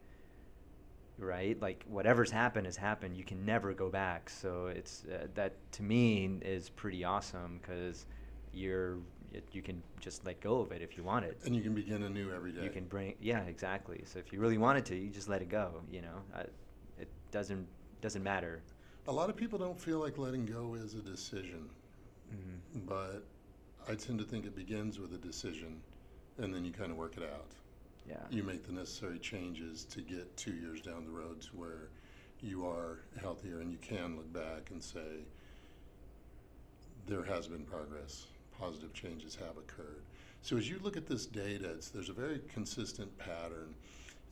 Right, 1.18 1.60
like 1.60 1.84
whatever's 1.86 2.30
happened 2.30 2.66
has 2.66 2.76
happened. 2.76 3.16
You 3.16 3.22
can 3.22 3.44
never 3.44 3.74
go 3.74 3.90
back. 3.90 4.30
So 4.30 4.66
it's 4.66 5.04
uh, 5.04 5.26
that 5.34 5.54
to 5.72 5.82
me 5.82 6.38
is 6.40 6.70
pretty 6.70 7.04
awesome 7.04 7.60
because 7.60 8.06
you're 8.52 8.98
it, 9.34 9.44
you 9.52 9.62
can 9.62 9.82
just 10.00 10.24
let 10.24 10.40
go 10.40 10.60
of 10.60 10.72
it 10.72 10.82
if 10.82 10.96
you 10.96 11.02
want 11.02 11.24
it 11.24 11.38
And 11.44 11.54
you 11.56 11.62
can 11.62 11.74
begin 11.74 12.02
anew 12.02 12.32
every 12.34 12.52
day. 12.52 12.62
you 12.64 12.70
can 12.70 12.84
bring 12.84 13.14
yeah 13.20 13.42
exactly. 13.42 14.02
So 14.04 14.18
if 14.18 14.32
you 14.32 14.40
really 14.40 14.58
wanted 14.58 14.84
to 14.86 14.96
you 14.96 15.10
just 15.10 15.28
let 15.28 15.42
it 15.42 15.48
go 15.48 15.82
you 15.90 16.02
know? 16.02 16.18
I, 16.34 16.40
it 16.98 17.08
doesn't 17.30 17.66
doesn't 18.00 18.22
matter. 18.22 18.62
A 19.08 19.12
lot 19.12 19.30
of 19.30 19.36
people 19.36 19.58
don't 19.58 19.80
feel 19.80 19.98
like 19.98 20.18
letting 20.18 20.44
go 20.46 20.74
is 20.74 20.94
a 20.94 21.02
decision, 21.02 21.68
mm-hmm. 22.32 22.86
but 22.86 23.24
I 23.88 23.94
tend 23.94 24.18
to 24.18 24.24
think 24.24 24.44
it 24.46 24.54
begins 24.54 24.98
with 25.00 25.12
a 25.14 25.18
decision, 25.18 25.80
and 26.38 26.54
then 26.54 26.64
you 26.64 26.72
kind 26.72 26.90
of 26.92 26.96
work 26.96 27.16
it 27.16 27.24
out. 27.24 27.50
yeah. 28.08 28.16
You 28.30 28.42
make 28.44 28.64
the 28.64 28.72
necessary 28.72 29.18
changes 29.18 29.84
to 29.86 30.00
get 30.02 30.36
two 30.36 30.52
years 30.52 30.80
down 30.80 31.04
the 31.04 31.10
road 31.10 31.40
to 31.42 31.48
where 31.56 31.88
you 32.40 32.66
are 32.66 33.00
healthier 33.20 33.60
and 33.60 33.70
you 33.70 33.78
can 33.78 34.16
look 34.16 34.32
back 34.32 34.70
and 34.70 34.82
say, 34.82 35.24
there 37.06 37.22
has 37.22 37.46
been 37.46 37.64
progress, 37.64 38.26
positive 38.58 38.92
changes 38.92 39.34
have 39.36 39.56
occurred. 39.56 40.02
So 40.42 40.56
as 40.56 40.68
you 40.68 40.80
look 40.82 40.96
at 40.96 41.06
this 41.06 41.26
data, 41.26 41.76
there's 41.94 42.08
a 42.08 42.14
very 42.14 42.40
consistent 42.52 43.16
pattern. 43.18 43.74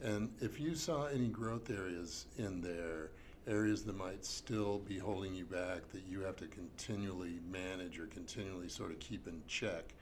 And 0.02 0.30
if 0.40 0.58
you 0.58 0.74
saw 0.74 1.06
any 1.06 1.28
growth 1.28 1.70
areas 1.70 2.26
in 2.38 2.60
there, 2.60 3.10
areas 3.46 3.84
that 3.84 3.96
might 3.96 4.24
still 4.24 4.78
be 4.78 4.98
holding 4.98 5.34
you 5.34 5.44
back 5.44 5.88
that 5.92 6.02
you 6.08 6.20
have 6.20 6.36
to 6.36 6.46
continually 6.46 7.38
manage 7.50 7.98
or 7.98 8.06
continually 8.06 8.68
sort 8.68 8.90
of 8.90 8.98
keep 8.98 9.26
in 9.26 9.40
check, 9.46 9.94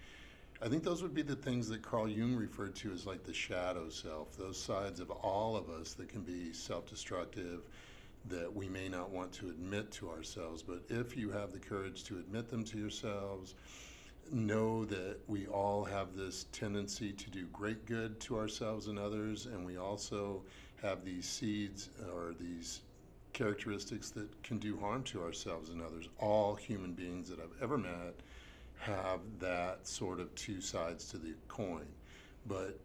I 0.60 0.68
think 0.68 0.82
those 0.82 1.02
would 1.02 1.14
be 1.14 1.22
the 1.22 1.36
things 1.36 1.68
that 1.68 1.82
Carl 1.82 2.08
Jung 2.08 2.34
referred 2.34 2.74
to 2.76 2.90
as 2.90 3.06
like 3.06 3.22
the 3.22 3.32
shadow 3.32 3.88
self, 3.88 4.36
those 4.36 4.60
sides 4.60 4.98
of 4.98 5.10
all 5.10 5.56
of 5.56 5.70
us 5.70 5.92
that 5.94 6.08
can 6.08 6.22
be 6.22 6.52
self 6.52 6.86
destructive, 6.86 7.60
that 8.28 8.52
we 8.54 8.68
may 8.68 8.88
not 8.88 9.10
want 9.10 9.32
to 9.34 9.50
admit 9.50 9.92
to 9.92 10.10
ourselves. 10.10 10.62
But 10.62 10.82
if 10.88 11.16
you 11.16 11.30
have 11.30 11.52
the 11.52 11.60
courage 11.60 12.02
to 12.04 12.18
admit 12.18 12.48
them 12.48 12.64
to 12.64 12.78
yourselves, 12.78 13.54
know 14.32 14.84
that 14.86 15.16
we 15.26 15.46
all 15.46 15.84
have 15.84 16.16
this 16.16 16.46
tendency 16.52 17.12
to 17.12 17.30
do 17.30 17.46
great 17.46 17.86
good 17.86 18.20
to 18.20 18.38
ourselves 18.38 18.86
and 18.86 18.98
others, 18.98 19.46
and 19.46 19.64
we 19.64 19.76
also 19.76 20.42
have 20.82 21.04
these 21.04 21.26
seeds 21.26 21.90
or 22.12 22.34
these 22.38 22.80
characteristics 23.32 24.10
that 24.10 24.42
can 24.42 24.58
do 24.58 24.76
harm 24.78 25.02
to 25.04 25.22
ourselves 25.22 25.70
and 25.70 25.82
others. 25.82 26.08
All 26.18 26.54
human 26.54 26.92
beings 26.92 27.28
that 27.30 27.38
I've 27.40 27.62
ever 27.62 27.78
met 27.78 28.14
have 28.78 29.20
that 29.40 29.86
sort 29.86 30.20
of 30.20 30.34
two 30.34 30.60
sides 30.60 31.08
to 31.10 31.18
the 31.18 31.34
coin. 31.48 31.86
But 32.46 32.78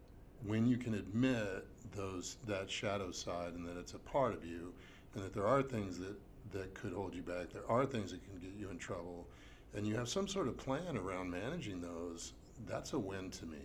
when 0.46 0.66
you 0.66 0.76
can 0.76 0.94
admit 0.94 1.66
those 1.94 2.36
that 2.46 2.70
shadow 2.70 3.10
side 3.10 3.54
and 3.54 3.66
that 3.66 3.78
it's 3.78 3.94
a 3.94 3.98
part 3.98 4.34
of 4.34 4.44
you, 4.44 4.72
and 5.14 5.24
that 5.24 5.32
there 5.32 5.46
are 5.46 5.62
things 5.62 5.98
that 5.98 6.16
that 6.52 6.74
could 6.74 6.92
hold 6.92 7.14
you 7.14 7.22
back, 7.22 7.50
there 7.52 7.68
are 7.68 7.86
things 7.86 8.12
that 8.12 8.22
can 8.24 8.38
get 8.38 8.58
you 8.58 8.68
in 8.70 8.78
trouble, 8.78 9.26
and 9.74 9.86
you 9.86 9.94
have 9.96 10.08
some 10.08 10.28
sort 10.28 10.48
of 10.48 10.56
plan 10.56 10.96
around 10.96 11.30
managing 11.30 11.80
those, 11.80 12.32
that's 12.66 12.92
a 12.92 12.98
win 12.98 13.30
to 13.30 13.46
me. 13.46 13.58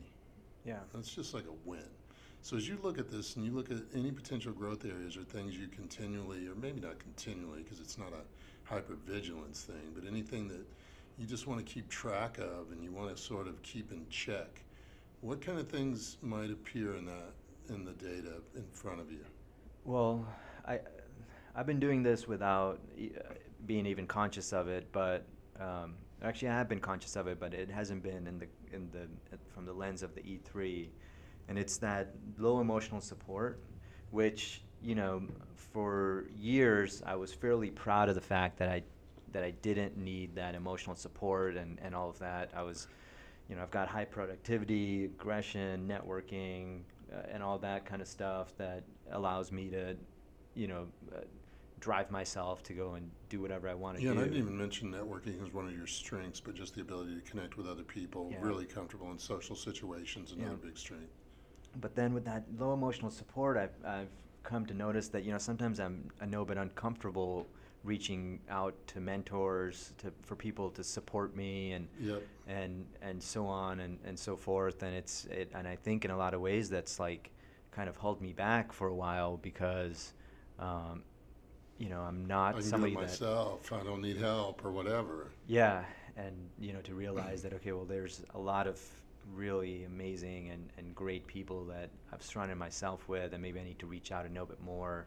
Yeah. 0.66 0.80
That's 0.94 1.14
just 1.14 1.34
like 1.34 1.46
a 1.46 1.70
win. 1.70 1.84
So 2.42 2.56
as 2.56 2.68
you 2.68 2.78
look 2.82 2.98
at 2.98 3.10
this 3.10 3.36
and 3.36 3.46
you 3.46 3.52
look 3.52 3.70
at 3.70 3.78
any 3.94 4.12
potential 4.12 4.52
growth 4.54 4.86
areas 4.86 5.18
or 5.18 5.24
things 5.24 5.58
you 5.58 5.68
continually, 5.68 6.48
or 6.48 6.56
maybe 6.56 6.80
not 6.80 7.00
continually, 7.00 7.64
because 7.64 7.80
it's 7.80 7.98
not 7.98 8.14
a 8.14 8.74
hypervigilance 8.74 9.64
thing, 9.64 9.94
but 9.94 10.08
anything 10.08 10.48
that 10.48 10.66
you 11.18 11.26
just 11.26 11.48
want 11.48 11.66
to 11.66 11.74
keep 11.74 11.90
track 11.90 12.38
of 12.38 12.72
and 12.72 12.84
you 12.84 12.92
want 12.92 13.16
to 13.16 13.22
sort 13.22 13.48
of 13.48 13.62
keep 13.62 13.92
in 13.92 14.06
check, 14.10 14.62
what 15.22 15.42
kind 15.42 15.60
of 15.60 15.68
things 15.68 16.18
might 16.22 16.50
appear 16.50 16.96
in 16.96 17.06
that 17.06 17.34
in 17.68 17.84
the 17.84 17.92
data 17.92 18.42
in 18.56 18.66
front 18.72 19.02
of 19.02 19.12
you? 19.12 19.24
Well, 19.84 20.26
I 20.66 20.80
I've 21.56 21.66
been 21.66 21.80
doing 21.80 22.04
this 22.04 22.28
without 22.28 22.80
uh, 22.98 23.34
being 23.66 23.86
even 23.86 24.08
conscious 24.08 24.54
of 24.54 24.70
it, 24.70 24.88
but 24.94 25.26
um, 25.60 25.96
actually 26.24 26.50
I 26.50 26.54
have 26.54 26.70
been 26.70 26.80
conscious 26.80 27.16
of 27.16 27.28
it, 27.28 27.40
but 27.40 27.54
it 27.54 27.70
hasn't 27.70 28.04
been 28.04 28.28
in 28.28 28.40
the 28.40 28.48
in 28.74 28.90
the 28.92 29.08
from 29.54 29.66
the 29.66 29.74
lens 29.74 30.04
of 30.04 30.16
the 30.16 30.22
E3, 30.22 30.88
and 31.48 31.58
it's 31.58 31.78
that 31.78 32.14
low 32.38 32.60
emotional 32.62 33.02
support, 33.02 33.60
which 34.12 34.62
you 34.82 34.96
know 34.96 35.24
for 35.56 36.26
years 36.38 37.04
I 37.06 37.16
was 37.16 37.34
fairly 37.34 37.70
proud 37.70 38.10
of 38.10 38.16
the 38.16 38.22
fact 38.22 38.58
that 38.60 38.70
I 38.70 38.84
that 39.34 39.44
I 39.44 39.52
didn't 39.52 39.98
need 39.98 40.36
that 40.36 40.56
emotional 40.56 40.96
support 40.96 41.56
and, 41.56 41.80
and 41.82 41.96
all 41.96 42.10
of 42.10 42.20
that. 42.20 42.50
I 42.56 42.64
was, 42.64 42.88
you 43.48 43.56
know, 43.56 43.62
I've 43.62 43.72
got 43.72 43.88
high 43.88 44.06
productivity, 44.06 45.06
aggression, 45.06 45.88
networking, 45.88 46.82
uh, 47.14 47.22
and 47.32 47.44
all 47.44 47.58
that 47.60 47.86
kind 47.86 48.02
of 48.02 48.08
stuff 48.08 48.54
that 48.58 48.84
allows 49.12 49.52
me 49.52 49.70
to, 49.70 49.96
you 50.56 50.68
know, 50.68 50.88
uh, 51.16 51.22
drive 51.80 52.12
myself 52.12 52.62
to 52.64 52.74
go 52.74 52.94
and 52.94 53.10
do 53.30 53.42
whatever 53.42 53.68
I 53.70 53.74
want 53.74 53.98
to 53.98 54.04
Yeah, 54.04 54.10
do. 54.12 54.18
and 54.18 54.20
I 54.22 54.24
didn't 54.26 54.40
even 54.40 54.58
mention 54.58 54.92
networking 54.92 55.42
as 55.42 55.54
one 55.54 55.66
of 55.68 55.76
your 55.76 55.88
strengths, 55.88 56.40
but 56.40 56.56
just 56.56 56.76
the 56.76 56.82
ability 56.82 57.16
to 57.16 57.22
connect 57.22 57.58
with 57.58 57.68
other 57.68 57.84
people, 57.84 58.30
Yeah. 58.32 58.38
really 58.42 58.66
comfortable 58.66 59.12
in 59.12 59.18
social 59.20 59.56
situations, 59.56 60.32
another 60.32 60.52
Yeah. 60.62 60.68
big 60.68 60.78
strength. 60.78 61.14
but 61.80 61.96
then 61.96 62.14
with 62.16 62.26
that 62.26 62.44
low 62.58 62.74
emotional 62.74 63.12
support, 63.12 63.56
I've, 63.56 63.86
I've 63.86 64.10
come 64.42 64.66
to 64.66 64.74
notice 64.74 65.08
that 65.10 65.24
you 65.24 65.32
know 65.32 65.38
sometimes 65.38 65.80
I'm 65.80 66.10
a 66.20 66.26
know 66.26 66.44
bit 66.44 66.58
uncomfortable 66.58 67.46
reaching 67.84 68.40
out 68.50 68.74
to 68.88 69.00
mentors 69.00 69.94
to 70.00 70.12
for 70.24 70.36
people 70.36 70.72
to 70.72 70.84
support 70.84 71.36
me 71.36 71.74
and 71.74 71.88
Yep. 72.00 72.24
and 72.48 72.88
and 73.04 73.22
so 73.22 73.46
on 73.46 73.82
and, 73.82 74.00
and 74.04 74.18
so 74.18 74.36
forth 74.36 74.82
and 74.82 74.96
it's 74.96 75.26
it 75.26 75.52
and 75.54 75.68
I 75.68 75.76
think 75.76 76.06
in 76.06 76.12
a 76.12 76.18
lot 76.18 76.34
of 76.34 76.42
ways 76.42 76.70
that's 76.72 77.00
like 77.00 77.30
kind 77.70 77.88
of 77.88 77.98
held 77.98 78.20
me 78.20 78.34
back 78.34 78.74
for 78.74 78.88
a 78.88 78.96
while 78.96 79.38
because 79.38 80.14
um, 80.58 81.04
you 81.80 81.90
know 81.90 82.02
I'm 82.02 82.26
not 82.26 82.50
I 82.50 82.52
can 82.54 82.62
do 82.62 82.68
somebody 82.70 82.94
it 82.94 83.00
that 83.00 83.02
myself. 83.08 83.74
I 83.74 83.84
don't 83.84 84.02
need 84.02 84.18
help 84.18 84.64
or 84.64 84.72
whatever. 84.72 85.28
yeah 85.48 85.84
and 86.18 86.36
you 86.60 86.74
know 86.74 86.82
to 86.82 86.94
realize 86.94 87.42
that 87.44 87.54
okay 87.54 87.72
well 87.72 87.86
there's 87.86 88.22
a 88.36 88.40
lot 88.40 88.68
of 88.68 88.80
really 89.34 89.84
amazing 89.86 90.50
and, 90.50 90.70
and 90.78 90.94
great 90.96 91.26
people 91.28 91.64
that 91.66 91.90
I've 92.12 92.22
surrounded 92.24 92.58
myself 92.58 93.08
with 93.08 93.34
and 93.34 93.42
maybe 93.42 93.60
I 93.60 93.64
need 93.64 93.80
to 93.80 93.86
reach 93.86 94.12
out 94.12 94.26
and 94.26 94.34
know 94.34 94.44
a 94.44 94.48
bit 94.48 94.62
more 94.64 95.06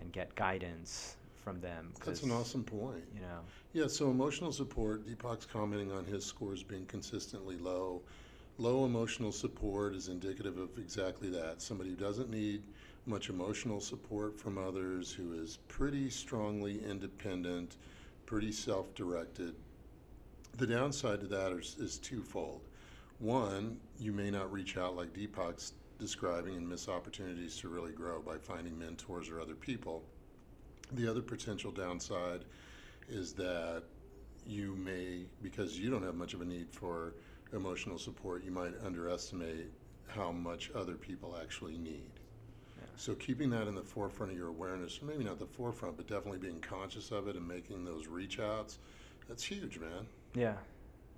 and 0.00 0.12
get 0.12 0.34
guidance 0.34 1.16
from 1.44 1.60
them 1.60 1.92
That's 2.04 2.22
an 2.22 2.30
awesome 2.30 2.64
point. 2.64 3.04
you 3.14 3.20
know 3.20 3.40
Yeah, 3.72 3.86
so 3.88 4.10
emotional 4.10 4.52
support, 4.52 5.06
Deepak's 5.06 5.44
commenting 5.46 5.92
on 5.92 6.04
his 6.04 6.24
scores 6.24 6.62
being 6.62 6.86
consistently 6.86 7.56
low. 7.58 8.00
Low 8.58 8.84
emotional 8.84 9.30
support 9.32 9.94
is 9.94 10.08
indicative 10.08 10.58
of 10.58 10.70
exactly 10.78 11.30
that. 11.30 11.62
Somebody 11.62 11.90
who 11.90 11.96
doesn't 11.96 12.28
need 12.30 12.62
much 13.08 13.30
emotional 13.30 13.80
support 13.80 14.38
from 14.38 14.58
others, 14.58 15.12
who 15.12 15.32
is 15.32 15.58
pretty 15.68 16.10
strongly 16.10 16.84
independent, 16.84 17.76
pretty 18.26 18.52
self 18.52 18.94
directed. 18.94 19.54
The 20.58 20.66
downside 20.66 21.20
to 21.20 21.26
that 21.28 21.52
is, 21.52 21.76
is 21.78 21.98
twofold. 21.98 22.60
One, 23.18 23.78
you 23.98 24.12
may 24.12 24.30
not 24.30 24.52
reach 24.52 24.76
out 24.76 24.94
like 24.94 25.12
Deepak's 25.12 25.72
describing 25.98 26.56
and 26.56 26.68
miss 26.68 26.88
opportunities 26.88 27.56
to 27.58 27.68
really 27.68 27.92
grow 27.92 28.20
by 28.20 28.36
finding 28.36 28.78
mentors 28.78 29.28
or 29.28 29.40
other 29.40 29.54
people. 29.54 30.04
The 30.92 31.08
other 31.08 31.22
potential 31.22 31.72
downside 31.72 32.42
is 33.08 33.32
that 33.34 33.82
you 34.46 34.76
may, 34.76 35.24
because 35.42 35.78
you 35.78 35.90
don't 35.90 36.02
have 36.02 36.14
much 36.14 36.34
of 36.34 36.40
a 36.40 36.44
need 36.44 36.68
for 36.70 37.14
emotional 37.52 37.98
support, 37.98 38.44
you 38.44 38.50
might 38.50 38.72
underestimate 38.84 39.70
how 40.06 40.30
much 40.30 40.70
other 40.74 40.94
people 40.94 41.36
actually 41.40 41.76
need. 41.76 42.17
So 42.98 43.14
keeping 43.14 43.48
that 43.50 43.68
in 43.68 43.76
the 43.76 43.82
forefront 43.82 44.32
of 44.32 44.38
your 44.38 44.48
awareness, 44.48 45.00
maybe 45.02 45.22
not 45.22 45.38
the 45.38 45.46
forefront, 45.46 45.96
but 45.96 46.08
definitely 46.08 46.38
being 46.40 46.60
conscious 46.60 47.12
of 47.12 47.28
it 47.28 47.36
and 47.36 47.46
making 47.46 47.84
those 47.84 48.08
reach 48.08 48.40
outs, 48.40 48.78
that's 49.28 49.44
huge, 49.44 49.78
man. 49.78 50.06
Yeah, 50.34 50.56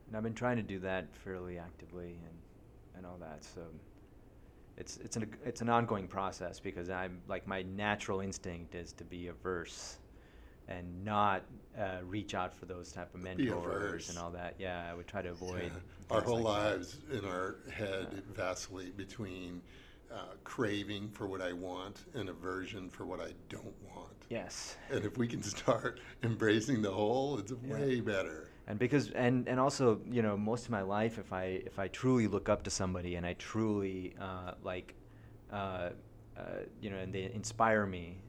and 0.06 0.16
I've 0.16 0.22
been 0.22 0.34
trying 0.34 0.56
to 0.56 0.62
do 0.62 0.78
that 0.80 1.14
fairly 1.16 1.58
actively 1.58 2.18
and 2.26 2.38
and 2.96 3.06
all 3.06 3.16
that. 3.20 3.42
So 3.44 3.62
it's 4.76 4.98
it's 4.98 5.16
an 5.16 5.34
it's 5.42 5.62
an 5.62 5.70
ongoing 5.70 6.06
process 6.06 6.60
because 6.60 6.90
I'm 6.90 7.22
like 7.26 7.46
my 7.46 7.62
natural 7.62 8.20
instinct 8.20 8.74
is 8.74 8.92
to 8.94 9.04
be 9.04 9.28
averse 9.28 9.96
and 10.68 11.02
not 11.02 11.44
uh, 11.78 11.98
reach 12.04 12.34
out 12.34 12.52
for 12.54 12.66
those 12.66 12.92
type 12.92 13.14
of 13.14 13.22
mentors 13.22 14.10
and 14.10 14.18
all 14.18 14.30
that. 14.32 14.56
Yeah, 14.58 14.86
I 14.88 14.94
would 14.94 15.06
try 15.06 15.22
to 15.22 15.30
avoid. 15.30 15.72
Yeah. 15.74 16.14
Our 16.16 16.20
whole 16.20 16.42
like 16.42 16.62
that. 16.62 16.76
lives 16.76 16.98
in 17.10 17.24
our 17.24 17.56
head 17.72 18.08
Yeah. 18.12 18.20
vacillate 18.34 18.96
between 18.98 19.62
uh, 20.12 20.34
craving 20.44 21.08
for 21.10 21.26
what 21.26 21.40
I 21.40 21.52
want 21.52 22.04
and 22.14 22.28
aversion 22.28 22.90
for 22.90 23.06
what 23.06 23.20
I 23.20 23.32
don't 23.48 23.74
want. 23.94 24.26
Yes. 24.28 24.76
And 24.90 25.04
if 25.04 25.16
we 25.18 25.26
can 25.26 25.42
start 25.42 26.00
embracing 26.22 26.82
the 26.82 26.90
whole, 26.90 27.38
it's 27.38 27.52
Yeah. 27.52 27.74
way 27.74 28.00
better. 28.00 28.48
and 28.66 28.78
because 28.78 29.10
and 29.12 29.48
and 29.48 29.58
also 29.58 30.00
you 30.10 30.22
know 30.22 30.36
most 30.36 30.64
of 30.66 30.70
my 30.70 30.82
life 30.82 31.18
if 31.18 31.32
i 31.32 31.44
if 31.70 31.78
i 31.78 31.88
truly 31.88 32.28
look 32.28 32.48
up 32.48 32.62
to 32.62 32.70
somebody 32.70 33.16
and 33.16 33.26
i 33.26 33.32
truly 33.34 34.14
uh, 34.20 34.52
like 34.62 34.94
uh, 35.52 35.90
uh, 36.36 36.42
you 36.80 36.88
know 36.90 36.98
and 36.98 37.12
they 37.12 37.24
inspire 37.34 37.84
me 37.86 38.22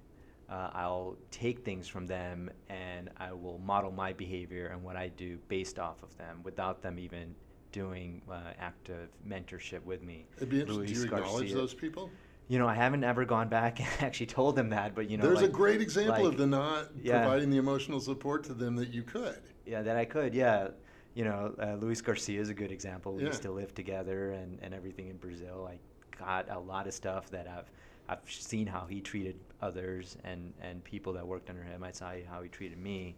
uh, 0.49 0.69
i'll 0.73 1.15
take 1.29 1.63
things 1.63 1.87
from 1.87 2.07
them 2.07 2.49
and 2.69 3.09
i 3.17 3.31
will 3.31 3.59
model 3.59 3.91
my 3.91 4.13
behavior 4.13 4.67
and 4.67 4.81
what 4.83 4.95
i 4.95 5.07
do 5.09 5.37
based 5.47 5.77
off 5.77 6.01
of 6.01 6.17
them 6.17 6.39
without 6.43 6.81
them 6.81 6.97
even 6.97 7.35
doing 7.71 8.21
uh, 8.29 8.39
active 8.59 9.09
mentorship 9.27 9.83
with 9.85 10.03
me 10.03 10.25
It'd 10.37 10.49
be 10.49 10.59
interesting. 10.61 10.85
Do 10.85 10.89
Luis 10.93 10.97
you 10.99 11.05
acknowledge 11.05 11.31
Garcia. 11.41 11.55
those 11.55 11.73
people? 11.73 12.09
you 12.47 12.57
know 12.59 12.67
i 12.67 12.73
haven't 12.75 13.03
ever 13.03 13.23
gone 13.23 13.47
back 13.47 13.79
and 13.79 13.87
actually 14.01 14.25
told 14.25 14.55
them 14.55 14.69
that 14.69 14.93
but 14.95 15.09
you 15.09 15.15
know 15.17 15.23
There's 15.23 15.41
like, 15.41 15.49
a 15.49 15.53
great 15.53 15.79
example 15.81 16.23
like- 16.23 16.33
of 16.33 16.37
the 16.37 16.47
not 16.47 16.89
yeah. 17.01 17.21
providing 17.21 17.49
the 17.49 17.57
emotional 17.57 17.99
support 17.99 18.43
to 18.45 18.53
them 18.53 18.75
that 18.77 18.89
you 18.93 19.03
could. 19.03 19.39
Yeah, 19.65 19.83
that 19.83 19.95
I 19.95 20.05
could. 20.05 20.33
Yeah, 20.33 20.69
you 21.13 21.23
know, 21.23 21.53
uh, 21.61 21.75
Luis 21.75 22.01
Garcia 22.01 22.41
is 22.41 22.49
a 22.49 22.53
good 22.53 22.71
example. 22.71 23.13
We 23.13 23.21
Yeah. 23.21 23.27
used 23.27 23.43
to 23.43 23.51
live 23.51 23.73
together 23.75 24.31
and, 24.31 24.57
and 24.63 24.73
everything 24.73 25.07
in 25.07 25.17
Brazil. 25.17 25.69
I 25.71 25.77
got 26.17 26.49
a 26.49 26.57
lot 26.59 26.87
of 26.87 26.93
stuff 26.93 27.29
that 27.29 27.47
I've 27.47 27.69
I've 28.09 28.29
seen 28.29 28.65
how 28.67 28.85
he 28.89 28.99
treated 29.01 29.35
others 29.61 30.17
and 30.23 30.51
and 30.61 30.83
people 30.83 31.13
that 31.13 31.25
worked 31.25 31.49
under 31.49 31.61
him. 31.63 31.83
I 31.83 31.91
saw 31.91 32.11
how 32.29 32.41
he 32.41 32.49
treated 32.49 32.79
me, 32.79 33.15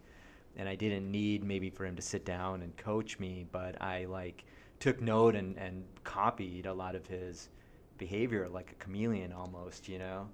and 0.56 0.68
I 0.68 0.74
didn't 0.76 1.10
need 1.10 1.44
maybe 1.44 1.70
for 1.70 1.84
him 1.86 1.96
to 1.96 2.02
sit 2.02 2.24
down 2.24 2.62
and 2.62 2.76
coach 2.76 3.18
me, 3.18 3.46
but 3.52 3.80
I 3.82 4.04
like 4.06 4.44
took 4.80 5.00
note 5.00 5.34
and 5.36 5.56
and 5.58 5.84
copied 6.04 6.66
a 6.66 6.74
lot 6.74 6.94
of 6.94 7.06
his 7.06 7.48
behavior 7.98 8.48
like 8.48 8.72
a 8.72 8.74
chameleon 8.84 9.32
almost, 9.32 9.88
you 9.88 9.98
know. 9.98 10.28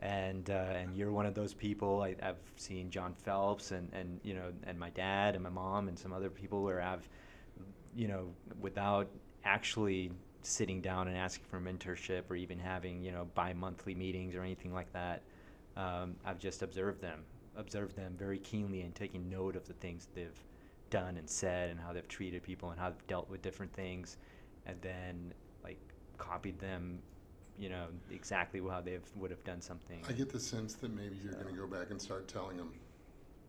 and 0.00 0.50
uh, 0.50 0.52
and 0.76 0.94
you're 0.96 1.12
one 1.12 1.26
of 1.26 1.34
those 1.34 1.54
people. 1.54 2.02
I, 2.02 2.14
I've 2.22 2.40
seen 2.56 2.90
John 2.90 3.14
Phelps 3.14 3.72
and 3.72 3.88
and 3.92 4.20
you 4.22 4.34
know 4.34 4.52
and 4.64 4.78
my 4.78 4.90
dad 4.90 5.34
and 5.34 5.42
my 5.44 5.50
mom 5.50 5.88
and 5.88 5.98
some 5.98 6.12
other 6.12 6.30
people 6.30 6.62
where 6.62 6.82
I've 6.82 7.08
you 7.94 8.08
know 8.08 8.34
without 8.60 9.08
actually 9.44 10.12
sitting 10.42 10.80
down 10.80 11.08
and 11.08 11.16
asking 11.16 11.46
for 11.48 11.60
mentorship 11.60 12.22
or 12.30 12.36
even 12.36 12.58
having 12.58 13.02
you 13.02 13.12
know 13.12 13.26
bi-monthly 13.34 13.94
meetings 13.94 14.34
or 14.36 14.42
anything 14.42 14.72
like 14.74 14.92
that. 14.92 15.22
Um, 15.76 16.16
I've 16.24 16.38
just 16.38 16.62
observed 16.62 17.00
them, 17.02 17.24
observed 17.56 17.96
them 17.96 18.14
very 18.18 18.38
keenly 18.38 18.82
and 18.82 18.94
taking 18.94 19.28
note 19.28 19.56
of 19.56 19.66
the 19.66 19.74
things 19.74 20.08
they've 20.14 20.42
done 20.90 21.16
and 21.16 21.28
said 21.28 21.70
and 21.70 21.80
how 21.80 21.92
they've 21.92 22.08
treated 22.08 22.42
people 22.42 22.70
and 22.70 22.78
how 22.78 22.90
they've 22.90 23.06
dealt 23.06 23.28
with 23.28 23.42
different 23.42 23.72
things, 23.72 24.16
and 24.66 24.80
then 24.82 25.32
like 25.62 25.78
copied 26.18 26.58
them 26.58 27.00
you 27.58 27.68
know 27.68 27.86
exactly 28.10 28.60
how 28.68 28.80
they 28.80 28.98
would 29.16 29.30
have 29.30 29.42
done 29.44 29.60
something. 29.60 30.02
I 30.08 30.12
get 30.12 30.30
the 30.30 30.40
sense 30.40 30.74
that 30.74 30.94
maybe 30.94 31.16
you're 31.22 31.34
going 31.34 31.54
to 31.54 31.60
go 31.60 31.66
back 31.66 31.90
and 31.90 32.00
start 32.00 32.28
telling 32.28 32.56
them. 32.56 32.72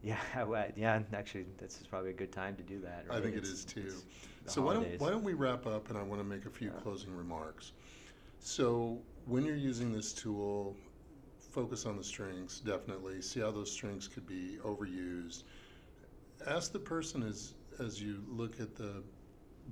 Yeah, 0.03 0.17
well, 0.43 0.67
yeah. 0.75 1.01
Actually, 1.13 1.45
this 1.57 1.79
is 1.81 1.87
probably 1.87 2.11
a 2.11 2.13
good 2.13 2.31
time 2.31 2.55
to 2.55 2.63
do 2.63 2.79
that. 2.81 3.05
Right? 3.09 3.17
I 3.17 3.21
think 3.21 3.35
it's, 3.35 3.49
it 3.49 3.53
is 3.53 3.65
too. 3.65 3.93
So 4.45 4.61
why 4.61 4.73
don't 4.73 4.99
why 4.99 5.09
don't 5.09 5.23
we 5.23 5.33
wrap 5.33 5.65
up 5.67 5.89
and 5.89 5.97
I 5.97 6.03
want 6.03 6.21
to 6.21 6.27
make 6.27 6.45
a 6.45 6.49
few 6.49 6.69
yeah. 6.69 6.81
closing 6.81 7.15
remarks. 7.15 7.73
So 8.39 8.99
when 9.25 9.43
you're 9.43 9.55
using 9.55 9.91
this 9.91 10.13
tool, 10.13 10.75
focus 11.57 11.87
on 11.87 11.97
the 11.97 12.03
strengths 12.03 12.59
definitely. 12.59 13.19
See 13.19 13.39
how 13.39 13.49
those 13.49 13.71
strengths 13.71 14.07
could 14.07 14.27
be 14.27 14.59
overused. 14.63 15.41
Ask 16.45 16.71
the 16.71 16.77
person 16.77 17.23
as 17.23 17.55
as 17.79 17.99
you 17.99 18.23
look 18.27 18.59
at 18.59 18.75
the 18.75 19.01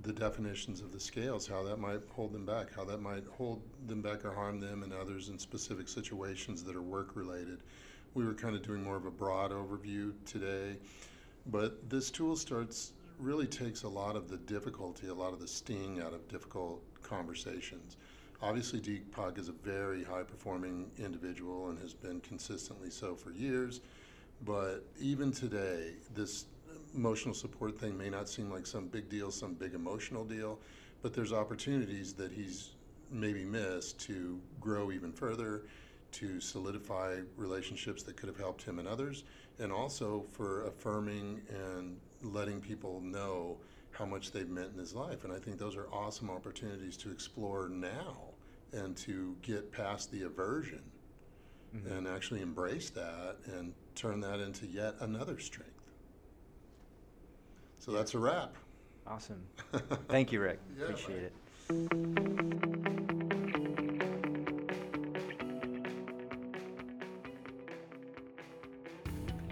the 0.01 0.11
definitions 0.11 0.81
of 0.81 0.91
the 0.91 0.99
scales, 0.99 1.47
how 1.47 1.61
that 1.61 1.77
might 1.77 1.99
hold 2.09 2.33
them 2.33 2.43
back, 2.43 2.73
how 2.75 2.85
that 2.85 3.01
might 3.01 3.23
hold 3.37 3.61
them 3.85 4.01
back 4.01 4.25
or 4.25 4.33
harm 4.33 4.59
them 4.59 4.81
and 4.81 4.93
others 4.93 5.29
in 5.29 5.37
specific 5.37 5.87
situations 5.87 6.63
that 6.63 6.75
are 6.75 6.81
work 6.81 7.15
related. 7.15 7.59
We 8.15 8.25
were 8.25 8.33
kind 8.33 8.55
of 8.55 8.63
doing 8.63 8.83
more 8.83 8.97
of 8.97 9.05
a 9.05 9.11
broad 9.11 9.51
overview 9.51 10.13
today, 10.25 10.77
but 11.45 11.87
this 11.87 12.09
tool 12.09 12.35
starts 12.35 12.93
really 13.19 13.47
takes 13.47 13.83
a 13.83 13.89
lot 13.89 14.15
of 14.15 14.27
the 14.27 14.37
difficulty, 14.37 15.07
a 15.07 15.13
lot 15.13 15.33
of 15.33 15.39
the 15.39 15.47
sting 15.47 16.01
out 16.01 16.13
of 16.15 16.27
difficult 16.29 16.81
conversations. 17.03 17.95
Obviously, 18.45 18.79
Deepak 18.79 19.39
is 19.39 19.49
a 19.49 19.53
very 19.53 20.03
high 20.03 20.21
performing 20.21 20.91
individual 20.99 21.69
and 21.69 21.79
has 21.79 21.95
been 21.95 22.19
consistently 22.21 22.91
so 22.91 23.15
for 23.15 23.31
years. 23.31 23.81
But 24.45 24.85
even 24.99 25.31
today, 25.31 25.93
this 26.13 26.45
emotional 26.93 27.33
support 27.33 27.79
thing 27.79 27.97
may 27.97 28.11
not 28.11 28.29
seem 28.29 28.51
like 28.51 28.67
some 28.67 28.85
big 28.85 29.09
deal, 29.09 29.31
some 29.31 29.55
big 29.55 29.73
emotional 29.73 30.23
deal, 30.23 30.59
but 31.01 31.11
there's 31.11 31.33
opportunities 31.33 32.13
that 32.13 32.31
he's 32.31 32.73
maybe 33.09 33.43
missed 33.43 33.99
to 34.01 34.39
grow 34.61 34.91
even 34.91 35.11
further, 35.11 35.63
to 36.11 36.39
solidify 36.39 37.21
relationships 37.37 38.03
that 38.03 38.15
could 38.15 38.29
have 38.29 38.37
helped 38.37 38.61
him 38.61 38.77
and 38.77 38.87
others, 38.87 39.23
and 39.57 39.71
also 39.71 40.23
for 40.33 40.67
affirming 40.67 41.41
and 41.49 41.97
letting 42.21 42.61
people 42.61 43.01
know 43.01 43.57
how 43.89 44.05
much 44.05 44.31
they've 44.31 44.49
meant 44.49 44.71
in 44.71 44.77
his 44.77 44.93
life. 44.93 45.23
And 45.23 45.33
I 45.33 45.39
think 45.39 45.57
those 45.57 45.75
are 45.75 45.87
awesome 45.91 46.29
opportunities 46.29 46.95
to 46.97 47.11
explore 47.11 47.69
now 47.69 48.34
and 48.75 48.95
to 48.97 49.35
get 49.41 49.71
past 49.71 50.11
the 50.11 50.23
aversion 50.23 50.81
mm-hmm. 51.75 51.91
and 51.91 52.07
actually 52.07 52.41
embrace 52.41 52.89
that 52.91 53.37
and 53.45 53.73
turn 53.95 54.19
that 54.19 54.39
into 54.39 54.67
yet 54.67 54.95
another 54.99 55.39
strength. 55.39 55.71
So 57.79 57.91
that's 57.91 58.13
a 58.13 58.19
wrap. 58.19 58.55
Awesome. 59.07 59.43
Thank 60.07 60.31
you, 60.31 60.41
Rick. 60.41 60.59
yeah, 60.77 60.85
Appreciate 60.85 61.23
it. 61.23 61.33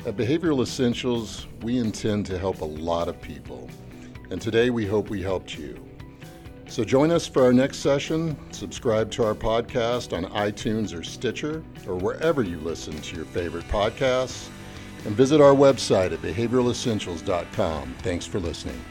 At 0.06 0.18
Behavioral 0.18 0.62
Essentials, 0.62 1.48
we 1.62 1.78
intend 1.78 2.26
to 2.26 2.38
help 2.38 2.60
a 2.60 2.66
lot 2.66 3.08
of 3.08 3.22
people. 3.22 3.70
And 4.32 4.42
today 4.42 4.70
we 4.70 4.86
hope 4.86 5.10
we 5.10 5.22
helped 5.22 5.58
you. 5.58 5.93
So 6.74 6.84
join 6.84 7.12
us 7.12 7.28
for 7.28 7.44
our 7.44 7.54
next 7.54 7.78
session. 7.78 8.36
Subscribe 8.50 9.12
to 9.12 9.24
our 9.24 9.36
podcast 9.36 10.12
on 10.12 10.26
iTunes 10.32 10.92
or 10.92 11.04
Stitcher 11.04 11.64
or 11.88 11.94
wherever 11.94 12.42
you 12.42 12.58
listen 12.58 13.00
to 13.00 13.16
your 13.16 13.26
favorite 13.26 13.68
podcasts 13.68 14.50
and 15.06 15.16
visit 15.16 15.40
our 15.40 15.54
website 15.54 16.14
at 16.14 16.22
behavioralessentials.com. 16.24 17.94
Thanks 18.00 18.26
for 18.26 18.40
listening. 18.40 18.84